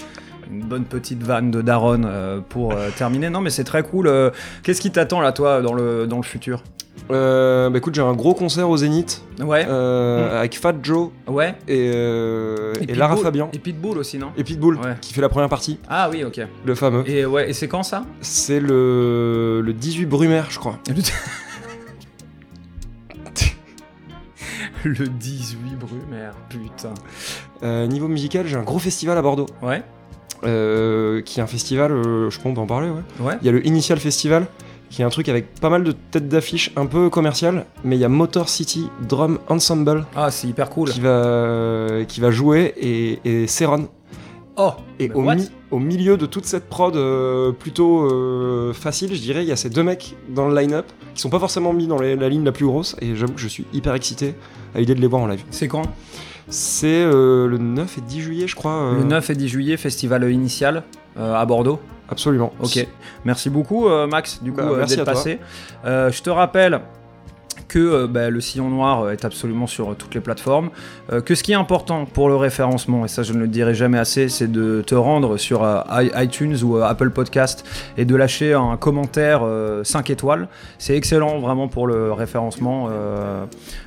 Une 0.50 0.62
bonne 0.64 0.84
petite 0.84 1.22
vanne 1.22 1.50
de 1.50 1.62
Daron 1.62 2.02
euh, 2.04 2.40
pour 2.46 2.72
euh, 2.72 2.88
terminer. 2.96 3.30
Non, 3.30 3.40
mais 3.40 3.50
c'est 3.50 3.64
très 3.64 3.82
cool. 3.82 4.06
euh, 4.06 4.30
Qu'est-ce 4.62 4.80
qui 4.80 4.90
t'attend 4.90 5.20
là, 5.20 5.32
toi, 5.32 5.62
dans 5.62 5.72
le, 5.74 6.06
dans 6.06 6.16
le 6.18 6.22
futur? 6.22 6.62
Euh, 7.10 7.68
bah 7.68 7.78
écoute, 7.78 7.94
j'ai 7.94 8.02
un 8.02 8.12
gros 8.12 8.34
concert 8.34 8.68
au 8.68 8.76
Zénith 8.76 9.22
Ouais. 9.40 9.64
euh, 9.68 10.38
avec 10.38 10.56
Fat 10.58 10.74
Joe 10.82 11.08
Ouais. 11.26 11.54
et, 11.66 11.90
euh, 11.94 12.72
et, 12.80 12.94
Lara 12.94 13.16
Fabian 13.16 13.50
Et 13.52 13.58
Pitbull 13.58 13.98
aussi, 13.98 14.18
non? 14.18 14.28
Et 14.36 14.44
Pitbull 14.44 14.76
Ouais. 14.76 14.94
qui 15.00 15.12
fait 15.12 15.20
la 15.20 15.28
première 15.28 15.48
partie, 15.48 15.78
Ah 15.88 16.08
oui, 16.10 16.22
ok. 16.22 16.40
le 16.64 16.74
fameux. 16.74 17.02
Et 17.08 17.24
ouais, 17.26 17.50
et 17.50 17.54
c'est 17.54 17.66
quand 17.66 17.82
ça? 17.82 18.04
C'est 18.20 18.60
le, 18.60 19.62
le 19.64 19.72
18 19.72 20.06
Brumaire, 20.06 20.46
je 20.50 20.58
crois. 20.58 20.78
Le 24.85 25.07
18 25.09 25.76
Brumaire, 25.78 26.35
putain. 26.49 26.95
Euh, 27.62 27.87
niveau 27.87 28.09
musical, 28.09 28.47
j'ai 28.47 28.57
un 28.57 28.62
gros 28.62 28.78
festival 28.78 29.16
à 29.18 29.22
Bordeaux. 29.22 29.47
Ouais. 29.62 29.83
euh, 30.45 31.22
qui 31.22 31.39
est 31.39 31.43
un 31.43 31.47
festival, 31.47 31.93
euh, 31.93 32.28
je 32.30 32.37
pense 32.39 32.47
on 32.47 32.55
peut 32.55 32.61
en 32.61 32.66
parler, 32.66 32.89
ouais. 32.89 33.03
Ouais. 33.24 33.35
Il 33.43 33.47
y 33.47 33.49
a 33.49 33.53
le 33.53 33.64
Initial 33.64 33.99
Festival, 34.01 34.47
qui 34.91 35.03
est 35.03 35.05
un 35.05 35.09
truc 35.09 35.28
avec 35.28 35.55
pas 35.55 35.70
mal 35.70 35.85
de 35.85 35.93
têtes 35.93 36.28
d'affiche 36.28 36.72
un 36.74 36.87
peu 36.87 37.11
commercial, 37.11 37.64
mais 37.85 37.97
il 37.97 38.01
y 38.01 38.05
a 38.05 38.09
Motor 38.09 38.49
City 38.49 38.89
Drum 39.09 39.39
Ensemble. 39.49 40.05
Ah, 40.16 40.30
c'est 40.33 40.49
hyper 40.49 40.68
cool. 40.70 40.91
Qui 40.91 41.01
va, 41.01 42.05
qui 42.09 42.20
va 42.20 42.30
jouer 42.33 42.74
et, 42.76 43.20
et 43.24 43.47
Seron. 43.47 43.89
Oh 44.57 44.72
Et 44.98 45.11
au, 45.12 45.22
what 45.22 45.36
mi- 45.36 45.50
au 45.70 45.78
milieu 45.78 46.16
de 46.18 46.26
toute 46.26 46.44
cette 46.44 46.68
prod 46.68 46.94
euh, 46.94 47.53
plutôt 47.53 48.03
euh, 48.05 48.72
facile, 48.74 49.14
je 49.14 49.20
dirais, 49.20 49.42
il 49.42 49.48
y 49.48 49.53
a 49.53 49.57
ces 49.57 49.70
deux 49.70 49.82
mecs 49.82 50.14
dans 50.28 50.46
le 50.48 50.55
line-up 50.61 50.84
qui 51.14 51.22
sont 51.22 51.30
pas 51.30 51.38
forcément 51.38 51.72
mis 51.72 51.86
dans 51.86 51.98
les- 51.98 52.16
la 52.16 52.28
ligne 52.28 52.44
la 52.44 52.53
plus 52.53 52.66
grosse, 52.66 52.94
et 53.00 53.16
j'avoue 53.16 53.32
que 53.32 53.40
je 53.40 53.48
suis 53.48 53.64
hyper 53.72 53.94
excité 53.94 54.34
à 54.74 54.80
l'idée 54.80 54.94
de 54.94 55.00
les 55.00 55.07
voir 55.07 55.22
en 55.22 55.26
live. 55.26 55.42
C'est 55.50 55.68
quand? 55.68 55.82
C'est 56.48 56.86
euh, 57.03 57.46
le 57.46 57.57
9 57.57 57.96
et 57.98 58.00
10 58.03 58.20
juillet, 58.20 58.46
je 58.46 58.55
crois. 58.57 58.92
Le 58.94 59.05
9 59.05 59.30
et 59.30 59.34
10 59.34 59.48
juillet, 59.48 59.76
festival 59.78 60.30
initial 60.30 60.82
à 61.18 61.44
Bordeaux. 61.46 61.78
Absolument. 62.11 62.53
Ok. 62.61 62.86
Merci 63.24 63.48
beaucoup, 63.48 63.88
Max, 64.11 64.42
du 64.42 64.50
coup, 64.53 64.59
Bah, 64.59 64.70
merci 64.76 64.96
d'être 64.96 65.07
passé. 65.07 65.38
Je 65.84 66.20
te 66.22 66.28
rappelle 66.28 66.80
que 67.73 67.79
euh, 67.79 68.07
bah, 68.07 68.29
le 68.31 68.41
sillon 68.41 68.68
noir 68.68 69.03
euh, 69.03 69.12
est 69.12 69.25
absolument 69.25 69.66
sur 69.66 69.91
euh, 69.91 69.95
toutes 69.97 70.14
les 70.14 70.20
plateformes. 70.20 70.70
Que 71.25 71.35
ce 71.35 71.43
qui 71.43 71.53
est 71.53 71.57
important 71.57 72.05
pour 72.07 72.29
le 72.29 72.37
référencement, 72.37 73.05
et 73.05 73.09
ça 73.09 73.23
je 73.23 73.33
ne 73.33 73.39
le 73.41 73.49
dirai 73.49 73.75
jamais 73.75 73.99
assez, 73.99 74.29
c'est 74.29 74.51
de 74.51 74.83
te 74.87 74.95
rendre 74.95 75.37
sur 75.37 75.66
iTunes 75.91 76.57
ou 76.62 76.77
Apple 76.79 77.11
Podcast 77.11 77.64
et 77.97 78.05
de 78.05 78.16
lâcher 78.16 78.55
un 78.55 78.77
commentaire 78.77 79.41
euh, 79.45 79.85
5 79.85 80.11
étoiles. 80.11 80.49
C'est 80.79 80.97
excellent 80.97 81.39
vraiment 81.41 81.68
pour 81.68 81.87
le 81.87 82.12
référencement. 82.12 82.89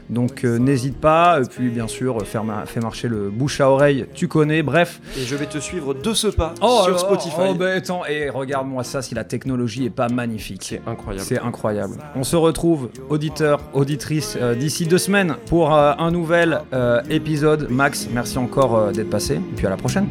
donc 0.09 0.43
n'hésite 0.43 0.97
pas. 0.99 1.39
Et 1.41 1.45
puis 1.47 1.69
bien 1.69 1.87
sûr, 1.87 2.21
faire 2.25 2.43
ma- 2.43 2.65
fais 2.65 2.79
marcher 2.79 3.07
le 3.07 3.29
bouche 3.29 3.59
à 3.61 3.69
oreille, 3.69 4.05
tu 4.13 4.27
connais. 4.27 4.61
Bref. 4.63 4.99
Et 5.17 5.21
je 5.21 5.35
vais 5.35 5.45
te 5.47 5.57
suivre 5.57 5.93
de 5.93 6.13
ce 6.13 6.27
pas 6.27 6.53
Oh, 6.61 6.81
sur 6.85 6.99
Spotify. 6.99 7.35
Oh, 7.49 7.53
bah, 7.55 7.69
attends, 7.75 8.05
et 8.05 8.29
regarde-moi 8.29 8.83
ça 8.83 9.01
si 9.01 9.15
la 9.15 9.23
technologie 9.23 9.85
est 9.85 9.89
pas 9.89 10.09
magnifique. 10.09 10.63
C'est 10.63 10.81
incroyable. 10.87 11.25
C'est 11.25 11.39
incroyable. 11.39 11.95
On 12.15 12.23
se 12.23 12.35
retrouve, 12.35 12.89
auditeurs, 13.09 13.59
auditrices, 13.75 14.37
euh, 14.39 14.55
d'ici 14.55 14.85
deux 14.85 14.97
semaines 14.97 15.35
pour 15.47 15.73
euh, 15.73 15.93
un 15.97 16.11
nouvel 16.11 16.61
euh, 16.73 17.01
épisode. 17.09 17.67
Max, 17.69 18.07
merci 18.11 18.37
encore 18.37 18.91
d'être 18.91 19.09
passé. 19.09 19.35
Et 19.35 19.55
puis 19.55 19.67
à 19.67 19.69
la 19.69 19.77
prochaine. 19.77 20.07